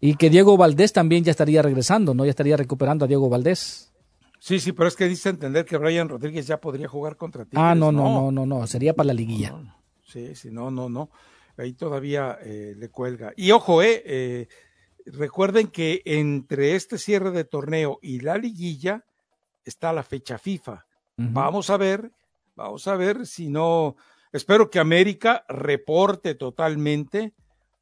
y 0.00 0.16
que 0.16 0.30
Diego 0.30 0.56
Valdés 0.56 0.92
también 0.92 1.24
ya 1.24 1.30
estaría 1.30 1.62
regresando 1.62 2.14
no 2.14 2.24
ya 2.24 2.30
estaría 2.30 2.56
recuperando 2.56 3.04
a 3.04 3.08
Diego 3.08 3.28
Valdés. 3.28 3.92
Sí 4.38 4.60
sí 4.60 4.72
pero 4.72 4.88
es 4.88 4.96
que 4.96 5.08
dice 5.08 5.30
entender 5.30 5.64
que 5.64 5.76
Brian 5.76 6.08
Rodríguez 6.08 6.46
ya 6.46 6.60
podría 6.60 6.88
jugar 6.88 7.16
contra 7.16 7.44
ti 7.44 7.56
ah 7.58 7.74
no 7.74 7.92
no 7.92 8.08
no 8.08 8.30
no 8.30 8.46
no 8.46 8.66
sería 8.66 8.94
para 8.94 9.08
la 9.08 9.14
liguilla. 9.14 9.54
Sí 10.04 10.34
sí 10.34 10.50
no 10.50 10.70
no 10.70 10.88
no. 10.88 11.10
Ahí 11.56 11.72
todavía 11.72 12.38
eh, 12.42 12.74
le 12.76 12.88
cuelga. 12.88 13.32
Y 13.36 13.52
ojo 13.52 13.82
eh, 13.82 14.02
eh 14.04 14.48
recuerden 15.06 15.68
que 15.68 16.02
entre 16.04 16.74
este 16.74 16.98
cierre 16.98 17.30
de 17.30 17.44
torneo 17.44 17.98
y 18.02 18.20
la 18.20 18.38
liguilla 18.38 19.04
está 19.64 19.92
la 19.92 20.02
fecha 20.02 20.38
FIFA. 20.38 20.86
Vamos 21.16 21.70
a 21.70 21.76
ver, 21.76 22.10
vamos 22.56 22.88
a 22.88 22.96
ver 22.96 23.24
si 23.26 23.48
no, 23.48 23.94
espero 24.32 24.68
que 24.68 24.80
América 24.80 25.44
reporte 25.48 26.34
totalmente 26.34 27.34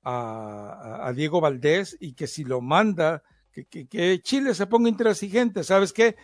a, 0.02 1.12
Diego 1.14 1.40
Valdés 1.40 1.96
y 2.00 2.14
que 2.14 2.26
si 2.26 2.44
lo 2.44 2.60
manda, 2.60 3.22
que, 3.52 4.20
Chile 4.22 4.54
se 4.54 4.66
ponga 4.66 4.88
intransigente, 4.88 5.64
¿sabes 5.64 5.92
qué? 5.92 6.16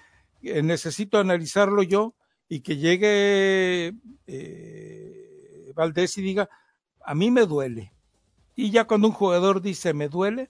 Eh, 0.43 0.63
necesito 0.63 1.19
analizarlo 1.19 1.83
yo 1.83 2.15
y 2.49 2.61
que 2.61 2.77
llegue 2.77 3.95
eh, 4.27 5.73
Valdés 5.75 6.17
y 6.19 6.23
diga, 6.23 6.49
a 7.05 7.15
mí 7.15 7.31
me 7.31 7.47
duele. 7.47 7.93
Y 8.57 8.71
ya 8.71 8.87
cuando 8.87 9.09
un 9.09 9.15
jugador 9.15 9.63
dice 9.63 9.95
me 9.95 10.09
duele, 10.09 10.49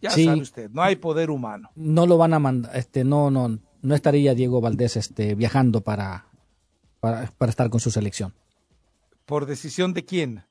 ya 0.00 0.10
sabe 0.10 0.40
usted, 0.40 0.70
no 0.70 0.82
hay 0.82 0.96
poder 0.96 1.30
humano. 1.30 1.70
No 1.76 2.06
lo 2.06 2.18
van 2.18 2.34
a 2.34 2.40
mandar, 2.40 2.76
este, 2.76 3.04
no, 3.04 3.30
no, 3.30 3.60
no 3.82 3.94
estaría 3.94 4.34
Diego 4.34 4.60
Valdés 4.60 4.96
este, 4.96 5.36
viajando 5.36 5.82
para, 5.82 6.26
para, 6.98 7.30
estar 7.48 7.70
con 7.70 7.78
su 7.78 7.90
selección. 7.90 8.34
¿Por 9.26 9.46
decisión 9.46 9.94
de 9.94 10.04
quién? 10.04 10.44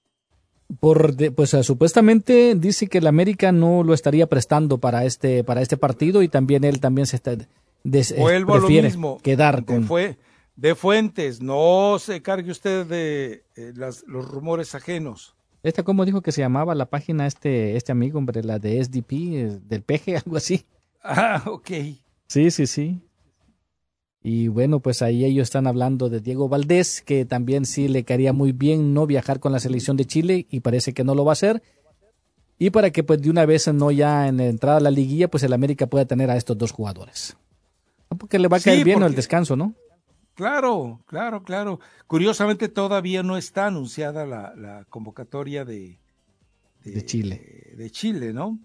Por 0.80 1.16
pues 1.34 1.54
eh, 1.54 1.64
supuestamente 1.64 2.56
dice 2.56 2.88
que 2.88 3.00
el 3.00 3.08
América 3.08 3.52
no 3.52 3.84
lo 3.84 3.94
estaría 3.94 4.28
prestando 4.28 4.78
para 4.78 5.06
este 5.06 5.44
para 5.44 5.62
este 5.62 5.78
partido 5.78 6.24
y 6.24 6.30
también 6.30 6.64
él 6.64 6.80
también 6.80 7.08
se 7.08 7.18
está 7.18 7.36
des, 7.84 8.16
Vuelvo 8.18 8.56
a 8.56 8.60
lo 8.60 8.70
mismo. 8.70 9.20
quedar 9.22 9.66
con 9.66 9.84
fue 9.84 10.18
de 10.56 10.76
fuentes, 10.76 11.42
no 11.42 11.98
se 12.00 12.22
cargue 12.22 12.52
usted 12.52 12.86
de 12.86 13.44
eh, 13.56 13.74
las, 13.76 14.04
los 14.08 14.28
rumores 14.28 14.76
ajenos. 14.76 15.36
¿Esta 15.64 15.84
cómo 15.84 16.06
dijo 16.06 16.22
que 16.22 16.32
se 16.32 16.42
llamaba 16.42 16.76
la 16.76 16.88
página 16.88 17.28
este, 17.28 17.76
este 17.76 17.92
amigo, 17.92 18.18
hombre, 18.18 18.44
la 18.44 18.60
de 18.60 18.84
SDP, 18.84 19.12
eh, 19.12 19.60
del 19.68 19.84
PG, 19.84 20.18
algo 20.26 20.38
así? 20.38 20.66
Ah, 21.04 21.44
ok. 21.48 21.70
Sí, 22.28 22.52
sí, 22.52 22.68
sí. 22.68 23.02
Y 24.24 24.50
bueno, 24.50 24.80
pues 24.80 25.02
ahí 25.02 25.26
ellos 25.26 25.44
están 25.44 25.66
hablando 25.66 26.10
de 26.10 26.20
Diego 26.20 26.48
Valdés, 26.48 27.02
que 27.02 27.26
también 27.26 27.66
sí 27.66 27.88
le 27.88 28.04
caería 28.04 28.34
muy 28.34 28.52
bien 28.52 28.94
no 28.94 29.08
viajar 29.08 29.40
con 29.40 29.52
la 29.52 29.60
selección 29.60 29.98
de 29.98 30.06
Chile 30.06 30.46
y 30.50 30.60
parece 30.60 30.94
que 30.94 31.04
no 31.04 31.16
lo 31.16 31.26
va 31.26 31.32
a 31.32 31.34
hacer. 31.34 31.64
Y 32.60 32.70
para 32.70 32.92
que 32.92 33.04
pues 33.04 33.20
de 33.20 33.32
una 33.32 33.48
vez 33.48 33.68
no 33.74 33.90
ya 33.90 34.28
en 34.28 34.38
la 34.38 34.46
entrada 34.46 34.78
a 34.78 34.82
la 34.82 34.92
liguilla, 34.92 35.28
pues 35.28 35.42
el 35.42 35.54
América 35.54 35.88
pueda 35.88 36.06
tener 36.06 36.30
a 36.30 36.38
estos 36.38 36.56
dos 36.56 36.72
jugadores. 36.72 37.36
Porque 38.10 38.38
le 38.38 38.48
va 38.48 38.58
a 38.58 38.60
caer 38.60 38.84
bien 38.84 39.02
el 39.02 39.16
descanso, 39.16 39.56
¿no? 39.56 39.74
Claro, 40.36 41.02
claro, 41.08 41.44
claro. 41.44 41.80
Curiosamente 42.06 42.70
todavía 42.70 43.24
no 43.24 43.38
está 43.38 43.68
anunciada 43.68 44.26
la, 44.26 44.86
convocatoria 44.90 45.66
de, 45.66 45.98
de, 46.84 47.06
Chile. 47.06 47.74
De, 47.76 47.90
Chile, 47.90 48.34
¿no? 48.34 48.60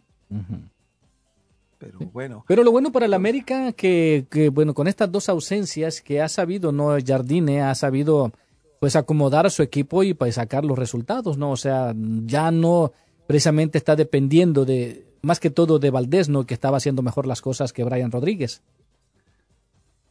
Pero 1.78 1.98
bueno. 2.12 2.44
Pero 2.48 2.64
lo 2.64 2.72
bueno 2.72 2.92
para 2.92 3.06
el 3.06 3.14
América 3.14 3.72
que, 3.72 4.26
que, 4.30 4.48
bueno, 4.48 4.74
con 4.74 4.88
estas 4.88 5.10
dos 5.12 5.28
ausencias 5.28 6.00
que 6.00 6.22
ha 6.22 6.28
sabido, 6.28 6.72
¿no? 6.72 6.96
Jardine 7.04 7.62
ha 7.62 7.74
sabido 7.74 8.32
pues 8.80 8.96
acomodar 8.96 9.46
a 9.46 9.50
su 9.50 9.62
equipo 9.62 10.02
y 10.02 10.14
pues 10.14 10.36
sacar 10.36 10.64
los 10.64 10.78
resultados, 10.78 11.38
¿no? 11.38 11.50
O 11.50 11.56
sea, 11.56 11.94
ya 12.24 12.50
no 12.50 12.92
precisamente 13.26 13.78
está 13.78 13.96
dependiendo 13.96 14.64
de, 14.64 15.06
más 15.22 15.40
que 15.40 15.50
todo 15.50 15.78
de 15.78 15.90
Valdés, 15.90 16.28
¿no? 16.28 16.46
Que 16.46 16.54
estaba 16.54 16.76
haciendo 16.76 17.02
mejor 17.02 17.26
las 17.26 17.42
cosas 17.42 17.72
que 17.72 17.84
Brian 17.84 18.12
Rodríguez. 18.12 18.62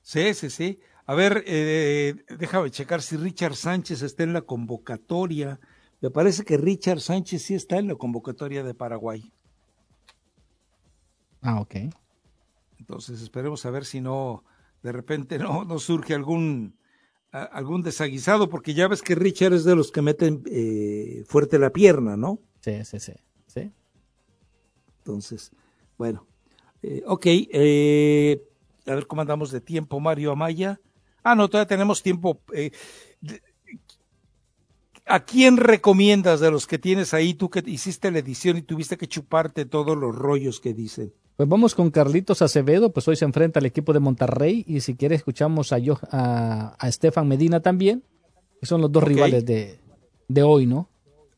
Sí, 0.02 0.34
sí, 0.34 0.50
sí. 0.50 0.80
A 1.06 1.14
ver, 1.14 1.44
eh, 1.48 2.16
déjame 2.38 2.72
checar 2.72 3.02
si 3.02 3.18
Richard 3.18 3.56
Sánchez 3.56 4.02
está 4.02 4.24
en 4.24 4.34
la 4.34 4.42
convocatoria. 4.42 5.60
Me 6.02 6.10
parece 6.10 6.44
que 6.44 6.58
Richard 6.58 7.00
Sánchez 7.00 7.44
sí 7.44 7.54
está 7.54 7.78
en 7.78 7.88
la 7.88 7.96
convocatoria 7.96 8.64
de 8.64 8.74
Paraguay. 8.74 9.32
Ah, 11.46 11.62
ok. 11.62 11.76
Entonces 12.80 13.22
esperemos 13.22 13.64
a 13.68 13.70
ver 13.70 13.86
si 13.86 14.02
no, 14.02 14.44
de 14.82 14.92
repente 14.92 15.38
no, 15.38 15.64
no 15.64 15.78
surge 15.78 16.16
algún, 16.16 16.76
algún 17.32 17.84
desaguisado, 17.84 18.50
porque 18.50 18.74
ya 18.74 18.88
ves 18.88 19.04
que 19.04 19.14
Richard 19.14 19.54
es 19.54 19.64
de 19.64 19.76
los 19.76 19.92
que 19.92 20.02
meten 20.02 20.42
eh, 20.50 21.24
fuerte 21.28 21.60
la 21.60 21.70
pierna, 21.70 22.18
¿no? 22.18 22.40
Sí, 22.62 22.84
sí, 22.84 23.00
sí. 23.00 23.14
sí. 23.46 23.72
Entonces, 24.98 25.52
bueno. 26.00 26.26
Eh, 26.82 27.04
ok, 27.06 27.26
eh, 27.28 28.42
a 28.88 28.96
ver 28.96 29.06
cómo 29.06 29.22
andamos 29.22 29.52
de 29.52 29.62
tiempo, 29.62 30.00
Mario 30.00 30.32
Amaya. 30.32 30.82
Ah, 31.24 31.36
no, 31.36 31.48
todavía 31.48 31.68
tenemos 31.68 32.02
tiempo. 32.02 32.42
¿A 35.06 35.20
quién 35.26 35.58
recomiendas 35.58 36.40
de 36.40 36.50
los 36.50 36.66
que 36.66 36.80
tienes 36.80 37.14
ahí, 37.14 37.36
tú 37.36 37.52
que 37.52 37.62
hiciste 37.68 38.10
la 38.10 38.18
edición 38.18 38.58
y 38.58 38.64
tuviste 38.64 38.98
que 38.98 39.08
chuparte 39.08 39.66
todos 39.66 39.96
los 39.96 40.16
rollos 40.16 40.60
que 40.60 40.74
dicen? 40.74 41.14
Pues 41.38 41.50
vamos 41.50 41.76
con 41.76 41.92
Carlitos 41.92 42.42
Acevedo, 42.42 42.92
pues 42.92 43.08
hoy 43.08 43.16
se 43.16 43.26
enfrenta 43.26 43.60
al 43.60 43.66
equipo 43.66 43.92
de 43.92 44.00
Monterrey 44.00 44.64
y 44.68 44.80
si 44.82 44.96
quieres 44.96 45.18
escuchamos 45.20 45.74
a, 45.74 45.78
a, 46.12 46.76
a 46.80 46.88
Estefan 46.88 47.28
Medina 47.28 47.60
también, 47.60 48.04
que 48.60 48.66
son 48.66 48.82
los 48.82 48.92
dos 48.92 49.04
rivales 49.04 49.46
de, 49.46 49.80
de 50.28 50.44
hoy, 50.44 50.66
¿no? 50.66 50.90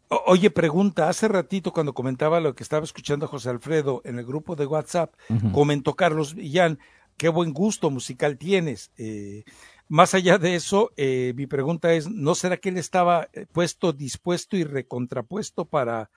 oye, 0.10 0.50
pregunta, 0.50 1.10
hace 1.10 1.28
ratito 1.28 1.74
cuando 1.74 1.94
comentaba 1.94 2.40
lo 2.40 2.56
que 2.56 2.64
estaba 2.64 2.84
escuchando 2.84 3.26
a 3.26 3.30
José 3.30 3.50
Alfredo 3.50 4.02
en 4.06 4.20
el 4.20 4.26
grupo 4.26 4.56
de 4.56 4.66
WhatsApp, 4.66 5.14
comentó 5.52 5.96
Carlos 5.96 6.34
Villán, 6.34 6.80
qué 7.18 7.30
buen 7.30 7.54
gusto 7.54 7.90
musical 7.90 8.38
tienes. 8.38 8.92
Eh, 8.98 9.44
más 9.90 10.14
allá 10.14 10.38
de 10.38 10.56
eso, 10.56 10.92
eh, 10.98 11.34
mi 11.36 11.48
pregunta 11.48 11.94
es, 11.94 12.10
¿no 12.10 12.36
será 12.36 12.58
que 12.58 12.70
él 12.70 12.78
estaba 12.78 13.30
eh, 13.34 13.46
puesto, 13.52 13.94
dispuesto 13.94 14.56
y 14.56 14.64
recontrapuesto 14.64 15.66
para 15.66 16.10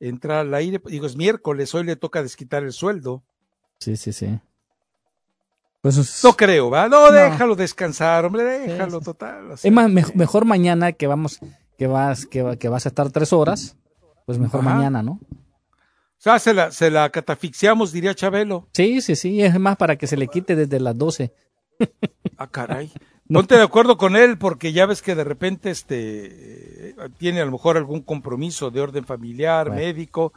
entrar 0.00 0.38
al 0.38 0.54
aire? 0.54 0.80
Digo, 0.86 1.06
es 1.06 1.16
miércoles, 1.16 1.74
hoy 1.74 1.84
le 1.84 1.96
toca 1.96 2.22
desquitar 2.22 2.62
el 2.62 2.72
sueldo. 2.72 3.22
Sí, 3.78 3.96
sí, 3.96 4.12
sí. 4.12 4.38
Pues 5.80 6.24
no 6.24 6.32
creo, 6.32 6.70
¿va? 6.70 6.88
No, 6.88 7.12
déjalo 7.12 7.54
descansar, 7.54 8.24
hombre, 8.24 8.42
déjalo, 8.42 9.00
total. 9.00 9.52
es 9.52 9.70
más, 9.70 9.88
mejor 10.16 10.44
mañana 10.44 10.92
que 10.92 11.06
vamos, 11.06 11.38
que 11.78 11.86
vas, 11.86 12.26
que, 12.26 12.42
vas 12.42 12.86
a 12.86 12.88
estar 12.88 13.10
tres 13.12 13.32
horas, 13.32 13.76
pues 14.24 14.38
mejor 14.38 14.62
mañana, 14.62 15.02
¿no? 15.02 15.20
O 15.22 16.18
sea, 16.18 16.40
se 16.40 16.54
la, 16.54 16.72
se 16.72 16.90
la 16.90 17.10
catafixiamos, 17.10 17.92
diría 17.92 18.14
Chabelo. 18.14 18.68
Sí, 18.72 19.00
sí, 19.00 19.14
sí, 19.14 19.42
es 19.42 19.60
más 19.60 19.76
para 19.76 19.96
que 19.96 20.08
se 20.08 20.16
le 20.16 20.26
quite 20.26 20.56
desde 20.56 20.80
las 20.80 20.98
doce. 20.98 21.32
Ah, 22.36 22.48
caray. 22.48 22.90
Ponte 23.32 23.56
de 23.56 23.62
acuerdo 23.62 23.96
con 23.96 24.16
él 24.16 24.38
porque 24.38 24.72
ya 24.72 24.86
ves 24.86 25.02
que 25.02 25.14
de 25.14 25.24
repente 25.24 25.70
este 25.70 26.94
tiene 27.18 27.40
a 27.40 27.44
lo 27.44 27.52
mejor 27.52 27.76
algún 27.76 28.02
compromiso 28.02 28.70
de 28.70 28.80
orden 28.80 29.04
familiar, 29.04 29.70
médico 29.70 30.32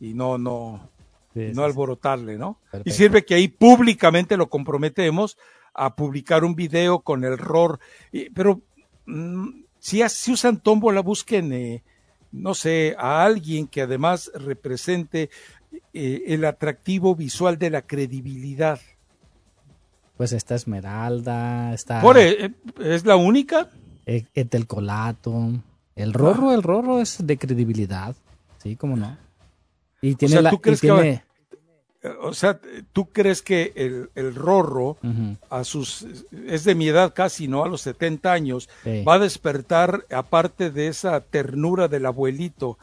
y 0.00 0.14
no 0.14 0.38
no 0.38 0.90
no 1.34 1.64
alborotarle, 1.64 2.38
¿no? 2.38 2.58
Y 2.84 2.90
sirve 2.92 3.24
que 3.24 3.34
ahí 3.34 3.48
públicamente 3.48 4.36
lo 4.36 4.48
comprometemos 4.48 5.38
a 5.72 5.96
publicar 5.96 6.44
un 6.44 6.54
video 6.54 7.00
con 7.00 7.24
el 7.24 7.36
ROR, 7.38 7.80
pero 8.34 8.60
mm, 9.06 9.64
si, 9.78 10.08
si 10.08 10.32
usan 10.32 10.60
tómbola 10.60 11.00
busquen 11.00 11.52
eh, 11.52 11.82
no 12.34 12.54
sé, 12.54 12.96
a 12.98 13.24
alguien 13.24 13.68
que 13.68 13.82
además 13.82 14.30
represente 14.34 15.30
eh, 15.92 16.24
el 16.26 16.44
atractivo 16.44 17.14
visual 17.14 17.58
de 17.58 17.70
la 17.70 17.82
credibilidad 17.82 18.80
pues 20.16 20.32
está 20.32 20.54
Esmeralda, 20.54 21.72
está... 21.74 22.00
Por, 22.00 22.18
eh, 22.18 22.52
¿Es 22.80 23.04
la 23.04 23.16
única? 23.16 23.70
E, 24.06 24.26
el 24.34 24.66
Colato. 24.66 25.50
El 25.96 26.12
Rorro, 26.12 26.52
el 26.52 26.62
Rorro 26.62 27.00
es 27.00 27.24
de 27.24 27.38
credibilidad. 27.38 28.14
Sí, 28.62 28.76
cómo 28.76 28.96
no. 28.96 29.16
Y 30.00 30.14
tiene 30.16 30.34
o 30.34 30.36
sea, 30.36 30.42
la... 30.42 30.50
¿tú 30.50 30.60
crees 30.60 30.80
que 30.80 31.22
o 32.20 32.34
sea, 32.34 32.60
¿tú 32.92 33.06
crees 33.06 33.40
que 33.40 33.72
el, 33.76 34.10
el 34.14 34.34
Rorro, 34.34 34.98
a 35.48 35.64
sus, 35.64 36.06
es 36.46 36.64
de 36.64 36.74
mi 36.74 36.88
edad 36.88 37.14
casi, 37.14 37.48
¿no? 37.48 37.64
A 37.64 37.68
los 37.68 37.80
70 37.80 38.30
años, 38.30 38.68
va 38.86 39.14
a 39.14 39.18
despertar, 39.18 40.04
aparte 40.10 40.70
de 40.70 40.88
esa 40.88 41.20
ternura 41.20 41.88
del 41.88 42.04
abuelito, 42.04 42.78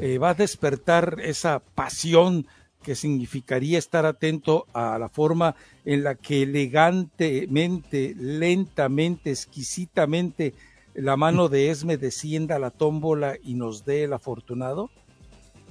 eh, 0.00 0.18
va 0.18 0.30
a 0.30 0.34
despertar 0.34 1.16
esa 1.22 1.62
pasión 1.74 2.46
que 2.86 2.94
significaría 2.94 3.78
estar 3.80 4.06
atento 4.06 4.64
a 4.72 4.96
la 4.96 5.08
forma 5.08 5.56
en 5.84 6.04
la 6.04 6.14
que 6.14 6.42
elegantemente, 6.42 8.14
lentamente, 8.16 9.32
exquisitamente 9.32 10.54
la 10.94 11.16
mano 11.16 11.48
de 11.48 11.70
Esme 11.70 11.96
descienda 11.96 12.54
a 12.54 12.58
la 12.60 12.70
tómbola 12.70 13.38
y 13.42 13.54
nos 13.54 13.84
dé 13.84 14.04
el 14.04 14.12
afortunado? 14.12 14.88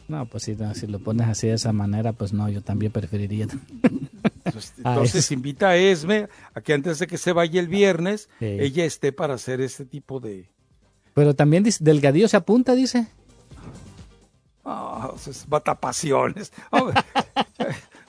No, 0.09 0.25
pues 0.25 0.43
si, 0.43 0.57
si 0.73 0.87
lo 0.87 0.99
pones 0.99 1.25
así 1.29 1.47
de 1.47 1.53
esa 1.53 1.71
manera, 1.71 2.11
pues 2.11 2.33
no, 2.33 2.49
yo 2.49 2.61
también 2.61 2.91
preferiría. 2.91 3.47
Entonces, 4.43 4.73
entonces 4.77 5.31
invita 5.31 5.69
a 5.69 5.77
Esme 5.77 6.27
a 6.53 6.59
que 6.59 6.73
antes 6.73 6.99
de 6.99 7.07
que 7.07 7.17
se 7.17 7.31
vaya 7.31 7.61
el 7.61 7.69
viernes, 7.69 8.27
Sí. 8.39 8.45
ella 8.59 8.83
esté 8.83 9.13
para 9.13 9.35
hacer 9.35 9.61
este 9.61 9.85
tipo 9.85 10.19
de... 10.19 10.49
Pero 11.13 11.33
también 11.33 11.63
Delgadillo 11.79 12.27
se 12.27 12.35
apunta, 12.35 12.75
dice. 12.75 13.07
Ah, 14.65 15.11
es 15.15 15.47
matapasiones. 15.47 16.51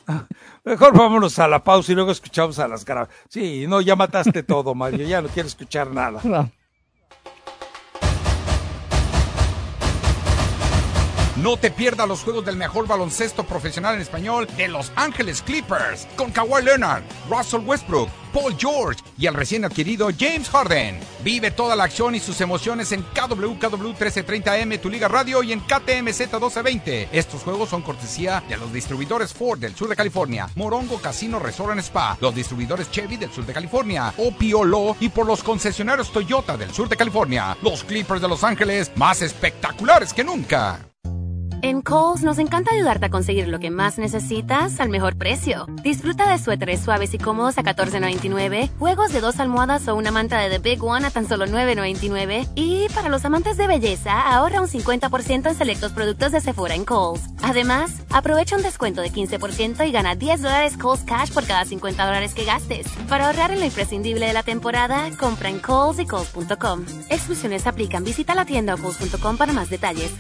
Ah, 0.09 0.25
Mejor 0.63 0.97
vámonos 0.97 1.37
a 1.41 1.49
la 1.49 1.65
pausa 1.65 1.91
y 1.91 1.97
luego 1.97 2.13
escuchamos 2.13 2.61
a 2.61 2.69
las 2.69 2.85
graves. 2.85 3.13
Sí, 3.29 3.67
no, 3.67 3.81
ya 3.81 3.97
mataste 3.97 4.45
todo, 4.45 4.73
Mario. 4.73 5.05
Ya 5.05 5.21
no 5.21 5.27
quiero 5.27 5.49
escuchar 5.49 5.91
nada. 5.91 6.21
te 11.59 11.71
pierdas 11.71 12.09
los 12.09 12.23
juegos 12.23 12.45
del 12.45 12.57
mejor 12.57 12.87
baloncesto 12.87 13.45
profesional 13.45 13.95
en 13.95 14.01
español 14.01 14.47
de 14.57 14.69
Los 14.69 14.91
Ángeles 14.97 15.43
Clippers 15.43 16.09
con 16.17 16.31
Kawhi 16.31 16.63
Leonard, 16.65 17.03
Russell 17.29 17.61
Westbrook, 17.61 18.09
Paul 18.33 18.57
George 18.59 19.03
y 19.19 19.27
el 19.27 19.35
recién 19.35 19.65
adquirido 19.65 20.09
James 20.19 20.49
Harden. 20.49 20.99
Vive 21.23 21.51
toda 21.51 21.77
la 21.77 21.85
acción 21.85 22.15
y 22.15 22.21
sus 22.21 22.41
emociones 22.41 22.91
en 22.93 23.03
KWKW 23.03 23.93
1330M, 23.93 24.81
tu 24.81 24.89
liga 24.89 25.09
radio 25.09 25.43
y 25.43 25.53
en 25.53 25.61
KTMZ 25.61 26.21
1220. 26.21 27.11
Estos 27.13 27.43
juegos 27.43 27.69
son 27.69 27.83
cortesía 27.83 28.43
de 28.49 28.57
los 28.57 28.73
distribuidores 28.73 29.35
Ford 29.35 29.59
del 29.59 29.75
sur 29.75 29.89
de 29.89 29.97
California, 29.97 30.49
Morongo 30.55 31.01
Casino 31.01 31.39
Resort 31.39 31.73
and 31.73 31.81
Spa, 31.81 32.17
los 32.21 32.35
distribuidores 32.35 32.91
Chevy 32.91 33.19
del 33.19 33.31
sur 33.31 33.45
de 33.45 33.53
California, 33.53 34.13
Opiolo 34.17 34.97
y 35.01 35.11
por 35.11 35.27
los 35.27 35.43
concesionarios 35.43 36.11
Toyota 36.11 36.57
del 36.57 36.73
sur 36.73 36.89
de 36.89 36.97
California. 36.97 37.57
Los 37.63 37.85
Clippers 37.85 38.23
de 38.23 38.29
Los 38.29 38.43
Ángeles 38.43 38.91
más 38.97 39.23
espectaculares 39.23 40.13
que 40.13 40.25
nunca. 40.25 40.81
En 41.67 41.83
Kohl's 41.83 42.23
nos 42.23 42.39
encanta 42.39 42.73
ayudarte 42.73 43.07
a 43.07 43.11
conseguir 43.11 43.49
lo 43.49 43.59
que 43.59 43.73
más 43.73 43.99
necesitas 43.99 44.79
al 44.79 44.89
mejor 44.89 45.17
precio. 45.17 45.67
Disfruta 45.83 46.31
de 46.31 46.39
suéteres 46.39 46.79
suaves 46.79 47.13
y 47.13 47.19
cómodos 47.19 47.59
a 47.59 47.65
$14.99, 47.65 48.71
juegos 48.79 49.13
de 49.13 49.21
dos 49.21 49.41
almohadas 49.41 49.89
o 49.89 49.97
una 49.97 50.13
manta 50.13 50.39
de 50.39 50.49
The 50.49 50.59
Big 50.61 50.81
One 50.81 51.05
a 51.05 51.11
tan 51.11 51.27
solo 51.27 51.45
$9.99 51.45 52.51
y 52.55 52.87
para 52.95 53.09
los 53.09 53.25
amantes 53.25 53.57
de 53.57 53.67
belleza 53.67 54.33
ahorra 54.33 54.61
un 54.61 54.69
50% 54.69 55.49
en 55.49 55.55
selectos 55.57 55.91
productos 55.91 56.31
de 56.31 56.41
Sephora 56.41 56.77
en 56.77 56.85
Kohl's. 56.85 57.23
Además, 57.43 58.01
aprovecha 58.11 58.55
un 58.55 58.63
descuento 58.63 59.01
de 59.01 59.11
15% 59.11 59.89
y 59.89 59.91
gana 59.91 60.15
10 60.15 60.43
dólares 60.43 60.77
Kohl's 60.77 61.03
Cash 61.03 61.33
por 61.33 61.49
cada 61.49 61.65
50 61.65 62.07
dólares 62.07 62.33
que 62.33 62.45
gastes. 62.45 62.87
Para 63.09 63.27
ahorrar 63.27 63.51
en 63.51 63.59
lo 63.59 63.67
imprescindible 63.67 64.25
de 64.25 64.35
la 64.35 64.45
temporada, 64.45 65.11
compra 65.19 65.49
en 65.49 65.59
Kohl's 65.59 65.99
y 65.99 66.07
Kohl's.com. 66.07 66.85
Exclusiones 67.11 67.67
aplican. 67.67 68.05
Visita 68.05 68.37
la 68.37 68.45
tienda 68.45 68.75
o 68.75 68.79
Kohl's.com 68.79 69.37
para 69.37 69.53
más 69.53 69.69
detalles. 69.69 70.13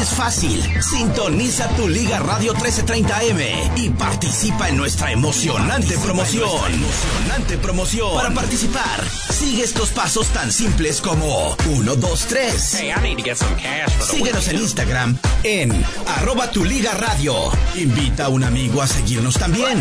Es 0.00 0.10
fácil. 0.10 0.62
Sintoniza 0.80 1.68
tu 1.70 1.88
Liga 1.88 2.20
Radio 2.20 2.54
1330M 2.54 3.72
y 3.76 3.90
participa 3.90 4.68
en 4.68 4.76
nuestra 4.76 5.10
emocionante 5.10 5.98
promoción. 5.98 6.72
Emocionante 6.72 7.58
promoción. 7.58 8.14
Para 8.14 8.32
participar, 8.32 9.04
sigue 9.30 9.64
estos 9.64 9.90
pasos 9.90 10.28
tan 10.28 10.52
simples 10.52 11.00
como 11.00 11.56
1, 11.66 11.96
2, 11.96 12.26
3. 12.28 12.78
Síguenos 14.08 14.48
en 14.48 14.56
Instagram 14.56 15.18
en 15.42 15.84
arroba 16.06 16.50
tu 16.52 16.64
Liga 16.64 16.94
Radio. 16.94 17.34
Invita 17.74 18.26
a 18.26 18.28
un 18.28 18.44
amigo 18.44 18.82
a 18.82 18.86
seguirnos 18.86 19.34
también. 19.34 19.80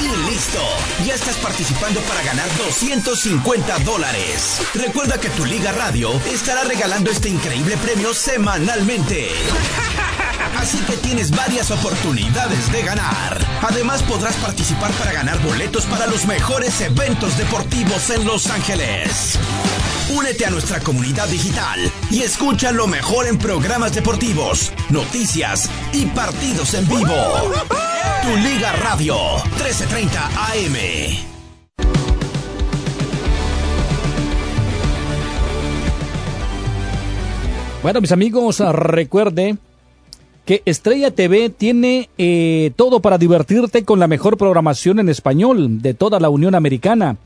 Y 0.00 0.30
listo, 0.30 0.58
ya 1.06 1.14
estás 1.14 1.36
participando 1.36 2.00
para 2.00 2.23
ganar 2.24 2.48
250 2.56 3.78
dólares. 3.80 4.60
Recuerda 4.74 5.20
que 5.20 5.28
tu 5.30 5.44
Liga 5.44 5.72
Radio 5.72 6.10
estará 6.26 6.64
regalando 6.64 7.10
este 7.10 7.28
increíble 7.28 7.76
premio 7.76 8.14
semanalmente. 8.14 9.28
Así 10.56 10.78
que 10.78 10.96
tienes 10.96 11.30
varias 11.30 11.70
oportunidades 11.70 12.72
de 12.72 12.82
ganar. 12.82 13.38
Además 13.62 14.02
podrás 14.02 14.34
participar 14.36 14.90
para 14.92 15.12
ganar 15.12 15.38
boletos 15.40 15.84
para 15.84 16.06
los 16.06 16.24
mejores 16.26 16.80
eventos 16.80 17.36
deportivos 17.36 18.08
en 18.10 18.24
Los 18.24 18.46
Ángeles. 18.46 19.38
Únete 20.10 20.46
a 20.46 20.50
nuestra 20.50 20.80
comunidad 20.80 21.28
digital 21.28 21.92
y 22.10 22.22
escucha 22.22 22.72
lo 22.72 22.86
mejor 22.86 23.26
en 23.26 23.38
programas 23.38 23.94
deportivos, 23.94 24.72
noticias 24.90 25.68
y 25.92 26.06
partidos 26.06 26.74
en 26.74 26.88
vivo. 26.88 27.52
Tu 28.22 28.36
Liga 28.36 28.72
Radio 28.72 29.16
1330 29.56 30.26
AM. 30.26 31.33
Bueno, 37.84 38.00
mis 38.00 38.12
amigos, 38.12 38.60
recuerde 38.60 39.58
que 40.46 40.62
Estrella 40.64 41.10
TV 41.10 41.50
tiene 41.50 42.08
eh, 42.16 42.72
todo 42.76 43.00
para 43.00 43.18
divertirte 43.18 43.84
con 43.84 44.00
la 44.00 44.06
mejor 44.06 44.38
programación 44.38 45.00
en 45.00 45.10
español 45.10 45.82
de 45.82 45.92
toda 45.92 46.18
la 46.18 46.30
Unión 46.30 46.54
Americana. 46.54 47.18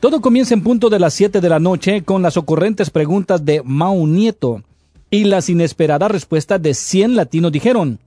Todo 0.00 0.20
comienza 0.20 0.52
en 0.52 0.62
punto 0.62 0.90
de 0.90 0.98
las 0.98 1.14
7 1.14 1.40
de 1.40 1.48
la 1.48 1.58
noche 1.58 2.02
con 2.02 2.20
las 2.20 2.36
ocurrentes 2.36 2.90
preguntas 2.90 3.42
de 3.46 3.62
Mau 3.64 4.06
Nieto 4.06 4.62
y 5.10 5.24
las 5.24 5.48
inesperadas 5.48 6.10
respuestas 6.10 6.60
de 6.60 6.74
100 6.74 7.16
latinos 7.16 7.50
dijeron. 7.50 7.98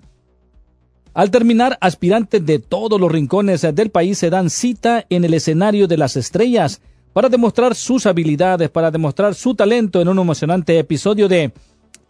Al 1.15 1.31
terminar, 1.31 1.75
aspirantes 1.81 2.45
de 2.45 2.59
todos 2.59 3.01
los 3.01 3.11
rincones 3.11 3.63
del 3.73 3.89
país 3.89 4.19
se 4.19 4.29
dan 4.29 4.51
cita 4.51 5.07
en 5.09 5.25
el 5.25 5.33
escenario 5.33 5.87
de 5.87 5.97
las 5.97 6.17
estrellas 6.17 6.81
para 7.13 7.29
demostrar 7.29 7.73
sus 7.73 8.05
habilidades, 8.05 8.69
para 8.69 8.91
demostrar 8.91 9.33
su 9.33 9.55
talento 9.55 10.01
en 10.01 10.07
un 10.07 10.19
emocionante 10.19 10.77
episodio 10.77 11.27
de 11.27 11.51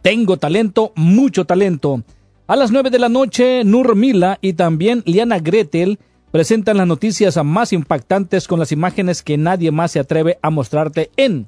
Tengo 0.05 0.37
talento, 0.37 0.91
mucho 0.95 1.45
talento. 1.45 2.03
A 2.45 2.55
las 2.55 2.69
9 2.69 2.91
de 2.91 2.99
la 2.99 3.09
noche, 3.09 3.63
Nur 3.63 3.95
Mila 3.95 4.37
y 4.39 4.53
también 4.53 5.01
Liana 5.07 5.39
Gretel 5.39 5.97
presentan 6.29 6.77
las 6.77 6.85
noticias 6.85 7.43
más 7.43 7.73
impactantes 7.73 8.47
con 8.47 8.59
las 8.59 8.71
imágenes 8.71 9.23
que 9.23 9.35
nadie 9.35 9.71
más 9.71 9.93
se 9.93 9.99
atreve 9.99 10.37
a 10.43 10.51
mostrarte 10.51 11.09
en 11.17 11.47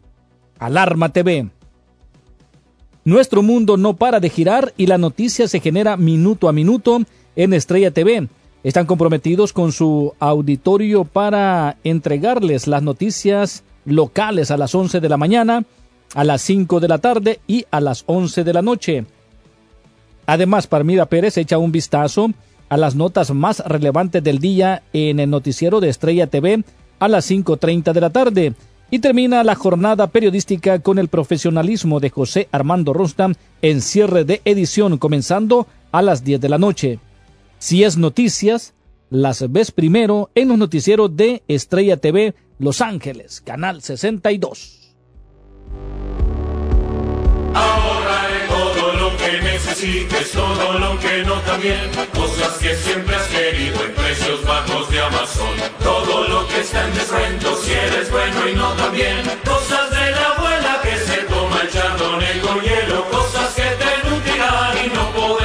Alarma 0.57 1.09
TV. 1.09 1.51
Nuestro 3.05 3.43
mundo 3.43 3.77
no 3.77 3.95
para 3.95 4.19
de 4.19 4.31
girar 4.31 4.73
y 4.75 4.87
la 4.87 4.97
noticia 4.97 5.47
se 5.47 5.59
genera 5.59 5.95
minuto 5.95 6.49
a 6.49 6.51
minuto 6.51 7.03
en 7.35 7.53
Estrella 7.53 7.91
TV. 7.91 8.27
Están 8.63 8.87
comprometidos 8.87 9.53
con 9.53 9.71
su 9.71 10.15
auditorio 10.17 11.05
para 11.05 11.77
entregarles 11.83 12.65
las 12.65 12.81
noticias 12.81 13.63
locales 13.85 14.49
a 14.49 14.57
las 14.57 14.73
11 14.73 14.99
de 14.99 15.09
la 15.09 15.17
mañana, 15.17 15.63
a 16.13 16.23
las 16.23 16.41
5 16.41 16.79
de 16.79 16.87
la 16.87 16.97
tarde 16.97 17.39
y 17.47 17.65
a 17.71 17.81
las 17.81 18.03
11 18.05 18.43
de 18.43 18.53
la 18.53 18.61
noche. 18.61 19.05
Además, 20.25 20.67
Parmida 20.67 21.05
Pérez 21.05 21.37
echa 21.37 21.57
un 21.57 21.71
vistazo 21.71 22.31
a 22.69 22.77
las 22.77 22.95
notas 22.95 23.31
más 23.31 23.59
relevantes 23.59 24.23
del 24.23 24.39
día 24.39 24.83
en 24.93 25.19
el 25.19 25.29
noticiero 25.29 25.79
de 25.79 25.89
Estrella 25.89 26.27
TV 26.27 26.63
a 26.99 27.07
las 27.07 27.29
5.30 27.29 27.93
de 27.93 28.01
la 28.01 28.09
tarde. 28.09 28.53
Y 28.89 28.99
termina 28.99 29.43
la 29.43 29.55
jornada 29.55 30.07
periodística 30.07 30.79
con 30.79 30.97
el 30.97 31.09
profesionalismo 31.09 31.99
de 31.99 32.09
José 32.09 32.47
Armando 32.51 32.93
Rostam 32.93 33.35
en 33.61 33.81
cierre 33.81 34.23
de 34.23 34.41
edición 34.45 34.97
comenzando 34.97 35.67
a 35.91 36.01
las 36.01 36.23
10 36.23 36.39
de 36.39 36.49
la 36.49 36.57
noche. 36.57 36.99
Si 37.59 37.83
es 37.83 37.97
noticias, 37.97 38.73
las 39.09 39.51
ves 39.51 39.71
primero 39.71 40.29
en 40.35 40.49
los 40.49 40.57
noticieros 40.57 41.15
de 41.15 41.43
Estrella 41.47 41.97
TV 41.97 42.33
Los 42.59 42.81
Ángeles, 42.81 43.41
Canal 43.41 43.81
62. 43.81 44.76
Ahorra 47.53 48.19
en 48.29 48.47
todo 48.47 48.93
lo 48.93 49.17
que 49.17 49.41
necesites, 49.41 50.31
todo 50.31 50.79
lo 50.79 50.99
que 50.99 51.23
no 51.23 51.35
también. 51.41 51.89
Cosas 52.13 52.57
que 52.59 52.75
siempre 52.75 53.15
has 53.15 53.27
querido 53.27 53.83
en 53.83 53.93
precios 53.93 54.43
bajos 54.45 54.89
de 54.89 55.01
Amazon. 55.01 55.55
Todo 55.83 56.27
lo 56.27 56.47
que 56.47 56.61
está 56.61 56.85
en 56.85 56.93
descuento, 56.93 57.55
si 57.55 57.73
eres 57.73 58.11
bueno 58.11 58.47
y 58.47 58.55
no 58.55 58.73
también. 58.73 59.23
Cosas 59.45 59.89
de 59.91 60.11
la 60.11 60.27
abuela 60.35 60.79
que 60.83 60.97
se 60.97 61.17
toma 61.23 61.61
el 61.61 61.69
chardonnay 61.71 62.39
con 62.41 62.61
hielo. 62.61 63.05
Cosas 63.09 63.53
que 63.55 63.63
te 63.63 64.09
nutrirán 64.09 64.77
y 64.85 64.87
no 64.95 65.11
podemos 65.11 65.36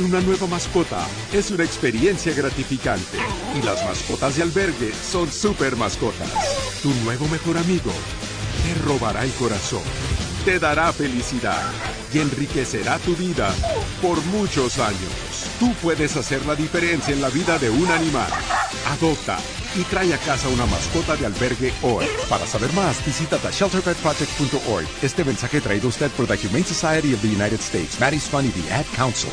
Una 0.00 0.20
nueva 0.20 0.46
mascota 0.46 1.04
es 1.32 1.50
una 1.50 1.64
experiencia 1.64 2.32
gratificante 2.32 3.18
y 3.58 3.62
las 3.62 3.84
mascotas 3.84 4.36
de 4.36 4.44
albergue 4.44 4.92
son 4.92 5.30
super 5.30 5.74
mascotas. 5.74 6.30
Tu 6.82 6.90
nuevo 7.02 7.26
mejor 7.26 7.58
amigo 7.58 7.90
te 8.62 8.74
robará 8.86 9.24
el 9.24 9.32
corazón, 9.32 9.82
te 10.44 10.60
dará 10.60 10.92
felicidad 10.92 11.72
y 12.14 12.20
enriquecerá 12.20 12.98
tu 12.98 13.16
vida 13.16 13.52
por 14.00 14.22
muchos 14.26 14.78
años. 14.78 15.48
Tú 15.58 15.74
puedes 15.82 16.16
hacer 16.16 16.46
la 16.46 16.54
diferencia 16.54 17.12
en 17.12 17.20
la 17.20 17.28
vida 17.28 17.58
de 17.58 17.68
un 17.68 17.88
animal. 17.88 18.30
Adopta 18.86 19.38
y 19.74 19.82
trae 19.82 20.14
a 20.14 20.18
casa 20.18 20.48
una 20.48 20.66
mascota 20.66 21.16
de 21.16 21.26
albergue 21.26 21.72
hoy. 21.82 22.06
Para 22.28 22.46
saber 22.46 22.72
más, 22.72 23.04
visita 23.04 23.36
theshelterpetproject.org. 23.38 24.86
Este 25.02 25.24
mensaje 25.24 25.60
traído 25.60 25.88
usted 25.88 26.10
por 26.12 26.28
the 26.28 26.36
Humane 26.46 26.64
Society 26.64 27.14
of 27.14 27.20
the 27.20 27.28
United 27.28 27.58
States, 27.58 27.98
Maddie's 27.98 28.28
Fund 28.28 28.52
the 28.54 28.72
Ad 28.72 28.86
Council. 28.94 29.32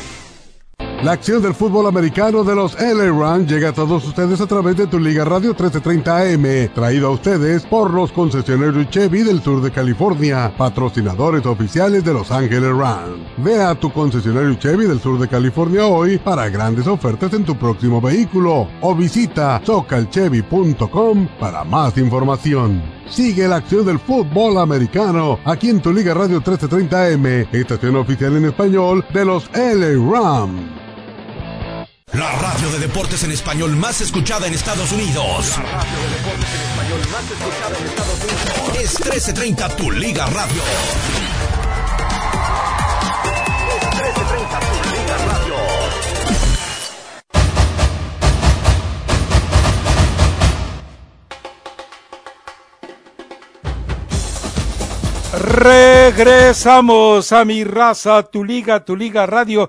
La 1.02 1.12
acción 1.12 1.42
del 1.42 1.54
fútbol 1.54 1.86
americano 1.86 2.42
de 2.42 2.54
los 2.54 2.74
LA 2.80 3.12
Rams 3.12 3.50
llega 3.50 3.68
a 3.68 3.72
todos 3.72 4.04
ustedes 4.06 4.40
a 4.40 4.46
través 4.46 4.76
de 4.76 4.86
tu 4.86 4.98
Liga 4.98 5.26
Radio 5.26 5.50
1330 5.50 6.18
AM, 6.18 6.74
traído 6.74 7.08
a 7.08 7.10
ustedes 7.10 7.64
por 7.66 7.92
los 7.92 8.10
concesionarios 8.10 8.88
Chevy 8.88 9.22
del 9.22 9.42
sur 9.42 9.60
de 9.60 9.70
California, 9.70 10.52
patrocinadores 10.56 11.44
oficiales 11.44 12.02
de 12.02 12.14
Los 12.14 12.30
Ángeles 12.32 12.74
Rams. 12.74 13.20
Ve 13.36 13.62
a 13.62 13.74
tu 13.74 13.92
concesionario 13.92 14.54
Chevy 14.54 14.86
del 14.86 14.98
sur 14.98 15.18
de 15.20 15.28
California 15.28 15.86
hoy 15.86 16.16
para 16.18 16.48
grandes 16.48 16.86
ofertas 16.86 17.32
en 17.34 17.44
tu 17.44 17.56
próximo 17.56 18.00
vehículo 18.00 18.66
o 18.80 18.94
visita 18.94 19.60
socalchevy.com 19.64 21.28
para 21.38 21.62
más 21.62 21.98
información. 21.98 22.95
Sigue 23.08 23.46
la 23.48 23.56
acción 23.56 23.86
del 23.86 23.98
fútbol 23.98 24.58
americano 24.58 25.38
aquí 25.44 25.70
en 25.70 25.80
tu 25.80 25.92
Liga 25.92 26.12
Radio 26.12 26.36
1330 26.36 27.06
AM, 27.06 27.26
estación 27.52 27.96
oficial 27.96 28.36
en 28.36 28.46
español 28.46 29.04
de 29.12 29.24
los 29.24 29.48
LA 29.54 29.94
Rams. 30.10 30.86
La 32.12 32.32
radio 32.32 32.70
de 32.70 32.78
deportes 32.78 33.24
en 33.24 33.32
español 33.32 33.76
más 33.76 34.00
escuchada 34.00 34.46
en 34.46 34.54
Estados 34.54 34.90
Unidos. 34.92 35.58
La 35.58 35.64
radio 35.64 35.98
de 36.02 36.16
deportes 36.16 36.54
en 36.54 36.60
español 36.62 37.00
más 37.12 37.30
escuchada 37.30 37.78
en 37.78 37.86
Estados 37.86 38.18
Unidos. 38.24 38.76
Es 38.82 39.00
1330 39.00 39.76
Tu 39.76 39.90
Liga 39.90 40.26
Radio. 40.26 40.62
1330 43.92 44.60
Tu 44.60 44.90
Liga 44.90 45.16
Radio. 45.26 45.65
Regresamos 55.38 57.32
a 57.32 57.44
mi 57.44 57.62
raza, 57.64 58.22
tu 58.22 58.42
liga, 58.44 58.84
tu 58.84 58.96
liga 58.96 59.26
radio. 59.26 59.68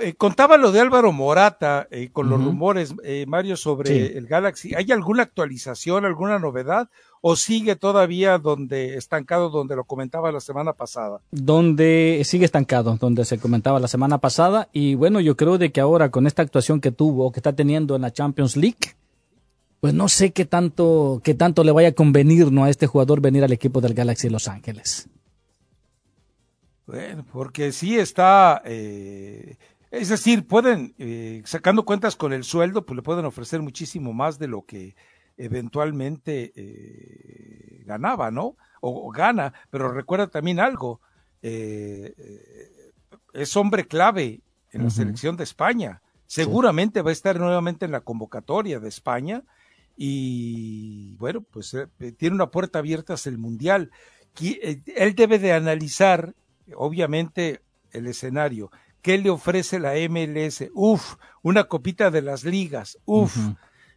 Eh, 0.00 0.14
contaba 0.14 0.56
lo 0.56 0.72
de 0.72 0.80
Álvaro 0.80 1.12
Morata 1.12 1.86
eh, 1.90 2.10
con 2.12 2.28
los 2.28 2.42
rumores, 2.42 2.92
eh, 3.04 3.24
Mario, 3.26 3.56
sobre 3.56 3.88
Sí. 4.08 4.12
el 4.18 4.26
Galaxy. 4.26 4.74
¿Hay 4.74 4.90
alguna 4.92 5.22
actualización, 5.22 6.04
alguna 6.04 6.38
novedad? 6.38 6.88
¿O 7.22 7.34
sigue 7.36 7.76
todavía 7.76 8.38
donde 8.38 8.96
estancado, 8.96 9.48
donde 9.48 9.74
lo 9.76 9.84
comentaba 9.84 10.30
la 10.32 10.40
semana 10.40 10.72
pasada? 10.74 11.20
donde 11.30 12.20
sigue 12.24 12.44
estancado, 12.44 12.96
donde 13.00 13.24
se 13.24 13.38
comentaba 13.38 13.80
la 13.80 13.88
semana 13.88 14.18
pasada. 14.18 14.68
Y 14.72 14.96
bueno, 14.96 15.20
yo 15.20 15.36
creo 15.36 15.56
de 15.56 15.72
que 15.72 15.80
ahora 15.80 16.10
con 16.10 16.26
esta 16.26 16.42
actuación 16.42 16.80
que 16.80 16.90
tuvo, 16.92 17.32
que 17.32 17.38
está 17.40 17.54
teniendo 17.54 17.96
en 17.96 18.02
la 18.02 18.12
Champions 18.12 18.56
League, 18.56 18.95
pues 19.80 19.94
no 19.94 20.08
sé 20.08 20.32
qué 20.32 20.44
tanto, 20.44 21.20
qué 21.22 21.34
tanto 21.34 21.64
le 21.64 21.72
vaya 21.72 21.88
a 21.88 21.92
convenir 21.92 22.50
¿no? 22.50 22.64
a 22.64 22.70
este 22.70 22.86
jugador 22.86 23.20
venir 23.20 23.44
al 23.44 23.52
equipo 23.52 23.80
del 23.80 23.94
Galaxy 23.94 24.28
de 24.28 24.32
Los 24.32 24.48
Ángeles. 24.48 25.08
Bueno, 26.86 27.24
porque 27.32 27.72
sí 27.72 27.98
está, 27.98 28.62
eh, 28.64 29.56
es 29.90 30.08
decir, 30.08 30.46
pueden, 30.46 30.94
eh, 30.98 31.42
sacando 31.44 31.84
cuentas 31.84 32.14
con 32.14 32.32
el 32.32 32.44
sueldo, 32.44 32.86
pues 32.86 32.96
le 32.96 33.02
pueden 33.02 33.24
ofrecer 33.24 33.60
muchísimo 33.60 34.12
más 34.12 34.38
de 34.38 34.48
lo 34.48 34.62
que 34.62 34.94
eventualmente 35.36 36.52
eh, 36.54 37.82
ganaba, 37.84 38.30
¿no? 38.30 38.56
O, 38.80 39.08
o 39.08 39.10
gana, 39.10 39.52
pero 39.70 39.92
recuerda 39.92 40.28
también 40.28 40.60
algo, 40.60 41.00
eh, 41.42 42.14
eh, 42.18 42.92
es 43.32 43.56
hombre 43.56 43.86
clave 43.86 44.40
en 44.72 44.84
la 44.84 44.90
selección 44.90 45.36
de 45.36 45.44
España. 45.44 46.02
Seguramente 46.26 47.02
va 47.02 47.10
a 47.10 47.12
estar 47.12 47.38
nuevamente 47.38 47.84
en 47.84 47.92
la 47.92 48.00
convocatoria 48.00 48.80
de 48.80 48.88
España 48.88 49.44
y 49.96 51.14
bueno, 51.16 51.40
pues 51.42 51.74
eh, 51.74 52.12
tiene 52.12 52.34
una 52.34 52.50
puerta 52.50 52.78
abierta 52.78 53.14
hacia 53.14 53.30
el 53.30 53.38
Mundial. 53.38 53.90
Eh, 54.40 54.80
Él 54.94 55.14
debe 55.14 55.38
de 55.38 55.52
analizar, 55.52 56.34
obviamente, 56.74 57.62
el 57.92 58.06
escenario. 58.06 58.70
¿Qué 59.02 59.18
le 59.18 59.30
ofrece 59.30 59.78
la 59.78 59.94
MLS? 60.08 60.68
Uf, 60.74 61.14
una 61.42 61.64
copita 61.64 62.10
de 62.10 62.22
las 62.22 62.44
ligas. 62.44 62.98
Uf. 63.04 63.36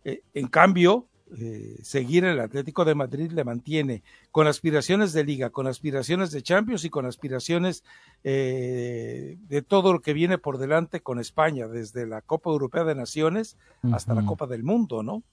Eh, 0.03 0.21
en 0.33 0.47
cambio, 0.47 1.07
eh, 1.37 1.77
seguir 1.83 2.25
el 2.25 2.39
Atlético 2.39 2.85
de 2.85 2.95
Madrid 2.95 3.31
le 3.31 3.43
mantiene 3.43 4.01
con 4.31 4.47
aspiraciones 4.47 5.13
de 5.13 5.23
liga, 5.23 5.51
con 5.51 5.67
aspiraciones 5.67 6.31
de 6.31 6.41
Champions 6.41 6.85
y 6.85 6.89
con 6.89 7.05
aspiraciones 7.05 7.83
eh, 8.23 9.37
de 9.47 9.61
todo 9.61 9.93
lo 9.93 10.01
que 10.01 10.13
viene 10.13 10.39
por 10.39 10.57
delante 10.57 11.01
con 11.01 11.19
España, 11.19 11.67
desde 11.67 12.07
la 12.07 12.21
Copa 12.21 12.49
Europea 12.49 12.83
de 12.83 12.95
Naciones 12.95 13.57
hasta 13.91 14.15
la. 14.15 14.25
Copa 14.25 14.47
del 14.47 14.63
Mundo, 14.63 15.03
¿no? 15.03 15.23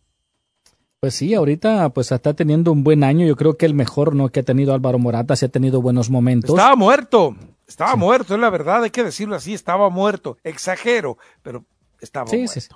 Pues 1.00 1.14
sí, 1.14 1.34
ahorita 1.34 1.90
pues 1.90 2.10
está 2.10 2.34
teniendo 2.34 2.72
un 2.72 2.82
buen 2.82 3.04
año. 3.04 3.26
Yo 3.26 3.36
creo 3.36 3.56
que 3.56 3.66
el 3.66 3.74
mejor 3.74 4.14
no 4.14 4.30
que 4.30 4.40
ha 4.40 4.42
tenido 4.42 4.72
Álvaro 4.74 4.98
Morata, 4.98 5.36
se 5.36 5.46
ha 5.46 5.48
tenido 5.48 5.82
buenos 5.82 6.10
momentos. 6.10 6.50
Estaba 6.50 6.74
muerto, 6.74 7.36
estaba 7.68 7.96
muerto, 7.96 8.34
es 8.34 8.40
la 8.40 8.50
verdad, 8.50 8.82
hay 8.82 8.90
que 8.90 9.04
decirlo 9.04 9.36
así, 9.36 9.52
estaba 9.54 9.90
muerto, 9.90 10.38
exagero, 10.42 11.18
pero 11.42 11.64
estaba 12.00 12.26
Sí, 12.28 12.38
muerto. 12.38 12.60
sí. 12.60 12.68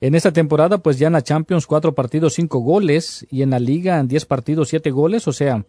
En 0.00 0.14
esta 0.14 0.32
temporada, 0.32 0.78
pues 0.78 0.98
ya 0.98 1.08
en 1.08 1.12
la 1.14 1.22
Champions, 1.22 1.66
cuatro 1.66 1.92
partidos, 1.94 2.34
cinco 2.34 2.60
goles. 2.60 3.26
Y 3.30 3.42
en 3.42 3.50
la 3.50 3.58
Liga, 3.58 3.98
en 3.98 4.06
diez 4.06 4.24
partidos, 4.26 4.68
siete 4.68 4.92
goles. 4.92 5.26
O 5.26 5.32
sea, 5.32 5.64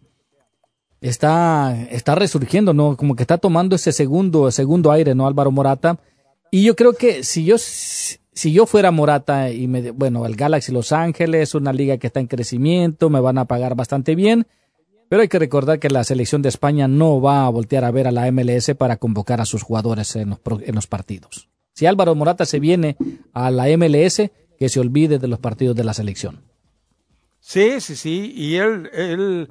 está, 1.02 1.76
está 1.90 2.14
resurgiendo, 2.14 2.74
¿no? 2.74 2.96
Como 2.96 3.16
que 3.16 3.24
está 3.24 3.40
tomando 3.40 3.76
ese 3.76 3.92
segundo, 3.92 4.52
segundo 4.52 4.92
aire, 4.92 5.16
¿no? 5.16 5.26
Álvaro 5.26 5.50
Morata. 5.52 5.98
Y 6.52 6.64
yo 6.64 6.76
creo 6.76 6.94
que 6.94 7.24
si 7.24 7.44
yo, 7.46 7.56
si 8.40 8.54
yo 8.54 8.66
fuera 8.66 8.90
Morata 8.92 9.52
y 9.52 9.68
me, 9.68 9.92
bueno, 9.92 10.26
el 10.26 10.38
Galaxy 10.38 10.72
Los 10.72 10.94
Ángeles, 10.94 11.56
una 11.56 11.74
liga 11.74 11.98
que 11.98 12.08
está 12.08 12.22
en 12.22 12.28
crecimiento, 12.28 13.10
me 13.10 13.20
van 13.20 13.38
a 13.38 13.44
pagar 13.44 13.76
bastante 13.76 14.16
bien. 14.16 14.48
Pero 15.10 15.22
hay 15.22 15.28
que 15.28 15.40
recordar 15.40 15.80
que 15.80 15.90
la 15.90 16.06
selección 16.06 16.42
de 16.42 16.48
España 16.48 16.88
no 16.88 17.20
va 17.20 17.46
a 17.46 17.50
voltear 17.50 17.84
a 17.84 17.92
ver 17.92 18.08
a 18.08 18.12
la 18.12 18.32
MLS 18.32 18.72
para 18.78 18.96
convocar 18.96 19.42
a 19.42 19.46
sus 19.46 19.64
jugadores 19.64 20.16
en 20.16 20.30
los, 20.30 20.40
en 20.62 20.74
los 20.74 20.88
partidos. 20.88 21.50
Si 21.74 21.86
Álvaro 21.86 22.16
Morata 22.16 22.46
se 22.46 22.62
viene 22.62 22.96
a 23.34 23.52
la 23.52 23.66
MLS, 23.76 24.32
que 24.58 24.70
se 24.70 24.80
olvide 24.80 25.20
de 25.20 25.28
los 25.28 25.40
partidos 25.40 25.76
de 25.76 25.84
la 25.84 25.94
selección. 25.94 26.40
Sí, 27.42 27.82
sí, 27.82 27.98
sí, 27.98 28.32
y 28.34 28.56
él, 28.56 28.90
él, 28.94 29.50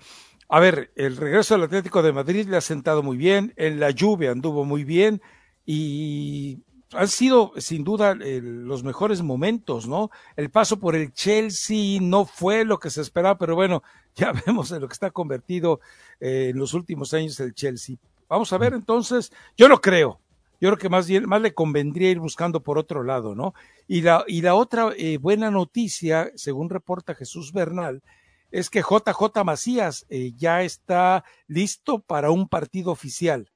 a 0.49 0.61
ver, 0.61 0.93
el 0.97 1.19
regreso 1.19 1.55
al 1.55 1.65
Atlético 1.65 2.03
de 2.03 2.15
Madrid 2.15 2.47
le 2.49 2.57
ha 2.57 2.63
sentado 2.63 3.03
muy 3.03 3.19
bien, 3.19 3.53
en 3.57 3.81
la 3.81 3.91
lluvia 3.91 4.31
anduvo 4.31 4.65
muy 4.65 4.85
bien 4.85 5.21
y 5.67 6.63
han 6.93 7.09
sido 7.09 7.53
sin 7.59 7.85
duda 7.85 8.13
el- 8.13 8.65
los 8.65 8.83
mejores 8.83 9.23
momentos, 9.23 9.87
¿no? 9.87 10.11
El 10.37 10.51
paso 10.51 10.79
por 10.79 10.97
el 10.97 11.13
Chelsea 11.13 12.01
no 12.01 12.25
fue 12.25 12.65
lo 12.65 12.79
que 12.79 12.91
se 12.91 13.01
esperaba, 13.03 13.37
pero 13.39 13.55
bueno, 13.55 13.83
ya 14.17 14.33
vemos 14.47 14.73
en 14.73 14.81
lo 14.81 14.89
que 14.89 14.95
está 14.95 15.11
convertido 15.11 15.81
eh, 16.21 16.49
en 16.51 16.59
los 16.59 16.75
últimos 16.75 17.13
años 17.15 17.39
el 17.41 17.55
Chelsea. 17.55 17.97
Vamos 18.29 18.53
a 18.53 18.59
ver 18.59 18.75
entonces, 18.75 19.33
yo 19.57 19.69
no 19.69 19.81
creo, 19.81 20.21
Yo 20.61 20.71
creo 20.71 20.79
que 20.79 20.89
más 20.89 21.07
bien, 21.07 21.29
más 21.29 21.41
le 21.41 21.55
convendría 21.55 22.11
ir 22.11 22.19
buscando 22.19 22.63
por 22.63 22.79
otro 22.79 23.05
lado, 23.05 23.35
¿no? 23.37 23.55
Y 23.87 24.01
la, 24.03 24.25
y 24.27 24.43
la 24.43 24.55
otra 24.57 24.91
eh, 24.97 25.17
buena 25.19 25.51
noticia, 25.53 26.33
según 26.35 26.69
reporta 26.69 27.15
Jesús 27.15 27.53
Bernal, 27.53 28.03
es 28.51 28.69
que 28.71 28.81
JJ 28.83 29.45
Macías 29.45 30.05
eh, 30.09 30.33
ya 30.37 30.63
está 30.63 31.23
listo 31.47 32.01
para 32.01 32.31
un 32.33 32.49
partido 32.49 32.91
oficial. 32.91 33.51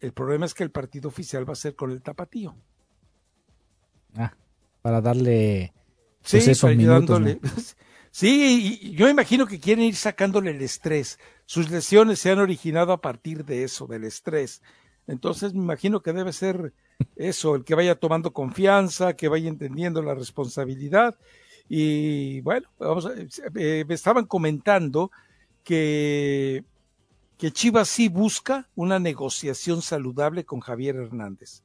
El 0.00 0.12
problema 0.12 0.46
es 0.46 0.54
que 0.54 0.62
el 0.64 0.70
partido 0.70 1.08
oficial 1.08 1.48
va 1.48 1.52
a 1.52 1.56
ser 1.56 1.74
con 1.74 1.90
el 1.90 2.02
tapatío. 2.02 2.56
Ah, 4.16 4.32
para 4.82 5.00
darle 5.00 5.72
Sí, 6.22 6.36
pues, 6.38 6.48
esos 6.48 6.74
minutos, 6.76 7.08
dándole- 7.20 7.40
¿no? 7.42 7.50
sí, 8.10 8.78
y 8.82 8.92
yo 8.92 9.08
imagino 9.08 9.46
que 9.46 9.60
quieren 9.60 9.84
ir 9.84 9.96
sacándole 9.96 10.50
el 10.52 10.62
estrés. 10.62 11.18
Sus 11.46 11.70
lesiones 11.70 12.18
se 12.18 12.30
han 12.30 12.38
originado 12.38 12.92
a 12.92 13.00
partir 13.00 13.44
de 13.44 13.64
eso, 13.64 13.86
del 13.86 14.04
estrés. 14.04 14.62
Entonces 15.06 15.54
me 15.54 15.60
imagino 15.62 16.00
que 16.02 16.12
debe 16.12 16.32
ser 16.32 16.72
eso, 17.16 17.54
el 17.54 17.64
que 17.64 17.74
vaya 17.74 17.94
tomando 17.94 18.32
confianza, 18.32 19.14
que 19.14 19.28
vaya 19.28 19.48
entendiendo 19.48 20.02
la 20.02 20.14
responsabilidad. 20.14 21.16
Y 21.68 22.40
bueno, 22.42 22.68
vamos 22.78 23.06
a- 23.06 23.12
eh, 23.54 23.84
me 23.86 23.94
estaban 23.94 24.26
comentando 24.26 25.10
que, 25.64 26.64
que 27.38 27.52
Chivas 27.52 27.88
sí 27.88 28.08
busca 28.08 28.68
una 28.74 28.98
negociación 28.98 29.80
saludable 29.80 30.44
con 30.44 30.60
Javier 30.60 30.96
Hernández 30.96 31.62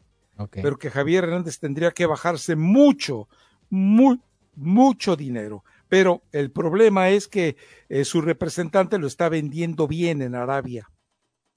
pero 0.52 0.78
que 0.78 0.90
Javier 0.90 1.26
Hernández 1.26 1.60
tendría 1.60 1.92
que 1.92 2.06
bajarse 2.06 2.56
mucho, 2.56 3.28
muy, 3.70 4.20
mucho 4.56 5.16
dinero. 5.16 5.64
Pero 5.90 6.24
el 6.32 6.50
problema 6.52 7.10
es 7.10 7.28
que 7.28 7.56
eh, 7.90 8.04
su 8.04 8.22
representante 8.22 8.98
lo 8.98 9.08
está 9.08 9.30
vendiendo 9.30 9.88
bien 9.88 10.22
en 10.22 10.34
Arabia. 10.36 10.90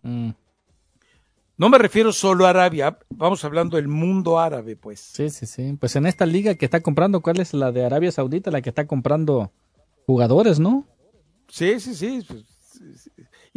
Mm, 0.02 0.30
No 1.56 1.70
me 1.70 1.78
refiero 1.78 2.12
solo 2.12 2.46
a 2.46 2.50
Arabia, 2.50 2.98
vamos 3.08 3.42
hablando 3.44 3.76
del 3.78 3.88
mundo 3.88 4.38
árabe, 4.38 4.76
pues. 4.76 5.00
sí, 5.00 5.30
sí, 5.30 5.46
sí. 5.46 5.76
Pues 5.80 5.96
en 5.96 6.04
esta 6.06 6.26
liga 6.26 6.54
que 6.54 6.66
está 6.66 6.80
comprando, 6.82 7.22
¿cuál 7.22 7.40
es 7.40 7.54
la 7.54 7.72
de 7.72 7.84
Arabia 7.86 8.12
Saudita? 8.12 8.50
La 8.50 8.60
que 8.60 8.68
está 8.68 8.86
comprando 8.86 9.52
jugadores, 10.04 10.60
¿no? 10.60 10.86
Sí, 11.48 11.80
sí, 11.80 11.94
sí. 11.94 12.26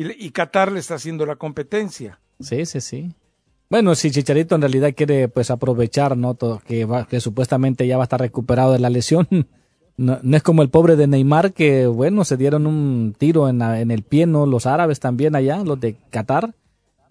Y, 0.02 0.26
y 0.28 0.30
Qatar 0.32 0.72
le 0.72 0.80
está 0.80 0.96
haciendo 0.96 1.26
la 1.26 1.36
competencia. 1.36 2.20
Sí, 2.40 2.66
sí, 2.66 2.80
sí. 2.80 3.12
Bueno, 3.70 3.94
si 3.96 4.12
Chicharito 4.12 4.56
en 4.56 4.62
realidad 4.62 4.94
quiere 4.96 5.28
pues 5.28 5.52
aprovechar, 5.52 6.16
¿no? 6.18 6.38
Que, 6.66 6.86
va, 6.86 7.06
que 7.06 7.20
supuestamente 7.20 7.86
ya 7.86 7.98
va 7.98 8.04
a 8.04 8.06
estar 8.06 8.20
recuperado 8.22 8.74
de 8.74 8.80
la 8.80 8.90
lesión. 8.90 9.28
No, 10.02 10.18
no 10.24 10.38
es 10.38 10.44
como 10.44 10.62
el 10.62 10.70
pobre 10.70 10.96
de 10.96 11.08
Neymar 11.08 11.52
que, 11.52 11.86
bueno, 11.86 12.24
se 12.24 12.38
dieron 12.38 12.66
un 12.68 13.14
tiro 13.18 13.50
en, 13.50 13.58
la- 13.60 13.82
en 13.82 13.92
el 13.92 14.04
pie, 14.04 14.28
¿no? 14.28 14.46
Los 14.46 14.66
árabes 14.66 15.02
también 15.02 15.36
allá, 15.36 15.62
los 15.66 15.78
de 15.78 15.98
Qatar, 16.10 16.56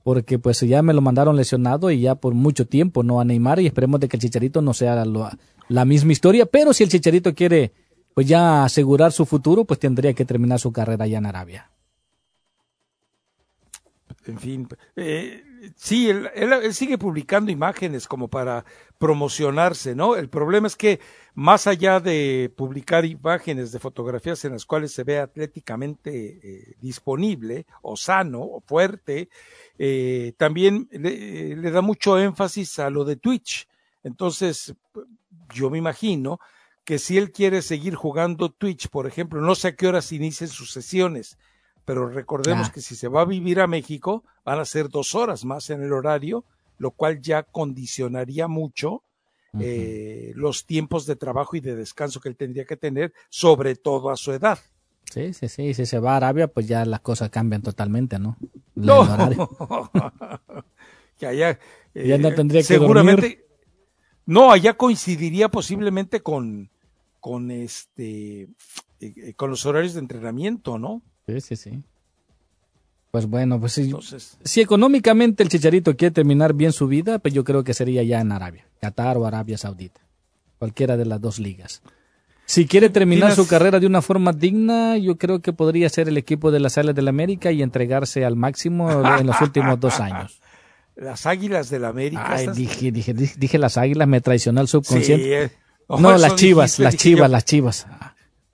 porque 0.05 0.39
pues 0.39 0.59
ya 0.61 0.81
me 0.81 0.95
lo 0.95 1.03
mandaron 1.03 1.37
lesionado 1.37 1.91
y 1.91 2.01
ya 2.01 2.15
por 2.15 2.33
mucho 2.33 2.67
tiempo, 2.67 3.03
¿no? 3.03 3.21
A 3.21 3.27
Neymar 3.27 3.61
y 3.61 3.67
esperemos 3.67 4.01
de 4.01 4.09
que 4.09 4.17
el 4.17 4.23
Chicharito 4.23 4.63
no 4.63 4.73
sea 4.73 5.05
la 5.05 5.85
misma 5.85 6.13
historia, 6.13 6.47
pero 6.47 6.73
si 6.73 6.83
el 6.83 6.89
Chicharito 6.89 7.35
quiere 7.35 7.73
pues 8.15 8.27
ya 8.27 8.65
asegurar 8.65 9.13
su 9.13 9.27
futuro, 9.27 9.67
pues 9.67 9.79
tendría 9.79 10.15
que 10.15 10.25
terminar 10.25 10.59
su 10.59 10.73
carrera 10.73 11.05
allá 11.05 11.19
en 11.19 11.27
Arabia. 11.27 11.71
En 14.29 14.39
fin, 14.39 14.69
eh, 14.95 15.43
sí, 15.75 16.11
él, 16.11 16.29
él- 16.35 16.75
sigue 16.75 16.99
publicando 16.99 17.51
imágenes 17.51 18.07
como 18.07 18.29
para 18.29 18.63
promocionarse, 18.99 19.95
¿no? 19.95 20.17
El 20.17 20.29
problema 20.29 20.67
es 20.67 20.77
que 20.77 21.01
más 21.35 21.67
allá 21.67 21.99
de 21.99 22.53
publicar 22.55 23.07
imágenes 23.07 23.73
de 23.73 23.79
fotografías 23.79 24.45
en 24.45 24.53
las 24.53 24.67
cuales 24.67 24.93
se 24.93 25.03
ve 25.05 25.19
atléticamente 25.19 26.41
eh, 26.43 26.75
disponible 26.79 27.65
o 27.81 27.97
sano 27.97 28.41
o 28.43 28.61
fuerte, 28.61 29.31
eh, 29.79 30.35
también 30.37 30.89
le, 30.93 31.57
le 31.57 31.71
da 31.71 31.81
mucho 31.81 32.19
énfasis 32.19 32.79
a 32.81 32.91
lo 32.91 33.07
de 33.07 33.17
Twitch. 33.17 33.67
Entonces, 34.03 34.75
yo 35.55 35.71
me 35.71 35.79
imagino 35.79 36.39
que 36.85 36.99
si 36.99 37.17
él 37.19 37.33
quiere 37.33 37.63
seguir 37.63 37.95
jugando 37.95 38.51
Twitch, 38.51 38.89
por 38.89 39.07
ejemplo, 39.07 39.41
no 39.41 39.55
sé 39.55 39.69
a 39.69 39.77
qué 39.77 39.87
horas 39.87 40.13
inicien 40.13 40.49
sus 40.51 40.71
sesiones, 40.73 41.39
pero 41.89 42.07
recordemos 42.07 42.69
Ah. 42.69 42.73
que 42.75 42.83
si 42.83 42.95
se 42.95 43.09
va 43.09 43.23
a 43.23 43.25
vivir 43.25 43.61
a 43.61 43.67
México, 43.67 44.23
van 44.45 44.61
a 44.61 44.67
ser 44.67 44.91
dos 44.91 45.15
horas 45.15 45.47
más 45.47 45.71
en 45.71 45.83
el 45.83 45.95
horario, 45.95 46.45
lo 46.77 46.91
cual 46.91 47.23
ya 47.23 47.43
condicionaría 47.45 48.47
mucho 48.47 49.03
eh, 49.59 50.33
los 50.35 50.67
tiempos 50.67 51.07
de 51.07 51.17
trabajo 51.17 51.57
y 51.57 51.61
de 51.61 51.75
descanso 51.75 52.21
que 52.21 52.29
él 52.29 52.37
tendría 52.37 52.67
que 52.67 52.77
tener, 52.77 53.15
sobre 53.31 53.75
todo 53.75 54.11
a 54.11 54.17
su 54.17 54.33
edad. 54.33 54.59
Sí, 55.11 55.33
sí, 55.33 55.49
sí. 55.49 55.73
Si 55.73 55.87
se 55.87 55.99
va 55.99 56.13
a 56.13 56.17
Arabia, 56.19 56.47
pues 56.49 56.69
ya 56.69 56.85
las 56.85 57.01
cosas 57.01 57.31
cambian 57.31 57.63
totalmente, 57.63 58.19
¿no? 58.19 58.37
El 58.77 58.85
No, 58.85 59.91
que 61.19 61.27
allá 61.27 61.59
Ya 61.95 62.19
no 62.19 62.29
eh, 62.29 62.33
tendría 62.33 62.61
que 62.61 62.65
seguramente 62.67 63.23
dormir. 63.29 63.45
no 64.27 64.53
allá 64.53 64.75
coincidiría 64.75 65.49
posiblemente 65.49 66.21
con 66.21 66.69
con 67.19 67.51
este 67.51 68.43
eh, 68.43 68.49
eh, 69.01 69.33
con 69.35 69.49
los 69.49 69.65
horarios 69.65 69.95
de 69.95 70.01
entrenamiento, 70.01 70.79
¿no? 70.79 71.01
Sí, 71.29 71.41
sí, 71.43 71.57
sí. 71.57 71.83
Pues 73.11 73.27
bueno, 73.27 73.59
pues 73.61 73.73
si, 73.75 73.83
Entonces, 73.83 74.37
si 74.45 74.61
económicamente 74.61 75.43
el 75.43 75.49
Chicharito 75.49 75.97
quiere 75.97 76.13
terminar 76.13 76.55
bien 76.55 76.73
su 76.73 76.87
vida, 76.89 77.19
pues 77.19 77.33
yo 77.35 77.45
creo 77.45 77.65
que 77.65 77.75
sería 77.75 78.03
ya 78.03 78.21
en 78.21 78.33
Arabia, 78.33 78.67
Qatar 78.81 79.17
o 79.17 79.27
Arabia 79.27 79.57
Saudita, 79.59 80.01
cualquiera 80.59 80.97
de 80.97 81.05
las 81.07 81.21
dos 81.21 81.39
ligas. 81.39 81.83
Si 82.47 82.67
quiere 82.67 82.89
terminar 82.89 83.35
su 83.35 83.47
carrera 83.47 83.79
de 83.79 83.87
una 83.87 84.01
forma 84.01 84.33
digna, 84.33 84.97
yo 84.97 85.17
creo 85.19 85.41
que 85.41 85.53
podría 85.53 85.89
ser 85.91 86.09
el 86.09 86.17
equipo 86.17 86.51
de 86.51 86.61
las 86.61 86.79
Águilas 86.79 86.95
del 86.95 87.09
América 87.09 87.53
y 87.53 87.63
entregarse 87.63 88.25
al 88.25 88.37
máximo 88.37 88.91
en 89.19 89.27
los 89.27 89.39
últimos 89.43 89.79
dos 89.81 90.01
años. 90.01 90.41
las 90.97 91.27
Águilas 91.27 91.69
del 91.71 91.85
América. 91.85 92.25
Ay, 92.27 92.41
estas- 92.45 92.57
dije, 92.57 92.91
dije, 92.91 93.13
dije, 93.13 93.35
dije 93.39 93.59
las 93.59 93.77
Águilas, 93.77 94.09
me 94.09 94.21
traicionó 94.23 94.61
el 94.63 94.69
subconsciente. 94.69 95.25
Sí, 95.25 95.33
eh. 95.33 95.51
No, 95.89 96.13
las 96.19 96.37
Chivas, 96.37 96.71
dijiste, 96.79 96.83
las. 96.85 96.97
Chivas, 96.97 97.31
las 97.31 97.45
Chivas. 97.45 97.87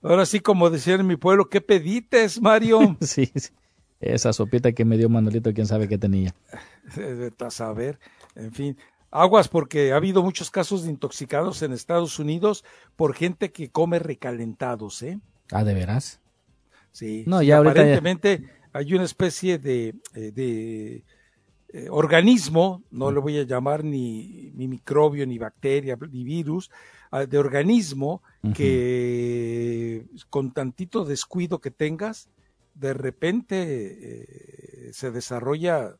Ahora 0.05 0.25
sí, 0.25 0.39
como 0.39 0.69
decían 0.69 0.99
en 1.01 1.07
mi 1.07 1.15
pueblo, 1.15 1.49
¿qué 1.49 1.61
pedites, 1.61 2.41
Mario? 2.41 2.95
sí, 3.01 3.31
sí. 3.35 3.49
Esa 3.99 4.33
sopita 4.33 4.71
que 4.71 4.85
me 4.85 4.97
dio 4.97 5.09
Manolito, 5.09 5.53
quién 5.53 5.65
sabe 5.65 5.87
qué 5.87 5.97
tenía. 5.97 6.35
A 7.39 7.49
saber. 7.49 7.99
En 8.35 8.53
fin, 8.53 8.77
aguas 9.09 9.47
porque 9.47 9.93
ha 9.93 9.95
habido 9.95 10.21
muchos 10.21 10.51
casos 10.51 10.83
de 10.83 10.91
intoxicados 10.91 11.61
en 11.63 11.71
Estados 11.73 12.19
Unidos 12.19 12.63
por 12.95 13.15
gente 13.15 13.51
que 13.51 13.69
come 13.71 13.97
recalentados, 13.99 15.01
¿eh? 15.01 15.19
Ah, 15.51 15.63
¿de 15.63 15.73
veras? 15.73 16.19
Sí. 16.91 17.23
No, 17.25 17.41
ya- 17.41 17.57
aparentemente 17.59 18.43
hay 18.73 18.93
una 18.93 19.05
especie 19.05 19.57
de, 19.57 19.95
eh, 20.13 20.31
de 20.31 21.03
eh, 21.77 21.87
organismo, 21.89 22.83
no 22.91 23.11
le 23.11 23.19
voy 23.19 23.37
a 23.37 23.43
llamar 23.43 23.83
ni, 23.83 24.51
ni 24.55 24.67
microbio, 24.67 25.25
ni 25.27 25.37
bacteria, 25.37 25.97
ni 26.11 26.23
virus, 26.23 26.71
ah, 27.11 27.25
de 27.25 27.37
organismo 27.37 28.21
que 28.53 30.05
con 30.29 30.51
tantito 30.51 31.03
descuido 31.05 31.59
que 31.59 31.71
tengas, 31.71 32.29
de 32.75 32.93
repente 32.93 33.55
eh, 34.87 34.89
se 34.93 35.11
desarrolla 35.11 35.95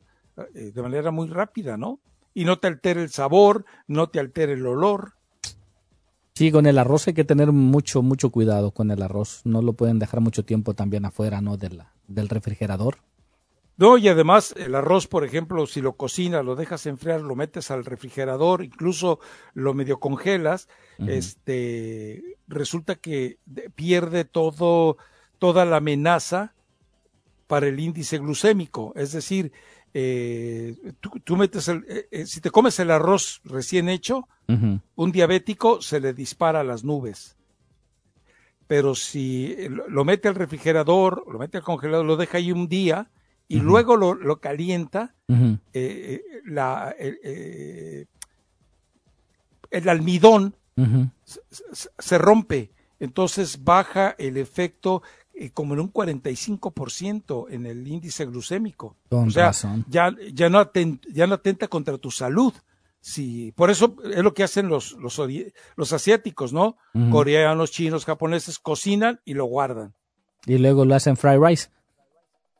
eh, 0.53 0.71
de 0.73 0.81
manera 0.81 1.11
muy 1.11 1.27
rápida, 1.27 1.77
¿no? 1.77 1.99
Y 2.33 2.45
no 2.45 2.57
te 2.59 2.67
altera 2.67 3.01
el 3.01 3.09
sabor, 3.09 3.65
no 3.87 4.07
te 4.09 4.19
altera 4.19 4.53
el 4.53 4.65
olor. 4.65 5.13
Sí, 6.35 6.51
con 6.51 6.65
el 6.65 6.77
arroz 6.77 7.07
hay 7.07 7.13
que 7.13 7.23
tener 7.23 7.51
mucho, 7.53 8.01
mucho 8.01 8.29
cuidado 8.29 8.71
con 8.71 8.91
el 8.91 9.01
arroz. 9.01 9.41
No 9.45 9.61
lo 9.61 9.73
pueden 9.73 9.99
dejar 9.99 10.19
mucho 10.19 10.43
tiempo 10.43 10.73
también 10.73 11.05
afuera, 11.05 11.39
¿no? 11.41 11.55
De 11.57 11.69
la- 11.69 11.93
del 12.07 12.27
refrigerador. 12.27 12.97
No, 13.77 13.97
y 13.97 14.07
además 14.07 14.53
el 14.57 14.73
arroz, 14.73 15.05
por 15.07 15.25
ejemplo, 15.25 15.67
si 15.67 15.81
lo 15.81 15.93
cocinas, 15.93 16.45
lo 16.45 16.55
dejas 16.55 16.85
enfriar, 16.85 17.19
lo 17.21 17.35
metes 17.35 17.71
al 17.71 17.83
refrigerador, 17.83 18.63
incluso 18.63 19.19
lo 19.53 19.73
medio 19.73 19.99
congelas, 19.99 20.69
este, 21.09 22.23
resulta 22.47 22.95
que 22.95 23.37
de- 23.45 23.69
pierde 23.69 24.23
todo, 24.23 24.95
toda 25.39 25.65
la 25.65 25.77
amenaza 25.77 26.53
para 27.47 27.67
el 27.67 27.79
índice 27.79 28.17
glucémico. 28.17 28.93
Es 28.95 29.11
decir, 29.11 29.51
eh, 29.93 30.75
tú, 31.01 31.09
tú 31.23 31.35
metes 31.35 31.67
el, 31.67 31.85
eh, 31.89 32.07
eh, 32.11 32.25
si 32.25 32.39
te 32.39 32.51
comes 32.51 32.79
el 32.79 32.91
arroz 32.91 33.41
recién 33.43 33.89
hecho, 33.89 34.27
un 34.95 35.11
diabético 35.11 35.81
se 35.81 35.99
le 35.99 36.13
dispara 36.13 36.61
a 36.61 36.63
las 36.63 36.83
nubes. 36.85 37.35
Pero 38.67 38.95
si 38.95 39.55
lo 39.69 39.87
lo 39.89 40.05
mete 40.05 40.27
al 40.27 40.35
refrigerador, 40.35 41.23
lo 41.31 41.39
mete 41.39 41.57
al 41.57 41.63
congelador, 41.63 42.05
lo 42.05 42.15
deja 42.15 42.37
ahí 42.37 42.51
un 42.51 42.67
día 42.67 43.09
y 43.47 43.59
luego 43.59 43.95
lo, 43.97 44.13
lo 44.15 44.39
calienta, 44.39 45.13
eh, 45.27 45.45
eh, 45.73 46.21
la, 46.45 46.95
el, 46.97 47.19
eh, 47.23 48.05
el 49.71 49.89
almidón 49.89 50.55
se, 51.23 51.39
se- 51.51 51.89
se 51.97 52.17
rompe. 52.17 52.71
Entonces 52.99 53.63
baja 53.63 54.15
el 54.17 54.37
efecto 54.37 55.03
eh, 55.33 55.49
como 55.51 55.73
en 55.73 55.81
un 55.81 55.91
45% 55.91 57.47
en 57.49 57.65
el 57.65 57.87
índice 57.87 58.25
glucémico. 58.25 58.97
O 59.27 59.29
sea, 59.31 59.47
razón. 59.47 59.85
ya, 59.87 60.13
ya, 60.33 60.49
no 60.49 60.59
aten- 60.61 60.99
ya 61.11 61.27
no 61.27 61.35
atenta 61.35 61.67
contra 61.67 61.97
tu 61.97 62.11
salud. 62.11 62.53
Sí, 63.01 63.51
por 63.55 63.69
eso 63.69 63.95
es 64.03 64.23
lo 64.23 64.33
que 64.33 64.43
hacen 64.43 64.67
los, 64.67 64.93
los, 64.93 65.21
los 65.75 65.93
asiáticos, 65.93 66.53
¿no? 66.53 66.77
Coreanos, 67.11 67.69
chinos, 67.71 68.03
japoneses, 68.05 68.57
cocinan 68.59 69.19
y 69.25 69.33
lo 69.35 69.45
guardan. 69.45 69.93
Y 70.47 70.57
luego 70.57 70.85
lo 70.85 70.95
hacen 70.95 71.15
fried 71.17 71.39
rice. 71.39 71.69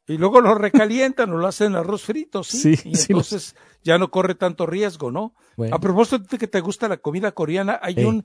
Y 0.08 0.18
luego 0.18 0.40
lo 0.40 0.54
recalientan 0.56 1.32
o 1.32 1.38
lo 1.38 1.48
hacen 1.48 1.76
arroz 1.76 2.04
frito, 2.04 2.44
¿sí? 2.44 2.76
Sí, 2.76 2.90
y 2.90 2.96
sí, 2.96 3.08
entonces 3.10 3.56
ya 3.84 3.98
no 3.98 4.12
corre 4.12 4.36
tanto 4.36 4.66
riesgo, 4.66 5.12
¿no? 5.12 5.34
Bueno. 5.58 5.76
A 5.76 5.80
propósito 5.80 6.20
de 6.30 6.38
que 6.38 6.48
te 6.48 6.62
gusta 6.62 6.88
la 6.88 6.98
comida 6.98 7.32
coreana, 7.32 7.80
hay 7.82 8.04
un 8.04 8.24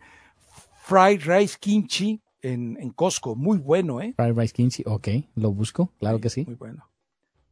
fried 0.84 1.22
rice 1.24 1.56
kimchi 1.58 2.20
en, 2.42 2.76
en 2.80 2.90
Costco, 2.90 3.34
muy 3.36 3.58
bueno, 3.58 4.00
¿eh? 4.00 4.14
Fried 4.16 4.36
Rice 4.36 4.54
Kimchi, 4.54 4.82
ok, 4.86 5.08
lo 5.36 5.52
busco, 5.52 5.92
claro 5.98 6.20
que 6.20 6.30
sí. 6.30 6.44
Muy 6.46 6.56
bueno. 6.56 6.86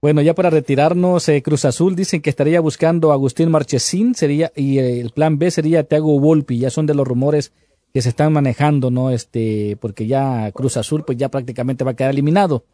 Bueno, 0.01 0.23
ya 0.23 0.35
para 0.35 0.51
retirarnos, 0.51 1.29
eh, 1.29 1.43
Cruz 1.43 1.65
Azul 1.65 1.97
dicen 1.97 2.23
que 2.23 2.31
estaría 2.31 2.61
buscando 2.61 3.11
a 3.11 3.15
Agustín 3.15 3.51
Marchesín 3.51 4.15
sería, 4.15 4.53
y 4.55 4.79
eh, 4.79 5.01
el 5.01 5.11
plan 5.11 5.39
B 5.39 5.51
sería 5.51 5.85
Thiago 5.85 6.21
Volpi, 6.21 6.59
ya 6.59 6.71
son 6.71 6.87
de 6.87 6.95
los 6.95 7.07
rumores 7.07 7.53
que 7.93 8.03
se 8.03 8.11
están 8.11 8.33
manejando, 8.33 8.91
¿no? 8.91 9.11
Este, 9.11 9.77
porque 9.81 10.07
ya 10.07 10.53
Cruz 10.53 10.77
Azul 10.77 11.05
pues 11.05 11.19
ya 11.19 11.31
prácticamente 11.31 11.85
va 11.85 11.93
a 11.93 11.97
quedar 11.97 12.11
eliminado, 12.11 12.65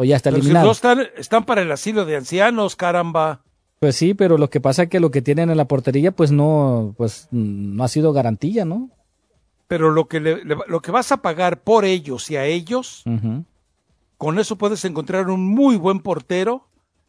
o 0.00 0.04
ya 0.04 0.14
está 0.16 0.30
Pero 0.30 0.36
si 0.42 0.46
eliminado. 0.46 0.66
no 0.66 0.72
están, 0.72 1.00
están 1.16 1.44
para 1.44 1.60
el 1.62 1.72
asilo 1.72 2.04
de 2.04 2.16
ancianos, 2.16 2.76
caramba. 2.76 3.42
Pues 3.80 3.96
sí, 3.96 4.14
pero 4.14 4.38
lo 4.38 4.48
que 4.48 4.60
pasa 4.60 4.84
es 4.84 4.88
que 4.88 5.00
lo 5.00 5.10
que 5.10 5.22
tienen 5.22 5.50
en 5.50 5.56
la 5.56 5.66
portería 5.68 6.12
pues 6.12 6.30
no, 6.32 6.94
pues 6.96 7.26
no 7.32 7.82
ha 7.84 7.88
sido 7.88 8.12
garantía, 8.12 8.64
¿no? 8.64 8.90
Pero 9.66 9.90
lo 9.90 10.06
que, 10.08 10.20
le- 10.20 10.44
le- 10.44 10.56
lo 10.66 10.80
que 10.80 10.90
vas 10.92 11.10
a 11.12 11.18
pagar 11.18 11.60
por 11.62 11.84
ellos 11.84 12.30
y 12.30 12.36
a 12.36 12.44
ellos, 12.46 13.02
con 14.16 14.38
eso 14.38 14.56
puedes 14.56 14.84
encontrar 14.84 15.28
un 15.30 15.46
muy 15.46 15.76
buen 15.76 16.00
portero 16.00 16.68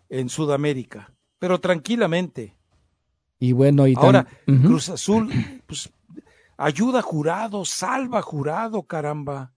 en 0.09 0.29
Sudamérica. 0.29 1.11
Pero 1.39 1.59
tranquilamente. 1.59 2.55
Y 3.39 3.53
bueno, 3.53 3.87
y 3.87 3.93
Ahora. 3.95 4.27
Cruz 4.45 4.89
Azul, 4.89 5.29
pues, 5.67 5.89
ayuda 6.57 7.01
jurado, 7.01 7.63
salva 7.65 8.21
jurado, 8.21 8.83
caramba. 8.83 9.53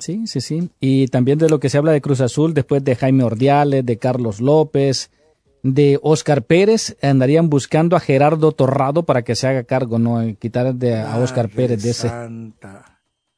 Sí, 0.00 0.26
sí, 0.26 0.40
sí. 0.40 0.70
Y 0.80 1.08
también 1.08 1.38
de 1.38 1.48
lo 1.48 1.60
que 1.60 1.68
se 1.68 1.78
habla 1.78 1.92
de 1.92 2.00
Cruz 2.00 2.20
Azul, 2.20 2.54
después 2.54 2.82
de 2.82 2.96
Jaime 2.96 3.22
Ordiales, 3.22 3.84
de 3.84 3.98
Carlos 3.98 4.40
López, 4.40 5.10
de 5.62 5.98
Oscar 6.02 6.42
Pérez, 6.42 6.96
andarían 7.02 7.50
buscando 7.50 7.96
a 7.96 8.00
Gerardo 8.00 8.52
Torrado 8.52 9.04
para 9.04 9.22
que 9.22 9.36
se 9.36 9.46
haga 9.46 9.64
cargo, 9.64 9.98
¿no? 9.98 10.22
Eh, 10.22 10.36
Quitar 10.40 10.74
de, 10.74 10.98
a 10.98 11.18
Oscar 11.18 11.46
Madre 11.48 11.56
Pérez 11.56 11.82
de 11.82 11.90
ese, 11.90 12.10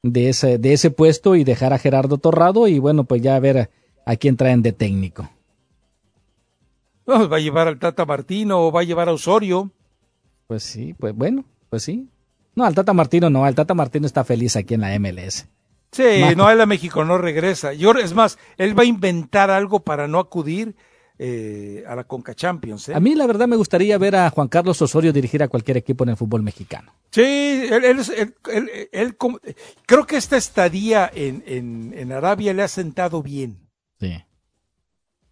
de 0.03 0.29
ese, 0.29 0.59
de 0.59 0.73
ese 0.73 0.91
puesto 0.91 1.35
y 1.35 1.45
dejar 1.45 1.73
a 1.73 1.79
Gerardo 1.79 2.19
Torrado 2.19 2.69
y 2.69 2.79
bueno, 2.79 3.05
pues 3.05 3.23
ya 3.23 3.35
a 3.35 3.41
ver 3.41 3.59
a, 3.59 3.71
a 4.07 4.17
quién 4.17 4.37
traen 4.37 4.63
de 4.63 4.73
técnico. 4.73 5.29
No, 7.07 7.29
va 7.29 7.39
a 7.39 7.41
llevar 7.41 7.67
al 7.67 7.81
Tata 7.81 8.05
Martino 8.05 8.65
o 8.65 8.71
va 8.71 8.81
a 8.81 8.85
llevar 8.85 9.09
a 9.09 9.13
Osorio. 9.13 9.73
Pues 10.47 10.63
sí, 10.63 10.95
pues 10.95 11.15
bueno, 11.15 11.45
pues 11.69 11.83
sí. 11.83 12.09
No, 12.55 12.65
al 12.65 12.75
Tata 12.75 12.93
Martino 12.93 13.31
no, 13.31 13.45
al 13.45 13.57
Tata 13.57 13.75
Martino 13.75 14.07
está 14.07 14.23
feliz 14.23 14.55
aquí 14.55 14.75
en 14.75 14.83
la 14.83 14.97
MLS. 14.99 15.49
Sí, 15.93 16.23
no, 16.37 16.51
él 16.51 16.61
a 16.61 16.67
México 16.67 17.05
no 17.05 17.19
regresa. 17.19 17.73
Yo, 17.75 17.93
es 17.93 18.15
más, 18.15 18.39
él 18.57 18.77
va 18.79 18.83
a 18.83 18.87
inventar 18.87 19.51
algo 19.51 19.81
para 19.81 20.09
no 20.09 20.19
acudir 20.19 20.75
eh, 21.19 21.85
a 21.87 21.95
la 21.95 22.05
Conca 22.05 22.35
Champions. 22.35 22.89
¿eh? 22.89 22.95
A 22.95 23.01
mí 23.01 23.15
la 23.15 23.27
verdad 23.27 23.47
me 23.47 23.57
gustaría 23.57 23.99
ver 23.99 24.17
a 24.17 24.31
Juan 24.31 24.49
Carlos 24.49 24.81
Osorio 24.81 25.13
dirigir 25.13 25.43
a 25.43 25.49
cualquier 25.49 25.77
equipo 25.77 26.03
en 26.05 26.11
el 26.11 26.17
fútbol 26.17 26.43
mexicano. 26.43 26.93
Sí, 27.11 27.21
él, 27.71 27.85
él 27.85 28.01
él- 28.51 28.89
él- 28.91 29.17
creo 29.87 30.07
que 30.07 30.17
esta 30.17 30.37
estadía 30.39 31.11
en, 31.15 31.45
en, 31.47 31.95
en 31.97 32.11
Arabia 32.13 32.55
le 32.55 32.63
ha 32.63 32.69
sentado 32.69 33.23
bien. 33.23 33.69
Sí. 34.01 34.17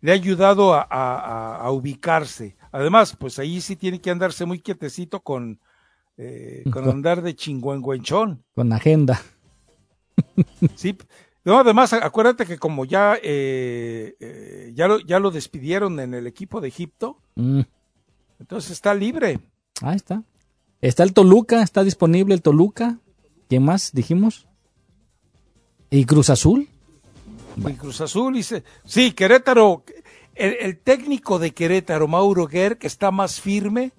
Le 0.02 0.12
ha 0.12 0.14
ayudado 0.14 0.74
a, 0.74 0.82
a- 0.82 0.86
a- 0.90 1.56
a 1.56 1.70
ubicarse. 1.72 2.56
Además, 2.70 3.16
pues 3.18 3.38
ahí 3.38 3.60
sí 3.62 3.76
tiene 3.76 4.00
que 4.00 4.10
andarse 4.10 4.44
muy 4.44 4.60
quietecito 4.60 5.20
con, 5.20 5.58
eh, 6.18 6.60
con 6.64 6.84
Con- 6.84 6.90
andar 6.90 7.22
de 7.22 7.34
chingüengüenchón. 7.34 8.44
Con 8.54 8.72
agenda. 8.74 9.20
Sí. 10.76 10.96
No, 11.44 11.58
además, 11.58 11.92
acuérdate 11.94 12.44
que 12.46 12.58
como 12.58 12.84
ya, 12.84 13.16
eh, 13.22 14.14
eh, 14.20 14.72
ya, 14.74 14.86
lo, 14.88 15.00
ya 15.00 15.18
lo 15.18 15.30
despidieron 15.30 15.98
en 16.00 16.12
el 16.14 16.26
equipo 16.26 16.60
de 16.60 16.68
Egipto, 16.68 17.18
Mm. 17.34 17.60
entonces 18.40 18.72
está 18.72 18.94
libre. 18.94 19.38
Ahí 19.80 19.96
está. 19.96 20.22
Está 20.82 21.02
el 21.02 21.14
Toluca, 21.14 21.62
está 21.62 21.82
disponible 21.84 22.34
el 22.34 22.42
Toluca. 22.42 22.98
¿Quién 23.48 23.64
más 23.64 23.92
dijimos? 23.92 24.46
¿Y 25.90 26.04
Cruz 26.04 26.28
Azul? 26.30 26.68
Y 27.56 27.72
Cruz 27.74 28.00
Azul 28.02 28.34
dice, 28.34 28.62
sí, 28.84 29.12
Querétaro, 29.12 29.84
el, 30.34 30.56
el 30.60 30.78
técnico 30.78 31.38
de 31.38 31.52
Querétaro, 31.52 32.06
Mauro 32.06 32.46
Guerr, 32.46 32.76
que 32.78 32.86
está 32.86 33.10
más 33.10 33.40
firme 33.40 33.92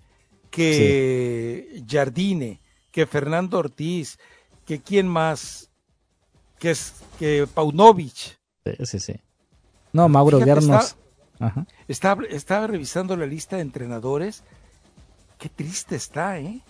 que 0.51 1.83
Jardine, 1.87 2.61
que 2.91 3.05
Fernando 3.07 3.57
Ortiz, 3.57 4.19
que 4.65 4.81
quién 4.81 5.07
más, 5.07 5.70
que 6.61 6.71
es 6.71 6.93
que 7.17 7.47
Paunovic. 7.51 8.39
Sí, 8.63 8.85
sí, 8.85 8.99
sí. 8.99 9.15
No, 9.91 10.07
Mauro 10.07 10.39
Fíjate, 10.39 10.59
está-. 10.61 11.65
Estaba, 11.87 12.23
estaba 12.29 12.67
revisando 12.67 13.17
la 13.17 13.25
lista 13.25 13.55
de 13.55 13.63
entrenadores. 13.63 14.43
Qué 15.39 15.49
triste 15.49 15.95
está, 15.95 16.37
¿eh? 16.39 16.61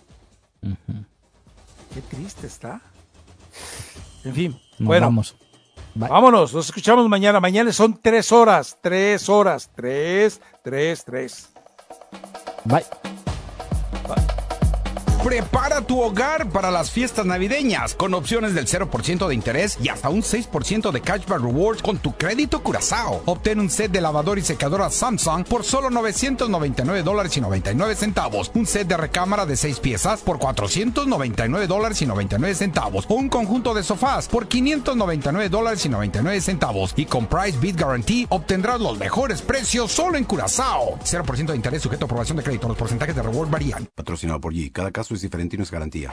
Qué 1.92 2.00
triste 2.08 2.46
está. 2.46 2.80
En 4.24 4.34
fin, 4.34 4.60
Nos 4.78 4.86
bueno, 4.86 5.06
vamos. 5.06 5.36
Bye. 5.94 6.08
vámonos, 6.08 6.54
nos 6.54 6.66
escuchamos 6.66 7.06
mañana. 7.06 7.38
Mañana 7.38 7.70
son 7.70 8.00
tres 8.00 8.32
horas, 8.32 8.78
tres 8.80 9.28
horas, 9.28 9.70
tres, 9.76 10.40
tres, 10.62 11.04
tres. 11.04 11.50
Bye. 12.64 13.11
Prepara 15.22 15.82
tu 15.82 16.02
hogar 16.02 16.50
para 16.50 16.72
las 16.72 16.90
fiestas 16.90 17.24
navideñas 17.24 17.94
con 17.94 18.12
opciones 18.12 18.56
del 18.56 18.66
0% 18.66 19.28
de 19.28 19.34
interés 19.36 19.78
y 19.80 19.88
hasta 19.88 20.08
un 20.08 20.22
6% 20.22 20.90
de 20.90 21.00
cashback 21.00 21.40
rewards 21.40 21.80
con 21.80 21.98
tu 21.98 22.12
crédito 22.16 22.60
Curazao. 22.60 23.22
Obtén 23.26 23.60
un 23.60 23.70
set 23.70 23.92
de 23.92 24.00
lavador 24.00 24.40
y 24.40 24.42
secadora 24.42 24.90
Samsung 24.90 25.44
por 25.44 25.62
solo 25.62 25.90
999 25.90 27.04
dólares 27.04 27.36
y 27.36 27.40
99 27.40 27.94
centavos. 27.94 28.50
Un 28.56 28.66
set 28.66 28.88
de 28.88 28.96
recámara 28.96 29.46
de 29.46 29.56
6 29.56 29.78
piezas 29.78 30.22
por 30.22 30.40
499 30.40 31.68
dólares 31.68 32.02
y 32.02 32.06
99 32.06 32.56
centavos. 32.56 33.06
O 33.08 33.14
un 33.14 33.28
conjunto 33.28 33.74
de 33.74 33.84
sofás 33.84 34.26
por 34.26 34.48
599 34.48 35.48
dólares 35.48 35.86
y 35.86 35.88
99 35.88 36.40
centavos. 36.40 36.94
Y 36.96 37.04
con 37.06 37.26
Price 37.26 37.56
Beat 37.60 37.80
Guarantee 37.80 38.26
obtendrás 38.28 38.80
los 38.80 38.98
mejores 38.98 39.40
precios 39.40 39.92
solo 39.92 40.18
en 40.18 40.24
Curazao. 40.24 40.98
0% 40.98 41.46
de 41.46 41.56
interés 41.56 41.80
sujeto 41.80 42.06
a 42.06 42.06
aprobación 42.06 42.38
de 42.38 42.42
crédito. 42.42 42.66
Los 42.66 42.76
porcentajes 42.76 43.14
de 43.14 43.22
reward 43.22 43.50
varían. 43.50 43.88
Patrocinado 43.94 44.40
por 44.40 44.52
G. 44.52 44.72
Cada 44.72 44.90
caso 44.90 45.11
y. 45.14 46.10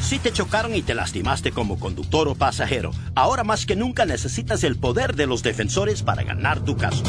Si 0.00 0.18
te 0.18 0.32
chocaron 0.32 0.74
y 0.74 0.82
te 0.82 0.94
lastimaste 0.94 1.52
como 1.52 1.78
conductor 1.78 2.28
o 2.28 2.34
pasajero, 2.34 2.92
ahora 3.14 3.44
más 3.44 3.66
que 3.66 3.76
nunca 3.76 4.06
necesitas 4.06 4.64
el 4.64 4.76
poder 4.76 5.16
de 5.16 5.26
los 5.26 5.42
defensores 5.42 6.02
para 6.02 6.22
ganar 6.22 6.60
tu 6.60 6.76
caso. 6.76 7.04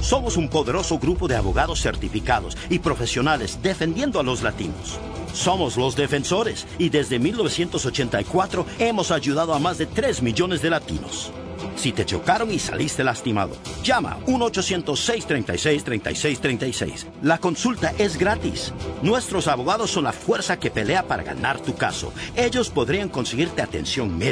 Somos 0.00 0.36
un 0.36 0.48
poderoso 0.48 0.98
grupo 0.98 1.28
de 1.28 1.36
abogados 1.36 1.80
certificados 1.80 2.56
y 2.68 2.80
profesionales 2.80 3.60
defendiendo 3.62 4.20
a 4.20 4.22
los 4.22 4.42
latinos. 4.42 4.98
Somos 5.32 5.76
los 5.76 5.96
defensores 5.96 6.66
y 6.78 6.88
desde 6.88 7.18
1984 7.18 8.66
hemos 8.78 9.10
ayudado 9.10 9.54
a 9.54 9.58
más 9.58 9.78
de 9.78 9.86
3 9.86 10.22
millones 10.22 10.62
de 10.62 10.70
latinos. 10.70 11.32
Si 11.76 11.92
te 11.92 12.04
chocaron 12.04 12.50
y 12.50 12.58
saliste 12.58 13.04
lastimado, 13.04 13.56
llama 13.82 14.18
1-800-636-3636. 14.26 17.06
La 17.22 17.38
consulta 17.38 17.94
es 17.98 18.18
gratis. 18.18 18.74
Nuestros 19.02 19.46
abogados 19.48 19.90
son 19.90 20.04
la 20.04 20.12
fuerza 20.12 20.58
que 20.58 20.70
pelea 20.70 21.04
para 21.04 21.22
ganar 21.22 21.58
tu 21.60 21.74
caso. 21.74 22.12
Ellos 22.34 22.68
podrían 22.70 23.08
conseguirte 23.08 23.62
atención 23.62 24.18
médica. 24.18 24.26